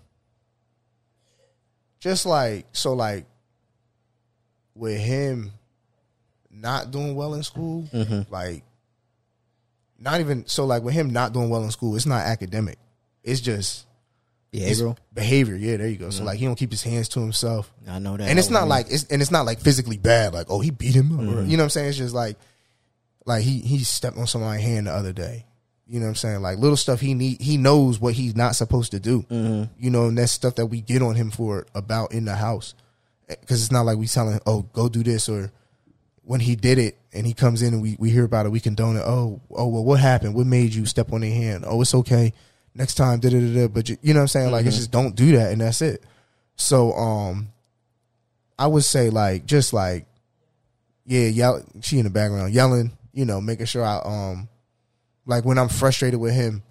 just 1.99 2.27
like 2.27 2.67
so, 2.71 2.93
like 2.93 3.27
with 4.77 5.01
him 5.01 5.53
not 6.51 6.91
doing 6.91 7.15
well 7.15 7.35
in 7.35 7.43
school, 7.43 7.89
mm-hmm. 7.93 8.33
like 8.33 8.63
not 9.99 10.21
even 10.21 10.47
so, 10.47 10.65
like 10.65 10.83
with 10.83 10.95
him 10.95 11.11
not 11.11 11.33
doing 11.33 11.51
well 11.51 11.65
in 11.65 11.71
school, 11.71 11.97
it's 11.97 12.07
not 12.07 12.27
academic. 12.27 12.79
It's 13.23 13.41
just 13.41 13.87
it's 14.53 14.83
behavior. 15.13 15.57
Yeah, 15.57 15.77
there 15.77 15.89
you 15.89 15.97
go. 15.97 16.11
So 16.11 16.19
mm-hmm. 16.19 16.27
like 16.27 16.39
he 16.39 16.47
don't 16.47 16.57
keep 16.57 16.71
his 16.71 16.83
hands 16.83 17.09
to 17.11 17.21
himself. 17.21 17.73
I 17.89 17.99
know 17.99 18.17
that. 18.17 18.29
and 18.29 18.39
it's 18.39 18.51
not 18.51 18.63
was- 18.63 18.71
like 18.71 18.87
it's 18.91 19.05
and 19.05 19.21
it's 19.21 19.31
not 19.31 19.47
like 19.47 19.61
physically 19.61 19.99
bad. 19.99 20.35
Like 20.35 20.47
oh, 20.49 20.61
he 20.61 20.71
beat 20.71 20.95
him 20.95 21.13
up. 21.13 21.21
or- 21.21 21.23
mm-hmm. 21.23 21.51
you 21.51 21.57
know 21.57 21.63
what 21.63 21.67
I'm 21.67 21.71
saying? 21.71 21.89
It's 21.89 21.99
just 21.99 22.15
like 22.15 22.37
like 23.25 23.43
he 23.43 23.61
he 23.61 23.79
stepped 23.81 24.17
on 24.17 24.27
somebody's 24.27 24.65
hand 24.65 24.87
the 24.87 24.93
other 24.93 25.13
day. 25.13 25.45
You 25.89 26.01
know 26.01 26.07
what 26.07 26.11
I'm 26.11 26.17
saying? 26.17 26.43
Like 26.43 26.59
little 26.59 26.77
stuff 26.77 27.01
he 27.01 27.15
need. 27.15 27.41
He 27.41 27.57
knows 27.57 28.01
what 28.01 28.15
he's 28.15 28.35
not 28.35 28.57
supposed 28.57 28.91
to 28.93 29.01
do. 29.01 29.25
You 29.79 29.91
know, 29.91 30.07
and 30.07 30.19
that's 30.19 30.33
stuff 30.33 30.57
that 30.57 30.67
we 30.67 30.81
get 30.81 31.03
on 31.03 31.15
him 31.15 31.31
for 31.31 31.67
about 31.75 32.13
in 32.13 32.25
the 32.25 32.35
house. 32.35 32.75
Because 33.29 33.63
it's 33.63 33.73
not 33.73 33.83
like 33.83 33.99
we 33.99 34.07
telling, 34.07 34.41
oh, 34.47 34.63
go 34.73 34.89
do 34.89 35.03
this 35.03 35.29
or 35.29 35.51
when 36.23 36.41
he 36.41 36.57
did 36.57 36.79
it 36.79 36.99
and 37.13 37.27
he 37.27 37.33
comes 37.33 37.63
in 37.63 37.73
and 37.73 37.83
we, 37.83 37.97
we 37.99 38.11
hear 38.11 38.25
about 38.25 38.47
it, 38.47 38.51
we 38.51 38.61
condone 38.61 38.97
it. 38.97 39.03
Oh, 39.05 39.41
oh, 39.51 39.69
well, 39.69 39.85
what 39.85 40.01
happened? 40.01 40.35
What 40.35 40.47
made 40.47 40.75
you 40.75 40.87
step 40.87 41.13
on 41.13 41.21
their 41.21 41.33
hand? 41.33 41.65
Oh, 41.67 41.81
it's 41.81 41.95
okay. 41.95 42.33
Next 42.75 42.95
time, 42.95 43.21
da 43.21 43.31
da 43.31 43.41
da 43.41 43.55
da. 43.55 43.69
But 43.69 43.89
you, 43.89 43.97
you 44.03 44.13
know 44.13 44.21
what 44.21 44.25
I'm 44.25 44.29
saying? 44.29 44.53
Like, 44.53 44.67
it's 44.67 44.77
just 44.77 44.91
don't 44.91 45.15
do 45.15 45.33
that, 45.37 45.53
and 45.53 45.61
that's 45.61 45.81
it. 45.81 46.05
So, 46.57 46.93
um, 46.93 47.49
I 48.59 48.67
would 48.67 48.85
say 48.85 49.11
like 49.11 49.47
just 49.47 49.73
like, 49.73 50.07
yeah, 51.05 51.29
yell. 51.29 51.63
She 51.83 51.99
in 51.99 52.05
the 52.05 52.11
background 52.11 52.53
yelling, 52.53 52.93
you 53.13 53.25
know, 53.25 53.41
making 53.41 53.67
sure 53.67 53.85
I 53.85 54.01
um, 54.05 54.49
like 55.25 55.45
when 55.45 55.59
I'm 55.59 55.69
frustrated 55.69 56.21
with 56.21 56.35
him, 56.35 56.63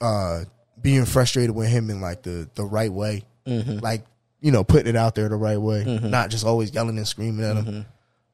uh, 0.00 0.44
being 0.80 1.04
frustrated 1.04 1.54
with 1.54 1.68
him 1.68 1.90
in 1.90 2.00
like 2.00 2.22
the 2.22 2.48
the 2.54 2.64
right 2.64 2.92
way, 2.92 3.24
like 3.46 4.04
you 4.40 4.50
know, 4.52 4.64
putting 4.64 4.86
it 4.88 4.96
out 4.96 5.14
there 5.14 5.28
the 5.28 5.36
right 5.36 5.58
way, 5.58 5.84
not 6.02 6.30
just 6.30 6.44
always 6.46 6.72
yelling 6.72 6.96
and 6.96 7.06
screaming 7.06 7.44
at 7.44 7.56
him. 7.64 7.86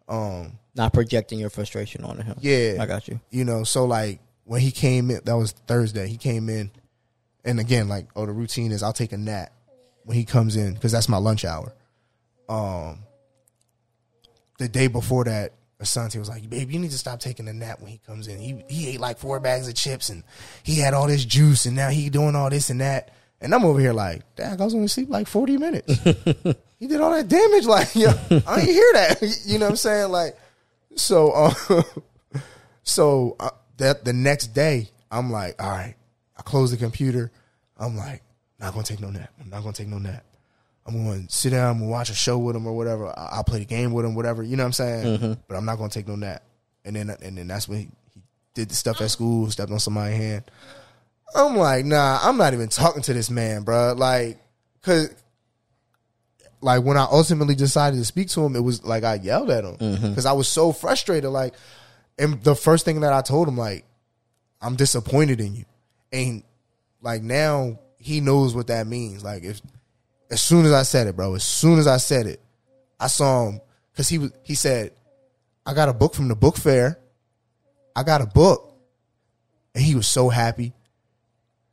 Um, 0.09 0.59
not 0.75 0.93
projecting 0.93 1.39
your 1.39 1.51
frustration 1.51 2.05
onto 2.05 2.23
him. 2.23 2.37
yeah, 2.41 2.77
I 2.81 2.87
got 2.87 3.09
you. 3.09 3.19
You 3.31 3.45
know, 3.45 3.65
so 3.65 3.87
like 3.87 4.21
when 4.45 4.61
he 4.61 4.71
came 4.71 5.11
in, 5.11 5.21
that 5.25 5.33
was 5.37 5.53
Thursday. 5.53 6.07
He 6.07 6.17
came 6.17 6.49
in, 6.49 6.71
and 7.45 7.59
again, 7.59 7.89
like, 7.89 8.07
oh, 8.15 8.27
the 8.27 8.33
routine 8.33 8.71
is 8.73 8.83
I'll 8.83 8.93
take 8.93 9.13
a 9.13 9.17
nap 9.17 9.53
when 10.05 10.17
he 10.17 10.25
comes 10.25 10.55
in 10.55 10.75
because 10.75 10.93
that's 10.93 11.09
my 11.09 11.17
lunch 11.17 11.45
hour. 11.45 11.73
Um, 12.49 13.01
the 14.59 14.69
day 14.69 14.87
before 14.87 15.25
that, 15.25 15.55
Asante 15.83 16.19
was 16.19 16.29
like, 16.29 16.49
"Babe, 16.49 16.71
you 16.71 16.79
need 16.79 16.93
to 16.93 16.99
stop 16.99 17.19
taking 17.21 17.49
a 17.49 17.53
nap 17.53 17.81
when 17.81 17.91
he 17.91 17.99
comes 18.07 18.29
in. 18.29 18.39
He 18.39 18.63
he 18.69 18.89
ate 18.91 19.01
like 19.01 19.19
four 19.19 19.41
bags 19.41 19.67
of 19.69 19.75
chips 19.75 20.09
and 20.09 20.23
he 20.63 20.79
had 20.79 20.95
all 20.95 21.07
this 21.07 21.25
juice 21.25 21.67
and 21.67 21.75
now 21.75 21.91
he 21.91 22.09
doing 22.11 22.37
all 22.37 22.49
this 22.51 22.71
and 22.71 22.81
that." 22.81 23.11
And 23.41 23.55
I'm 23.55 23.65
over 23.65 23.79
here 23.79 23.93
like, 23.93 24.23
"Dad, 24.37 24.61
I 24.61 24.65
was 24.65 24.75
only 24.75 24.89
sleep 24.89 25.11
like 25.11 25.27
40 25.27 25.59
minutes." 25.59 25.93
he 26.79 26.87
did 26.87 27.01
all 27.01 27.11
that 27.11 27.29
damage. 27.29 27.67
Like, 27.67 27.95
yo, 27.95 28.09
I 28.47 28.57
didn't 28.61 28.75
hear 28.75 28.93
that. 28.95 29.43
You 29.47 29.59
know 29.59 29.67
what 29.67 29.71
I'm 29.73 29.77
saying? 29.77 30.11
Like, 30.11 30.39
so, 30.95 31.31
uh, 31.33 31.83
so 32.83 33.37
uh, 33.39 33.51
that 33.77 34.05
the 34.05 34.13
next 34.13 34.49
day, 34.49 34.89
I'm 35.11 35.31
like, 35.31 35.63
all 35.63 35.71
right. 35.71 35.95
I 36.39 36.43
close 36.43 36.71
the 36.71 36.77
computer. 36.77 37.31
I'm 37.79 37.97
like, 37.97 38.23
not 38.61 38.73
gonna 38.73 38.85
take 38.85 39.01
no 39.01 39.11
nap. 39.11 39.31
I'm 39.41 39.51
not 39.51 39.63
gonna 39.63 39.73
take 39.73 39.89
no 39.89 39.99
nap. 39.99 40.25
I'm 40.87 41.27
to 41.27 41.35
sit 41.35 41.51
down. 41.51 41.77
I'm 41.77 41.89
watch 41.89 42.11
a 42.11 42.15
show 42.15 42.39
with 42.39 42.55
him 42.55 42.67
or 42.67 42.77
whatever. 42.77 43.09
I- 43.09 43.31
I'll 43.33 43.45
play 43.45 43.59
the 43.59 43.65
game 43.65 43.93
with 43.93 44.05
him, 44.05 44.15
whatever. 44.15 44.43
You 44.43 44.57
know 44.57 44.63
what 44.63 44.69
I'm 44.69 44.73
saying? 44.73 45.39
But 45.49 45.57
I'm 45.57 45.65
not 45.65 45.77
gonna 45.79 45.91
take 45.91 46.07
no 46.07 46.15
nap. 46.17 46.43
And 46.85 46.95
then, 46.95 47.11
and 47.11 47.37
then 47.37 47.49
that's 47.49 47.69
when 47.69 47.79
he, 47.81 47.89
he 48.15 48.23
did 48.55 48.69
the 48.69 48.75
stuff 48.75 49.01
at 49.01 49.11
school, 49.11 49.51
stepped 49.51 49.73
on 49.73 49.81
somebody's 49.81 50.17
hand. 50.17 50.45
I'm 51.35 51.57
like, 51.57 51.85
nah, 51.85 52.19
I'm 52.23 52.37
not 52.37 52.55
even 52.55 52.69
talking 52.69 53.03
to 53.03 53.13
this 53.13 53.31
man, 53.31 53.63
bro. 53.63 53.95
Like, 53.97 54.39
cause, 54.83 55.15
like 56.61 56.83
when 56.83 56.97
I 56.97 57.07
ultimately 57.11 57.55
decided 57.55 57.97
to 57.99 58.05
speak 58.05 58.29
to 58.31 58.45
him, 58.45 58.57
it 58.57 58.61
was 58.61 58.85
like 58.85 59.05
I 59.05 59.15
yelled 59.15 59.51
at 59.51 59.65
him 59.65 59.77
mm-hmm. 59.77 60.09
because 60.09 60.27
I 60.27 60.33
was 60.33 60.49
so 60.49 60.73
frustrated. 60.73 61.31
Like, 61.31 61.55
and 62.19 62.43
the 62.43 62.55
first 62.55 62.85
thing 62.85 63.01
that 63.01 63.13
I 63.13 63.23
told 63.23 63.49
him, 63.49 63.57
like, 63.57 63.85
I'm 64.61 64.77
disappointed 64.77 65.41
in 65.41 65.55
you, 65.55 65.65
and 66.13 66.43
like 67.03 67.23
now 67.23 67.79
he 67.99 68.21
knows 68.21 68.55
what 68.55 68.69
that 68.69 68.87
means. 68.87 69.23
Like, 69.23 69.43
if 69.45 69.61
as 70.31 70.41
soon 70.41 70.65
as 70.65 70.73
I 70.73 70.83
said 70.83 71.07
it, 71.07 71.17
bro, 71.17 71.35
as 71.35 71.45
soon 71.45 71.79
as 71.79 71.87
I 71.87 71.99
said 71.99 72.27
it, 72.27 72.41
I 72.99 73.09
saw 73.09 73.49
him 73.49 73.61
because 73.93 74.09
he 74.09 74.19
was. 74.19 74.33
He 74.43 74.55
said, 74.55 74.93
"I 75.67 75.75
got 75.75 75.89
a 75.89 75.93
book 75.93 76.15
from 76.15 76.29
the 76.29 76.37
book 76.37 76.57
fair. 76.57 76.99
I 77.95 78.03
got 78.03 78.23
a 78.23 78.27
book," 78.27 78.75
and 79.75 79.85
he 79.85 79.95
was 79.95 80.09
so 80.09 80.31
happy 80.31 80.73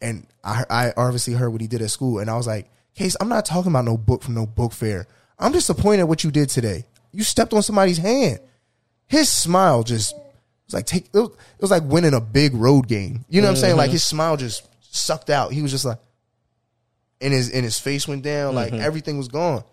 and 0.04 0.28
I, 0.44 0.66
I 0.70 0.94
obviously 0.98 1.34
heard 1.34 1.50
what 1.50 1.62
he 1.62 1.68
did 1.68 1.82
at 1.82 1.90
school, 1.90 2.20
and 2.20 2.30
I 2.30 2.36
was 2.36 2.46
like, 2.46 2.70
Kase, 2.94 3.16
I'm 3.20 3.30
not 3.30 3.46
talking 3.46 3.72
about 3.72 3.86
no 3.86 3.98
book 3.98 4.22
from 4.22 4.36
no 4.36 4.46
book 4.46 4.74
fair. 4.74 5.08
I'm 5.40 5.52
disappointed 5.52 6.02
at 6.02 6.08
what 6.08 6.24
you 6.24 6.30
did 6.30 6.50
today. 6.50 6.86
You 7.12 7.24
stepped 7.24 7.54
on 7.54 7.64
somebody's 7.64 7.98
hand. 7.98 8.40
His 9.08 9.32
smile 9.32 9.84
just 9.84 10.14
was 10.66 10.74
like 10.74 10.86
take. 10.86 11.06
It 11.06 11.18
was, 11.18 11.30
it 11.30 11.62
was 11.62 11.72
like 11.72 11.84
winning 11.84 12.14
a 12.14 12.22
big 12.22 12.54
road 12.54 12.88
game. 12.88 13.26
You 13.30 13.42
know 13.42 13.48
what 13.48 13.52
I'm 13.52 13.58
saying? 13.58 13.78
Like 13.78 13.88
mm-hmm. 13.88 13.94
his 13.94 14.04
smile 14.04 14.38
just 14.38 14.68
sucked 14.82 15.30
out. 15.30 15.54
He 15.54 15.62
was 15.62 15.72
just 15.72 15.86
like, 15.86 16.00
and 17.22 17.34
his 17.34 17.50
and 17.50 17.64
his 17.64 17.80
face 17.80 18.08
went 18.08 18.24
down. 18.24 18.54
Like 18.54 18.74
mm-hmm. 18.74 18.82
everything 18.82 19.18
was 19.18 19.30
gone, 19.30 19.64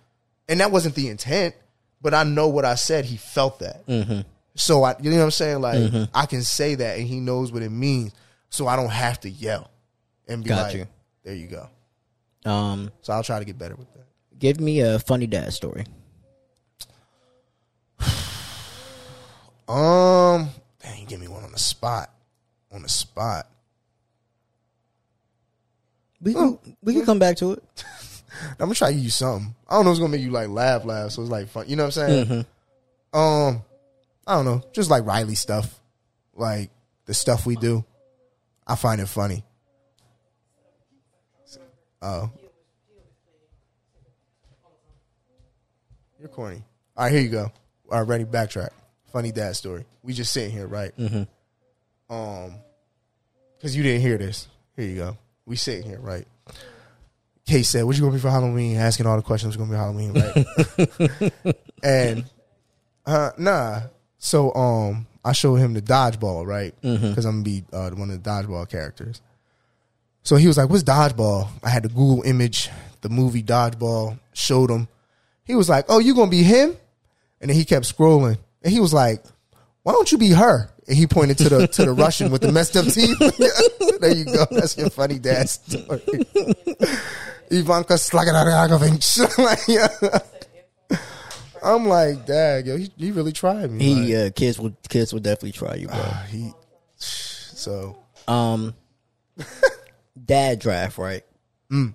and 0.48 0.60
that 0.60 0.70
wasn't 0.70 0.94
the 0.94 1.08
intent. 1.08 1.54
But 2.00 2.14
I 2.14 2.24
know 2.24 2.48
what 2.48 2.64
I 2.64 2.76
said. 2.76 3.04
He 3.04 3.16
felt 3.16 3.58
that. 3.58 3.86
Mm-hmm. 3.86 4.20
So 4.54 4.82
I, 4.82 4.96
you 5.00 5.10
know 5.10 5.18
what 5.18 5.24
I'm 5.24 5.30
saying? 5.30 5.60
Like 5.60 6.08
I 6.14 6.26
can 6.26 6.42
say 6.42 6.76
that, 6.76 6.98
and 6.98 7.06
he 7.06 7.20
knows 7.20 7.52
what 7.52 7.62
it 7.62 7.70
means. 7.70 8.12
So 8.48 8.66
I 8.66 8.76
don't 8.76 8.90
have 8.90 9.20
to 9.20 9.30
yell 9.30 9.70
and 10.30 10.42
be 10.42 10.48
Got 10.48 10.62
like, 10.68 10.74
you. 10.76 10.86
"There 11.24 11.34
you 11.34 11.46
go." 11.48 11.68
Um, 12.50 12.90
So 13.02 13.12
I'll 13.12 13.22
try 13.22 13.38
to 13.38 13.44
get 13.44 13.58
better 13.58 13.76
with 13.76 13.92
that. 13.94 14.06
give 14.38 14.58
me 14.60 14.80
a 14.80 14.98
funny 14.98 15.26
dad 15.26 15.52
story. 15.52 15.84
Um, 19.68 20.48
dang, 20.82 21.04
give 21.06 21.20
me 21.20 21.28
one 21.28 21.44
on 21.44 21.52
the 21.52 21.58
spot. 21.58 22.10
On 22.72 22.82
the 22.82 22.88
spot. 22.88 23.46
We 26.20 26.34
can, 26.34 26.58
we 26.82 26.92
can 26.92 27.04
come 27.06 27.20
back 27.20 27.36
to 27.36 27.52
it. 27.52 27.62
I'm 28.52 28.56
gonna 28.58 28.74
try 28.74 28.88
to 28.88 28.94
give 28.94 29.04
you 29.04 29.10
something. 29.10 29.54
I 29.68 29.74
don't 29.76 29.84
know. 29.84 29.90
It's 29.92 30.00
gonna 30.00 30.10
make 30.10 30.22
you 30.22 30.32
like 30.32 30.48
laugh, 30.48 30.84
laugh. 30.84 31.12
So 31.12 31.22
it's 31.22 31.30
like 31.30 31.48
fun. 31.48 31.66
You 31.68 31.76
know 31.76 31.84
what 31.84 31.96
I'm 31.98 32.08
saying? 32.08 32.26
Mm-hmm. 32.26 33.16
Um, 33.18 33.62
I 34.26 34.34
don't 34.34 34.44
know. 34.44 34.62
Just 34.72 34.90
like 34.90 35.04
Riley 35.06 35.34
stuff, 35.36 35.80
like 36.34 36.70
the 37.06 37.14
stuff 37.14 37.46
we 37.46 37.54
do. 37.56 37.84
I 38.66 38.74
find 38.76 39.00
it 39.00 39.06
funny. 39.06 39.44
Oh, 42.02 42.30
you're 46.18 46.28
corny. 46.28 46.62
All 46.96 47.04
right, 47.04 47.12
here 47.12 47.20
you 47.20 47.28
go. 47.28 47.52
All 47.90 47.98
right, 47.98 48.08
ready? 48.08 48.24
Backtrack. 48.24 48.70
Funny 49.12 49.32
dad 49.32 49.56
story. 49.56 49.84
We 50.02 50.12
just 50.12 50.32
sitting 50.32 50.52
here, 50.52 50.66
right? 50.66 50.96
Mm-hmm. 50.96 52.14
Um, 52.14 52.54
because 53.56 53.76
you 53.76 53.82
didn't 53.82 54.02
hear 54.02 54.18
this. 54.18 54.48
Here 54.76 54.86
you 54.86 54.96
go. 54.96 55.18
We 55.46 55.56
sitting 55.56 55.82
here, 55.82 55.98
right? 56.00 56.26
Kate 57.46 57.64
said, 57.64 57.84
"What 57.84 57.96
you 57.96 58.02
gonna 58.02 58.14
be 58.14 58.20
for 58.20 58.30
Halloween?" 58.30 58.76
Asking 58.76 59.06
all 59.06 59.16
the 59.16 59.22
questions. 59.22 59.56
Gonna 59.56 59.70
be 59.70 59.76
Halloween, 59.76 60.12
right? 60.12 61.56
and 61.82 62.24
uh, 63.04 63.30
nah. 63.36 63.80
So 64.18 64.54
um, 64.54 65.06
I 65.24 65.32
showed 65.32 65.56
him 65.56 65.74
the 65.74 65.82
dodgeball, 65.82 66.46
right? 66.46 66.74
Because 66.80 67.24
I'm 67.24 67.42
gonna 67.42 67.44
be 67.44 67.64
uh, 67.72 67.90
one 67.90 68.10
of 68.10 68.22
the 68.22 68.30
dodgeball 68.30 68.68
characters. 68.68 69.20
So 70.22 70.36
he 70.36 70.46
was 70.46 70.56
like, 70.56 70.68
"What's 70.68 70.82
dodgeball?" 70.82 71.48
I 71.62 71.70
had 71.70 71.82
to 71.84 71.88
Google 71.88 72.22
image 72.22 72.68
the 73.00 73.08
movie 73.08 73.42
Dodgeball. 73.42 74.18
Showed 74.32 74.70
him. 74.70 74.88
He 75.44 75.54
was 75.54 75.68
like, 75.68 75.86
"Oh, 75.88 75.98
you 75.98 76.14
gonna 76.14 76.30
be 76.30 76.42
him?" 76.42 76.76
And 77.40 77.48
then 77.50 77.56
he 77.56 77.64
kept 77.64 77.86
scrolling, 77.86 78.38
and 78.62 78.72
he 78.72 78.80
was 78.80 78.92
like, 78.92 79.24
"Why 79.82 79.92
don't 79.92 80.10
you 80.12 80.18
be 80.18 80.30
her?" 80.30 80.70
And 80.86 80.96
he 80.96 81.06
pointed 81.06 81.38
to 81.38 81.48
the 81.48 81.66
to 81.66 81.84
the 81.84 81.92
Russian 81.92 82.30
with 82.30 82.42
the 82.42 82.52
messed 82.52 82.76
up 82.76 82.86
teeth. 82.86 83.18
there 84.00 84.14
you 84.14 84.24
go. 84.24 84.46
That's 84.50 84.76
your 84.76 84.90
funny 84.90 85.18
dad 85.18 85.48
story. 85.48 86.02
Ivanka 87.50 87.98
yeah. 89.68 89.88
I'm 91.62 91.86
like, 91.86 92.24
Dad, 92.26 92.66
yo, 92.66 92.76
he, 92.76 92.90
he 92.96 93.10
really 93.10 93.32
tried 93.32 93.70
me. 93.70 93.84
He 93.84 94.16
Like, 94.16 94.26
uh, 94.26 94.30
kids 94.34 94.58
will 94.58 94.74
kids 94.88 95.12
will 95.12 95.20
definitely 95.20 95.52
try 95.52 95.74
you, 95.74 95.88
bro. 95.88 96.02
he 96.28 96.52
so 96.96 97.98
Um, 98.28 98.74
dad 100.22 100.58
draft, 100.58 100.98
right? 100.98 101.22
Mm. 101.70 101.94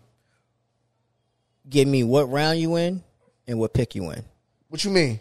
Give 1.67 1.88
me 1.88 2.03
what 2.03 2.30
round 2.32 2.59
you 2.59 2.76
in 2.76 3.03
and 3.47 3.59
what 3.59 3.73
pick 3.73 3.95
you 3.95 4.09
in. 4.11 4.23
what 4.69 4.84
you 4.84 4.91
mean? 4.91 5.19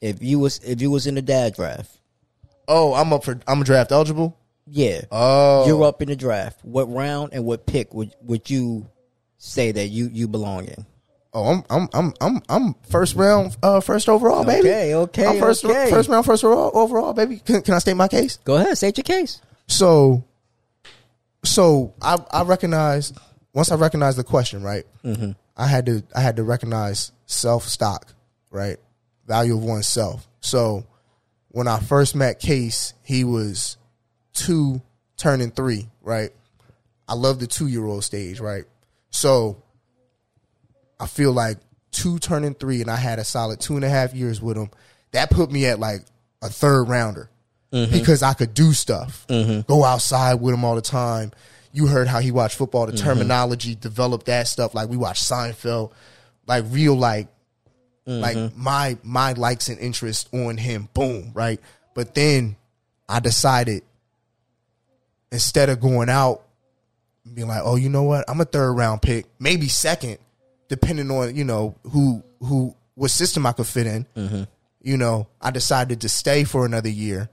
If 0.00 0.22
you 0.22 0.38
was 0.38 0.58
if 0.60 0.80
you 0.80 0.90
was 0.90 1.06
in 1.06 1.14
the 1.14 1.22
dad 1.22 1.54
draft, 1.54 1.90
Oh, 2.68 2.92
I'm 2.94 3.12
up 3.12 3.24
for 3.24 3.40
I'm 3.48 3.62
draft 3.64 3.90
eligible. 3.92 4.36
yeah, 4.66 5.02
Oh, 5.10 5.66
you're 5.66 5.82
up 5.84 6.02
in 6.02 6.08
the 6.08 6.16
draft. 6.16 6.60
What 6.64 6.84
round 6.92 7.32
and 7.32 7.44
what 7.44 7.66
pick 7.66 7.92
would 7.94 8.14
would 8.22 8.48
you 8.50 8.86
say 9.38 9.72
that 9.72 9.88
you 9.88 10.08
you 10.12 10.28
belong 10.28 10.66
in? 10.66 10.86
Oh, 11.32 11.44
I'm 11.44 11.64
I'm 11.70 11.88
I'm 11.92 12.14
I'm 12.20 12.42
I'm 12.48 12.74
first 12.88 13.14
round, 13.16 13.56
uh, 13.62 13.80
first 13.80 14.08
overall, 14.08 14.44
baby. 14.44 14.68
Okay, 14.68 14.94
okay, 14.94 15.26
I'm 15.26 15.38
first 15.38 15.64
okay. 15.64 15.90
first 15.90 16.08
round, 16.08 16.24
first 16.26 16.44
overall, 16.44 16.70
overall, 16.74 17.12
baby. 17.12 17.38
Can, 17.44 17.62
can 17.62 17.74
I 17.74 17.78
state 17.78 17.94
my 17.94 18.08
case? 18.08 18.38
Go 18.44 18.56
ahead, 18.56 18.76
state 18.78 18.96
your 18.98 19.04
case. 19.04 19.40
So, 19.66 20.24
so 21.44 21.94
I 22.00 22.18
I 22.30 22.42
recognize 22.42 23.12
once 23.52 23.70
I 23.70 23.76
recognized 23.76 24.18
the 24.18 24.24
question, 24.24 24.62
right? 24.62 24.84
Mm-hmm. 25.04 25.32
I 25.56 25.66
had 25.66 25.86
to 25.86 26.02
I 26.14 26.20
had 26.20 26.36
to 26.36 26.44
recognize 26.44 27.12
self 27.26 27.64
stock, 27.64 28.12
right? 28.50 28.78
Value 29.26 29.56
of 29.56 29.64
oneself. 29.64 30.28
So 30.40 30.86
when 31.48 31.68
I 31.68 31.80
first 31.80 32.14
met 32.14 32.40
Kase, 32.40 32.94
he 33.02 33.24
was 33.24 33.76
two 34.32 34.80
turning 35.16 35.50
three, 35.50 35.88
right? 36.02 36.30
I 37.08 37.14
love 37.14 37.40
the 37.40 37.46
two 37.46 37.66
year 37.66 37.84
old 37.84 38.04
stage, 38.04 38.40
right? 38.40 38.64
So 39.10 39.62
I 41.00 41.06
feel 41.06 41.32
like 41.32 41.58
two 41.90 42.18
turning 42.18 42.54
three, 42.54 42.80
and 42.80 42.90
I 42.90 42.96
had 42.96 43.18
a 43.18 43.24
solid 43.24 43.60
two 43.60 43.76
and 43.76 43.84
a 43.84 43.88
half 43.88 44.14
years 44.14 44.40
with 44.40 44.56
him. 44.56 44.70
That 45.12 45.30
put 45.30 45.50
me 45.50 45.66
at 45.66 45.78
like 45.78 46.02
a 46.42 46.48
third 46.48 46.84
rounder 46.84 47.30
Mm-hmm. 47.72 47.92
because 47.92 48.22
I 48.22 48.32
could 48.32 48.54
do 48.54 48.72
stuff, 48.72 49.26
mm-hmm. 49.28 49.60
go 49.70 49.84
outside 49.84 50.36
with 50.36 50.54
him 50.54 50.64
all 50.64 50.74
the 50.74 50.80
time. 50.80 51.32
You 51.70 51.86
heard 51.86 52.08
how 52.08 52.18
he 52.20 52.30
watched 52.30 52.56
football, 52.56 52.86
the 52.86 52.92
mm-hmm. 52.92 53.04
terminology, 53.04 53.74
developed 53.74 54.26
that 54.26 54.48
stuff. 54.48 54.74
Like 54.74 54.88
we 54.88 54.96
watched 54.96 55.22
Seinfeld, 55.24 55.92
like 56.46 56.64
real 56.68 56.94
like 56.94 57.28
like 58.06 58.56
my 58.56 58.96
my 59.02 59.34
likes 59.34 59.68
and 59.68 59.78
interests 59.78 60.28
on 60.32 60.56
him. 60.56 60.88
Boom, 60.94 61.32
right. 61.34 61.60
But 61.94 62.14
then 62.14 62.56
I 63.08 63.20
decided 63.20 63.82
instead 65.30 65.68
of 65.68 65.80
going 65.80 66.08
out 66.08 66.42
being 67.34 67.48
like, 67.48 67.60
oh, 67.62 67.76
you 67.76 67.90
know 67.90 68.04
what, 68.04 68.24
I'm 68.28 68.40
a 68.40 68.46
third 68.46 68.72
round 68.72 69.02
pick, 69.02 69.26
maybe 69.38 69.68
second, 69.68 70.18
depending 70.68 71.10
on 71.10 71.36
you 71.36 71.44
know 71.44 71.74
who 71.84 72.22
who 72.40 72.74
what 72.94 73.10
system 73.10 73.44
I 73.44 73.52
could 73.52 73.66
fit 73.66 73.86
in. 73.86 74.06
You 74.80 74.96
know, 74.96 75.26
I 75.40 75.50
decided 75.50 76.00
to 76.02 76.08
stay 76.08 76.44
for 76.44 76.64
another 76.64 76.88
year, 76.88 77.28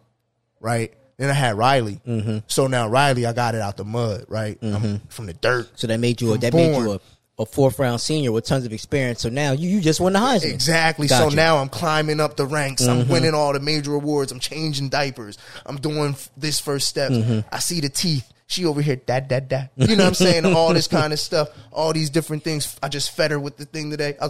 right? 0.59 0.93
Then 1.17 1.29
I 1.29 1.33
had 1.33 1.57
Riley, 1.57 1.99
so 2.47 2.67
now 2.67 2.87
Riley, 2.89 3.25
I 3.25 3.31
got 3.33 3.55
it 3.55 3.61
out 3.61 3.77
the 3.77 3.85
mud, 3.85 4.25
right, 4.27 4.57
I'm 4.61 4.99
from 5.09 5.27
the 5.27 5.33
dirt. 5.33 5.69
So 5.79 5.87
that 5.87 5.99
made 5.99 6.19
you 6.21 6.33
a, 6.33 6.37
that 6.39 6.53
made 6.53 6.75
you 6.75 6.91
a, 6.93 6.99
a 7.39 7.45
fourth 7.45 7.79
round 7.79 8.01
senior 8.01 8.31
with 8.33 8.45
tons 8.45 8.65
of 8.65 8.73
experience. 8.73 9.21
So 9.21 9.29
now 9.29 9.53
you, 9.53 9.69
you 9.69 9.79
just 9.81 10.01
won 10.01 10.11
the 10.13 10.19
Heisman. 10.19 10.53
Exactly. 10.53 11.07
Got 11.07 11.17
so 11.17 11.23
you. 11.23 11.27
Mm-hmm. 11.29 11.35
now 11.37 11.57
I'm 11.57 11.69
climbing 11.69 12.19
up 12.19 12.35
the 12.35 12.45
ranks. 12.45 12.85
I'm 12.85 13.07
winning 13.07 13.33
all 13.33 13.53
the 13.53 13.59
major 13.61 13.93
awards. 13.93 14.31
I'm 14.33 14.39
changing 14.39 14.89
diapers. 14.89 15.37
I'm 15.65 15.77
doing 15.77 16.11
f- 16.11 16.29
this 16.35 16.59
first 16.59 16.87
step. 16.89 17.11
Mm-hmm. 17.11 17.47
I 17.49 17.59
see 17.59 17.79
the 17.79 17.89
teeth. 17.89 18.29
She 18.47 18.65
over 18.65 18.81
here, 18.81 19.01
that, 19.07 19.29
that, 19.29 19.49
that. 19.49 19.71
You 19.77 19.95
know 19.95 20.03
what 20.03 20.09
I'm 20.09 20.13
saying? 20.15 20.45
all 20.45 20.73
this 20.73 20.87
kind 20.87 21.11
of 21.13 21.19
stuff. 21.19 21.47
All 21.71 21.93
these 21.93 22.09
different 22.09 22.43
things. 22.43 22.77
I 22.83 22.89
just 22.89 23.11
fed 23.15 23.31
her 23.31 23.39
with 23.39 23.55
the 23.57 23.65
thing 23.65 23.89
today. 23.89 24.15
I- 24.21 24.27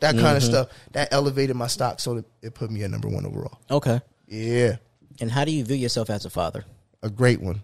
that 0.00 0.14
kind 0.16 0.18
of 0.36 0.42
Mm-hmm. 0.42 0.50
stuff. 0.50 0.68
That 0.92 1.08
elevated 1.12 1.56
my 1.56 1.66
stock, 1.68 2.00
so 2.00 2.16
it, 2.18 2.24
it 2.42 2.54
put 2.54 2.70
me 2.70 2.82
at 2.84 2.90
number 2.90 3.08
one 3.08 3.24
overall. 3.26 3.58
Okay. 3.70 4.00
Yeah, 4.26 4.76
And 5.20 5.30
how 5.30 5.44
do 5.44 5.52
you 5.52 5.64
view 5.64 5.76
yourself 5.76 6.10
as 6.10 6.24
a 6.24 6.30
father? 6.30 6.64
a 7.04 7.10
great 7.10 7.40
one. 7.40 7.62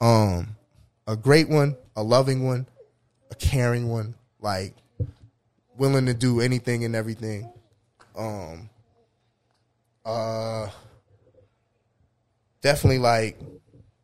Um, 0.00 0.56
a 1.06 1.16
great 1.16 1.48
one, 1.50 1.76
a 1.96 2.02
loving 2.02 2.46
one, 2.46 2.66
a 3.30 3.34
caring 3.34 3.88
one. 3.88 4.14
Like 4.40 4.74
willing 5.76 6.06
to 6.06 6.14
do 6.14 6.40
anything 6.40 6.84
and 6.84 6.94
everything. 6.94 7.52
Um, 8.16 8.70
uh, 10.06 10.68
definitely 12.62 13.00
like, 13.00 13.38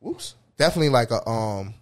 whoops, 0.00 0.34
definitely 0.58 0.90
like 0.90 1.10
a 1.10 1.26
um 1.26 1.74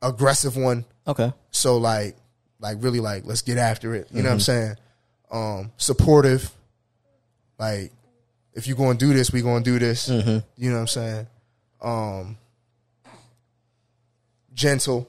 aggressive 0.00 0.56
one. 0.56 0.86
Okay. 1.06 1.32
So 1.50 1.76
like, 1.76 2.16
like 2.60 2.78
really 2.80 3.00
like, 3.00 3.26
let's 3.26 3.42
get 3.42 3.58
after 3.58 3.94
it. 3.94 4.08
You 4.12 4.22
know 4.22 4.28
what 4.28 4.34
I'm 4.34 4.40
saying? 4.40 4.76
Um, 5.30 5.72
supportive. 5.76 6.50
Like, 7.58 7.92
if 8.54 8.66
you're 8.66 8.76
going 8.76 8.98
to 8.98 9.06
do 9.06 9.12
this, 9.14 9.32
we're 9.32 9.42
going 9.42 9.62
to 9.64 9.70
do 9.70 9.78
this. 9.78 10.08
You 10.08 10.42
know 10.70 10.74
what 10.74 10.80
I'm 10.80 10.86
saying? 10.86 11.26
Um, 11.80 12.36
gentle. 14.54 15.08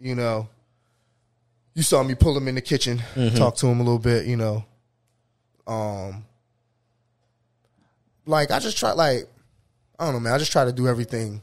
You 0.00 0.14
know, 0.14 0.48
you 1.74 1.82
saw 1.82 2.02
me 2.02 2.14
pull 2.14 2.36
him 2.36 2.48
in 2.48 2.54
the 2.56 2.60
kitchen, 2.60 3.02
talk 3.36 3.56
to 3.56 3.66
him 3.66 3.80
a 3.80 3.82
little 3.82 3.98
bit. 3.98 4.26
You 4.26 4.36
know, 4.36 4.64
um, 5.66 6.24
like 8.26 8.50
I 8.50 8.58
just 8.58 8.76
try 8.76 8.92
like 8.92 9.28
I 9.98 10.04
don't 10.04 10.14
know, 10.14 10.20
man. 10.20 10.32
I 10.34 10.38
just 10.38 10.52
try 10.52 10.64
to 10.64 10.72
do 10.72 10.88
everything 10.88 11.40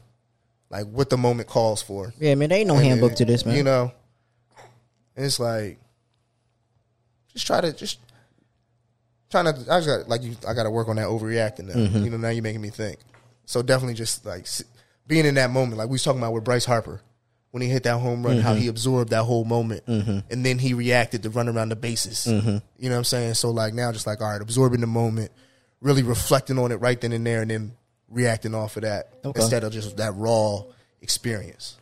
like 0.70 0.86
what 0.86 1.10
the 1.10 1.16
moment 1.16 1.48
calls 1.48 1.82
for. 1.82 2.12
Yeah, 2.18 2.34
man. 2.34 2.50
There 2.50 2.58
ain't 2.58 2.68
no 2.68 2.76
And- 2.76 2.84
handbook 2.84 3.14
to 3.16 3.24
this, 3.24 3.44
man. 3.46 3.56
You 3.56 3.62
know, 3.64 3.92
and 5.16 5.24
it's 5.26 5.40
like 5.40 5.78
just 7.32 7.46
try 7.46 7.60
to 7.60 7.72
just 7.72 7.98
trying 9.32 9.46
to. 9.46 9.50
I 9.72 9.80
just 9.80 9.86
got 9.88 10.08
like 10.08 10.22
you. 10.22 10.36
I 10.46 10.54
got 10.54 10.62
to 10.64 10.70
work 10.70 10.86
on 10.88 10.96
that 10.96 11.06
overreacting 11.08 11.64
now. 11.66 11.74
Mm-hmm. 11.74 12.04
You 12.04 12.10
know, 12.10 12.16
now 12.18 12.28
you're 12.28 12.42
making 12.44 12.60
me 12.62 12.70
think. 12.70 12.98
So 13.46 13.60
definitely 13.62 13.94
just 13.94 14.24
like 14.24 14.46
being 15.08 15.26
in 15.26 15.34
that 15.34 15.50
moment, 15.50 15.78
like 15.78 15.88
we 15.88 15.94
was 15.94 16.04
talking 16.04 16.20
about 16.20 16.32
with 16.32 16.44
Bryce 16.44 16.64
Harper 16.64 17.00
when 17.50 17.60
he 17.62 17.68
hit 17.68 17.82
that 17.82 17.98
home 17.98 18.24
run, 18.24 18.36
Mm-hmm. 18.36 18.46
how 18.46 18.54
he 18.54 18.68
absorbed 18.68 19.10
that 19.10 19.24
whole 19.24 19.44
moment, 19.44 19.82
and 19.86 20.22
then 20.46 20.58
he 20.58 20.72
reacted 20.74 21.24
to 21.24 21.30
run 21.30 21.48
around 21.48 21.70
the 21.70 21.76
bases. 21.76 22.26
Mm-hmm. 22.30 22.58
You 22.78 22.88
know 22.88 22.94
what 22.94 22.98
I'm 22.98 23.04
saying? 23.04 23.34
So 23.34 23.50
like 23.50 23.74
now, 23.74 23.90
just 23.92 24.06
like 24.06 24.20
all 24.20 24.30
right, 24.30 24.40
absorbing 24.40 24.80
the 24.80 24.86
moment, 24.86 25.32
really 25.80 26.02
reflecting 26.04 26.58
on 26.58 26.70
it 26.70 26.76
right 26.76 26.98
then 27.00 27.12
and 27.12 27.26
there, 27.26 27.42
and 27.42 27.50
then 27.50 27.72
reacting 28.08 28.54
off 28.54 28.76
of 28.76 28.82
that 28.82 29.08
Okay. 29.24 29.40
instead 29.40 29.64
of 29.64 29.72
just 29.72 29.96
that 29.96 30.14
raw 30.14 30.62
experience. 31.02 31.76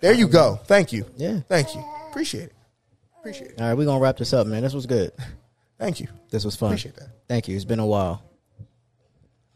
There 0.00 0.12
you 0.12 0.28
go. 0.28 0.60
Thank 0.64 0.92
you. 0.92 1.04
Yeah. 1.16 1.40
Thank 1.48 1.74
you. 1.74 1.84
Appreciate 2.08 2.44
it. 2.44 2.52
Appreciate 3.18 3.50
it. 3.52 3.60
All 3.60 3.68
right, 3.68 3.74
we're 3.74 3.84
gonna 3.86 4.00
wrap 4.00 4.16
this 4.16 4.32
up, 4.32 4.46
man. 4.46 4.62
This 4.62 4.72
was 4.74 4.86
good. 4.86 5.12
Thank 5.80 5.98
you. 5.98 6.08
This 6.30 6.44
was 6.44 6.54
fun. 6.56 6.68
Appreciate 6.68 6.94
that. 6.96 7.08
Thank 7.26 7.48
you. 7.48 7.56
It's 7.56 7.64
been 7.64 7.78
a 7.78 7.86
while. 7.86 8.22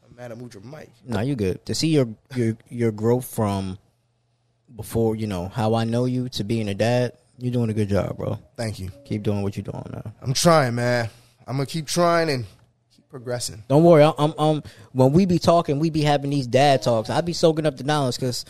I'm 0.02 0.16
mad 0.16 0.32
I 0.32 0.34
moved 0.34 0.54
your 0.54 0.62
mic. 0.62 0.90
No, 1.06 1.20
you're 1.20 1.36
good. 1.36 1.64
To 1.66 1.74
see 1.74 1.88
your 1.88 2.08
your 2.34 2.56
your 2.70 2.92
growth 2.92 3.26
from 3.26 3.78
before, 4.74 5.16
you 5.16 5.26
know, 5.26 5.48
how 5.48 5.74
I 5.74 5.84
know 5.84 6.06
you 6.06 6.30
to 6.30 6.42
being 6.42 6.68
a 6.68 6.74
dad, 6.74 7.12
you're 7.38 7.52
doing 7.52 7.68
a 7.68 7.74
good 7.74 7.90
job, 7.90 8.16
bro. 8.16 8.38
Thank 8.56 8.80
you. 8.80 8.90
Keep 9.04 9.22
doing 9.22 9.42
what 9.42 9.54
you're 9.56 9.64
doing, 9.64 9.84
man. 9.92 10.14
I'm 10.22 10.32
trying, 10.32 10.74
man. 10.74 11.10
I'm 11.46 11.56
gonna 11.56 11.66
keep 11.66 11.86
trying 11.86 12.30
and 12.30 12.46
keep 12.96 13.06
progressing. 13.10 13.62
Don't 13.68 13.84
worry. 13.84 14.02
I'm, 14.02 14.14
I'm, 14.16 14.34
I'm 14.38 14.62
when 14.92 15.12
we 15.12 15.26
be 15.26 15.38
talking, 15.38 15.78
we 15.78 15.90
be 15.90 16.00
having 16.00 16.30
these 16.30 16.46
dad 16.46 16.80
talks. 16.80 17.10
I 17.10 17.20
be 17.20 17.34
soaking 17.34 17.66
up 17.66 17.76
the 17.76 17.84
knowledge 17.84 18.16
because 18.16 18.46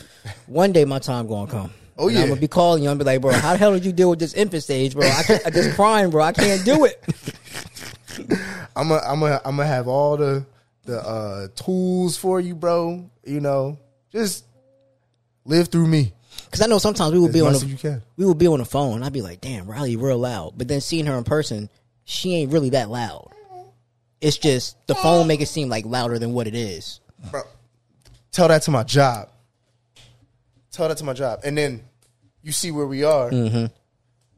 one 0.47 0.70
day 0.70 0.85
my 0.85 1.01
time 1.01 1.27
gonna 1.27 1.51
come. 1.51 1.72
Oh, 1.97 2.09
And 2.09 2.16
yeah. 2.16 2.22
I'm 2.22 2.28
gonna 2.28 2.40
be 2.40 2.49
calling 2.49 2.82
you. 2.82 2.90
I'm 2.90 2.99
be 2.99 3.05
like, 3.05 3.20
bro, 3.20 3.32
how 3.32 3.53
the 3.53 3.59
hell 3.59 3.72
did 3.72 3.84
you 3.84 3.92
deal 3.92 4.11
with 4.11 4.18
this 4.18 4.34
infant 4.34 4.62
stage, 4.62 4.95
bro? 4.95 5.07
I, 5.09 5.22
can't, 5.22 5.47
I 5.47 5.51
just 5.51 5.74
crying, 5.76 6.11
bro. 6.11 6.22
I 6.22 6.32
can't 6.32 6.64
do 6.64 6.84
it. 6.84 7.03
I'm 8.76 8.88
gonna 8.88 9.03
I'm 9.07 9.20
gonna 9.20 9.40
I'm 9.45 9.57
gonna 9.57 9.66
have 9.66 9.88
all 9.88 10.16
the 10.16 10.45
the 10.84 11.01
uh, 11.01 11.49
tools 11.55 12.16
for 12.16 12.40
you, 12.40 12.55
bro. 12.55 13.09
You 13.24 13.40
know, 13.40 13.78
just 14.11 14.45
live 15.45 15.68
through 15.68 15.86
me 15.86 16.12
Because 16.45 16.61
I 16.62 16.66
know 16.66 16.78
sometimes 16.78 17.12
we 17.12 17.18
would 17.18 17.32
be 17.32 17.40
on 17.40 17.53
the 17.53 18.03
we 18.16 18.24
would 18.26 18.38
be 18.38 18.47
on 18.47 18.59
the 18.59 18.64
phone. 18.64 19.03
I'd 19.03 19.12
be 19.12 19.22
like, 19.22 19.40
damn, 19.40 19.66
Riley, 19.66 19.97
real 19.97 20.18
loud. 20.18 20.55
But 20.57 20.68
then 20.68 20.80
seeing 20.80 21.07
her 21.07 21.16
in 21.16 21.24
person, 21.24 21.68
she 22.05 22.34
ain't 22.36 22.53
really 22.53 22.70
that 22.70 22.90
loud. 22.90 23.30
It's 24.20 24.38
just 24.38 24.76
the 24.86 24.95
phone 24.95 25.26
make 25.26 25.40
it 25.40 25.47
seem 25.47 25.68
like 25.68 25.84
louder 25.84 26.18
than 26.18 26.32
what 26.32 26.47
it 26.47 26.55
is. 26.55 27.01
bro. 27.30 27.42
Tell 28.32 28.49
that 28.49 28.62
to 28.62 28.70
my 28.70 28.82
job. 28.82 29.28
Tell 30.75 30.89
that 30.89 30.97
to 30.99 31.05
my 31.05 31.12
job, 31.12 31.41
and 31.45 31.57
then 31.57 31.83
you 32.43 32.51
see 32.53 32.70
where 32.72 32.87
we 32.87 33.05
are. 33.05 33.31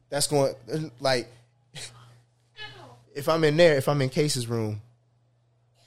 That's 0.09 0.27
going 0.27 0.53
like 0.99 1.27
if 3.15 3.27
I'm 3.27 3.43
in 3.43 3.57
there, 3.57 3.75
if 3.75 3.87
I'm 3.89 4.01
in 4.01 4.09
Kase's 4.09 4.47
room, 4.47 4.81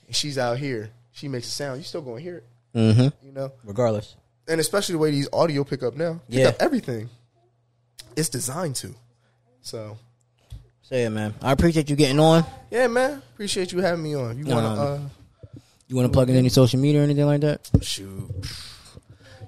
and 0.07 0.15
she's 0.15 0.37
out 0.37 0.57
here, 0.57 0.89
she 1.13 1.27
makes 1.27 1.47
a 1.47 1.51
sound. 1.51 1.77
You 1.79 1.83
still 1.83 2.01
gonna 2.01 2.19
hear 2.19 2.37
it, 2.37 2.43
Mm-hmm. 2.75 3.25
you 3.25 3.31
know? 3.33 3.51
Regardless. 3.65 4.15
And 4.47 4.59
especially 4.59 4.93
the 4.93 4.99
way 4.99 5.11
these 5.11 5.29
audio 5.31 5.63
pick 5.63 5.83
up 5.83 5.95
now, 5.95 6.19
pick 6.29 6.39
Yeah. 6.39 6.47
up 6.49 6.55
everything. 6.59 7.09
It's 8.17 8.27
designed 8.29 8.75
to. 8.77 8.93
So 9.61 9.97
So 10.81 10.95
yeah, 10.95 11.09
man. 11.09 11.33
I 11.41 11.53
appreciate 11.53 11.89
you 11.89 11.95
getting 11.95 12.19
on. 12.19 12.45
yeah, 12.69 12.87
man. 12.87 13.21
Appreciate 13.33 13.71
you 13.71 13.79
having 13.79 14.03
me 14.03 14.15
on. 14.15 14.37
You 14.37 14.45
wanna 14.45 14.67
Um, 14.67 14.79
uh, 14.79 14.99
You 15.87 15.95
want 15.95 16.07
to 16.07 16.11
plug 16.13 16.29
in 16.29 16.35
any 16.37 16.49
social 16.49 16.79
media 16.79 17.01
or 17.01 17.03
anything 17.03 17.25
like 17.25 17.41
that? 17.41 17.69
Shoot. 17.81 18.29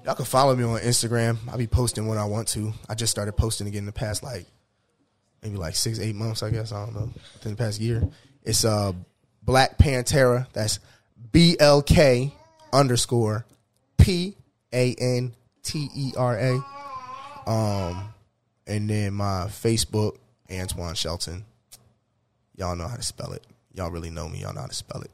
Y'all 0.04 0.14
can 0.14 0.26
follow 0.26 0.54
me 0.54 0.64
on 0.64 0.80
Instagram. 0.80 1.38
I'll 1.48 1.56
be 1.56 1.66
posting 1.66 2.06
when 2.06 2.18
I 2.18 2.26
want 2.26 2.48
to. 2.48 2.74
I 2.90 2.94
just 2.94 3.10
started 3.10 3.32
posting 3.32 3.66
again 3.66 3.80
in 3.80 3.86
the 3.86 3.92
past 3.92 4.22
like 4.22 4.44
maybe 5.42 5.56
like 5.56 5.76
six, 5.76 5.98
eight 5.98 6.14
months, 6.14 6.42
I 6.42 6.50
guess. 6.50 6.72
I 6.72 6.84
don't 6.84 6.94
know. 6.94 7.10
Within 7.34 7.52
the 7.52 7.56
past 7.56 7.80
year. 7.80 8.06
It's 8.42 8.66
uh 8.66 8.92
Black 9.42 9.78
Pantera. 9.78 10.46
That's 10.52 10.78
B 11.32 11.56
L 11.58 11.80
K 11.80 12.34
underscore 12.70 13.46
P 13.96 14.36
A 14.74 14.94
N 14.94 15.32
T 15.62 15.88
E 15.94 16.12
R 16.18 16.38
A. 16.38 17.50
Um 17.50 18.12
and 18.66 18.90
then 18.90 19.14
my 19.14 19.46
Facebook, 19.48 20.18
Antoine 20.52 20.94
Shelton. 20.94 21.46
Y'all 22.56 22.76
know 22.76 22.88
how 22.88 22.96
to 22.96 23.02
spell 23.02 23.32
it. 23.32 23.46
Y'all 23.72 23.90
really 23.90 24.10
know 24.10 24.28
me. 24.28 24.40
Y'all 24.40 24.52
know 24.52 24.60
how 24.60 24.66
to 24.66 24.74
spell 24.74 25.00
it. 25.00 25.10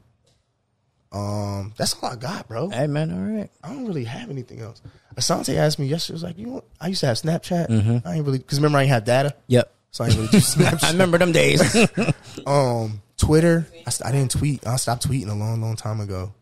Um, 1.11 1.73
that's 1.77 1.95
all 2.01 2.09
I 2.09 2.15
got, 2.15 2.47
bro. 2.47 2.69
Hey, 2.69 2.87
man. 2.87 3.11
All 3.11 3.19
right. 3.37 3.49
I 3.63 3.69
don't 3.73 3.85
really 3.85 4.05
have 4.05 4.29
anything 4.29 4.61
else. 4.61 4.81
Asante 5.15 5.55
asked 5.57 5.77
me 5.79 5.87
yesterday, 5.87 6.13
was 6.13 6.23
like, 6.23 6.37
you 6.37 6.47
know. 6.47 6.63
I 6.79 6.87
used 6.87 7.01
to 7.01 7.07
have 7.07 7.17
Snapchat. 7.17 8.05
I 8.05 8.15
ain't 8.15 8.25
really, 8.25 8.37
because 8.37 8.59
remember 8.59 8.77
I 8.77 8.83
ain't 8.83 8.91
have 8.91 9.03
data, 9.03 9.35
Yep. 9.47 9.73
so 9.91 10.03
I 10.03 10.07
ain't 10.07 10.15
really 10.15 10.27
do 10.29 10.37
Snapchat. 10.39 10.83
I 10.85 10.91
remember 10.91 11.17
them 11.17 11.31
days. 11.31 11.61
Um, 12.47 13.01
Twitter, 13.17 13.67
I, 13.85 13.89
st- 13.91 14.07
I 14.07 14.11
didn't 14.11 14.31
tweet. 14.31 14.65
I 14.65 14.77
stopped 14.77 15.07
tweeting 15.07 15.29
a 15.29 15.33
long, 15.35 15.61
long 15.61 15.75
time 15.75 15.99
ago. 15.99 16.33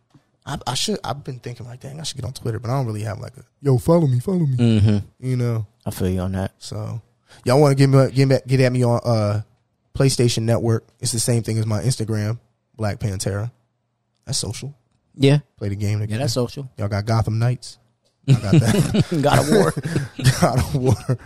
I, 0.46 0.58
I 0.66 0.76
should, 0.76 1.00
I've 1.04 1.24
been 1.24 1.40
thinking 1.40 1.66
like, 1.66 1.82
dang, 1.82 2.00
I 2.00 2.04
should 2.04 2.16
get 2.18 2.26
on 2.26 2.34
Twitter, 2.34 2.60
but 2.60 2.70
I 2.70 2.76
don't 2.76 2.86
really 2.86 3.02
have 3.04 3.20
like 3.20 3.36
a, 3.38 3.44
yo, 3.62 3.78
follow 3.80 4.08
me, 4.08 4.20
follow 4.20 4.40
me. 4.46 4.56
mm-hmm. 4.58 4.98
You 5.20 5.36
know, 5.36 5.68
I 5.86 5.92
feel 5.92 6.10
you 6.10 6.20
on 6.22 6.32
that. 6.34 6.54
so 6.60 7.02
y'all 7.44 7.60
want 7.60 7.72
to 7.72 7.76
get 7.76 7.88
me, 7.90 8.12
get, 8.12 8.28
me, 8.28 8.38
get 8.48 8.60
at 8.62 8.72
me 8.72 8.84
on 8.84 9.00
uh 9.04 9.42
PlayStation 9.96 10.44
Network. 10.44 10.86
It's 11.00 11.12
the 11.12 11.20
same 11.20 11.44
thing 11.44 11.58
as 11.58 11.66
my 11.66 11.82
Instagram, 11.82 12.40
Black 12.78 13.00
Pantera. 13.00 13.52
That's 14.30 14.38
social. 14.38 14.76
Yeah. 15.16 15.40
Play 15.58 15.70
the 15.70 15.76
game 15.76 16.06
Yeah, 16.08 16.18
that's 16.20 16.34
social. 16.34 16.70
y'all 16.78 16.88
got 16.88 17.04
Gotham 17.08 17.40
Knights. 17.40 17.80
I 18.28 18.34
got 18.34 18.52
that. 18.52 19.20
God 19.24 19.40
of 19.40 19.50
War. 19.50 19.74
God 20.40 20.60
of 20.60 20.76
War. 20.76 21.18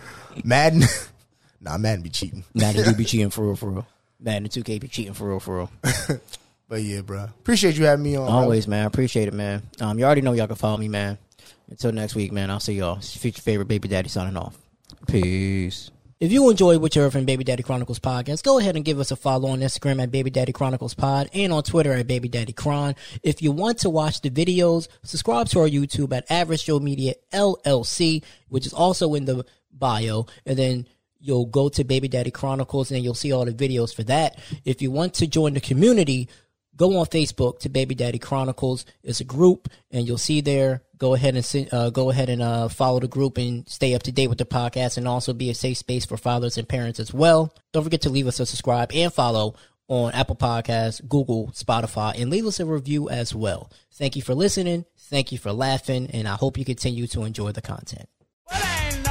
Madden. 0.42 0.84
nah, 1.60 1.76
Madden 1.76 2.02
be 2.02 2.08
cheating. 2.08 2.44
Madden 2.54 2.82
do 2.82 2.94
be 2.94 3.04
cheating 3.04 3.28
for 3.28 3.44
real, 3.44 3.56
for 3.56 3.68
real. 3.68 3.86
Madden 4.18 4.48
2K 4.48 4.80
be 4.80 4.88
cheating 4.88 5.12
for 5.12 5.28
real, 5.28 5.38
for 5.38 5.56
real. 5.58 5.70
But 6.66 6.80
yeah, 6.80 7.02
bro. 7.02 7.24
Appreciate 7.24 7.76
you 7.76 7.84
having 7.84 8.04
me 8.04 8.16
on. 8.16 8.24
bro. 8.26 8.34
Always, 8.34 8.66
man. 8.66 8.84
I 8.84 8.86
appreciate 8.86 9.28
it, 9.28 9.34
man. 9.34 9.62
Um, 9.82 9.98
you 9.98 10.06
already 10.06 10.22
know 10.22 10.32
y'all 10.32 10.46
can 10.46 10.56
follow 10.56 10.78
me, 10.78 10.88
man. 10.88 11.18
Until 11.68 11.92
next 11.92 12.14
week, 12.14 12.32
man. 12.32 12.50
I'll 12.50 12.60
see 12.60 12.72
y'all. 12.72 12.96
It's 12.96 13.14
your 13.14 13.20
future 13.20 13.42
favorite 13.42 13.68
baby 13.68 13.86
daddy 13.86 14.08
signing 14.08 14.38
off. 14.38 14.56
Peace. 15.06 15.90
If 16.20 16.30
you 16.30 16.48
enjoyed 16.48 16.80
what 16.80 16.94
you 16.94 17.02
heard 17.02 17.12
from 17.12 17.24
Baby 17.24 17.42
Daddy 17.42 17.64
Chronicles 17.64 17.98
podcast, 17.98 18.44
go 18.44 18.60
ahead 18.60 18.76
and 18.76 18.84
give 18.84 19.00
us 19.00 19.10
a 19.10 19.16
follow 19.16 19.48
on 19.48 19.58
Instagram 19.60 20.00
at 20.00 20.12
Baby 20.12 20.30
Daddy 20.30 20.52
Chronicles 20.52 20.94
Pod 20.94 21.28
and 21.34 21.52
on 21.52 21.64
Twitter 21.64 21.92
at 21.92 22.06
Baby 22.06 22.28
Daddy 22.28 22.52
Chron. 22.52 22.94
If 23.24 23.42
you 23.42 23.50
want 23.50 23.78
to 23.78 23.90
watch 23.90 24.20
the 24.20 24.30
videos, 24.30 24.86
subscribe 25.02 25.48
to 25.48 25.60
our 25.60 25.68
YouTube 25.68 26.16
at 26.16 26.30
Average 26.30 26.66
Joe 26.66 26.78
Media 26.78 27.14
LLC, 27.32 28.22
which 28.48 28.64
is 28.64 28.72
also 28.72 29.14
in 29.14 29.24
the 29.24 29.44
bio, 29.72 30.26
and 30.46 30.56
then 30.56 30.86
you'll 31.18 31.46
go 31.46 31.68
to 31.70 31.82
Baby 31.82 32.06
Daddy 32.06 32.30
Chronicles 32.30 32.92
and 32.92 33.02
you'll 33.02 33.14
see 33.14 33.32
all 33.32 33.44
the 33.44 33.52
videos 33.52 33.92
for 33.92 34.04
that. 34.04 34.38
If 34.64 34.82
you 34.82 34.92
want 34.92 35.14
to 35.14 35.26
join 35.26 35.54
the 35.54 35.60
community, 35.60 36.28
go 36.76 36.98
on 36.98 37.06
Facebook 37.06 37.60
to 37.60 37.68
Baby 37.68 37.94
Daddy 37.94 38.18
Chronicles. 38.18 38.84
It's 39.02 39.20
a 39.20 39.24
group, 39.24 39.68
and 39.90 40.06
you'll 40.06 40.18
see 40.18 40.40
there. 40.40 40.82
Go 40.96 41.14
ahead 41.14 41.34
and 41.34 41.68
uh, 41.72 41.90
go 41.90 42.10
ahead 42.10 42.28
and 42.28 42.40
uh, 42.40 42.68
follow 42.68 43.00
the 43.00 43.08
group 43.08 43.36
and 43.36 43.68
stay 43.68 43.94
up 43.94 44.02
to 44.04 44.12
date 44.12 44.28
with 44.28 44.38
the 44.38 44.44
podcast, 44.44 44.96
and 44.96 45.08
also 45.08 45.32
be 45.32 45.50
a 45.50 45.54
safe 45.54 45.78
space 45.78 46.06
for 46.06 46.16
fathers 46.16 46.56
and 46.56 46.68
parents 46.68 47.00
as 47.00 47.12
well. 47.12 47.52
Don't 47.72 47.84
forget 47.84 48.02
to 48.02 48.10
leave 48.10 48.26
us 48.26 48.40
a 48.40 48.46
subscribe 48.46 48.92
and 48.92 49.12
follow 49.12 49.54
on 49.88 50.12
Apple 50.12 50.36
Podcasts, 50.36 51.06
Google, 51.06 51.48
Spotify, 51.48 52.18
and 52.20 52.30
leave 52.30 52.46
us 52.46 52.60
a 52.60 52.64
review 52.64 53.10
as 53.10 53.34
well. 53.34 53.70
Thank 53.92 54.16
you 54.16 54.22
for 54.22 54.34
listening. 54.34 54.86
Thank 54.98 55.30
you 55.32 55.38
for 55.38 55.52
laughing, 55.52 56.08
and 56.10 56.26
I 56.26 56.34
hope 56.34 56.56
you 56.56 56.64
continue 56.64 57.06
to 57.08 57.24
enjoy 57.24 57.52
the 57.52 57.60
content. 57.60 58.08
Well, 58.50 59.03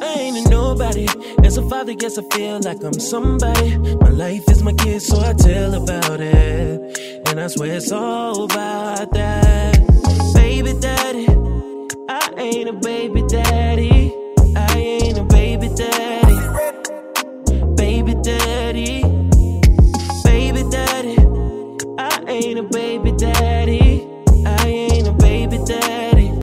I 0.00 0.14
ain't 0.20 0.46
a 0.46 0.50
nobody. 0.50 1.08
As 1.44 1.58
a 1.58 1.68
father, 1.68 1.94
guess 1.94 2.18
I 2.18 2.22
feel 2.32 2.60
like 2.60 2.84
I'm 2.84 2.94
somebody. 3.00 3.78
My 3.78 4.10
life 4.10 4.48
is 4.48 4.62
my 4.62 4.74
kid, 4.74 5.02
so 5.02 5.20
I 5.20 5.32
tell 5.32 5.74
about 5.74 6.20
it. 6.20 6.98
And 7.28 7.40
I 7.40 7.48
swear 7.48 7.74
it's 7.74 7.90
all 7.90 8.44
about 8.44 9.12
that. 9.14 9.78
Baby 10.34 10.74
daddy, 10.80 11.26
I 12.08 12.30
ain't 12.38 12.68
a 12.68 12.74
baby 12.74 13.22
daddy. 13.28 14.14
I 14.56 14.78
ain't 14.78 15.18
a 15.18 15.24
baby 15.24 15.68
daddy. 15.68 16.38
Baby 17.76 18.14
daddy, 18.22 19.01
ain't 22.42 22.58
a 22.58 22.62
baby. 22.62 22.91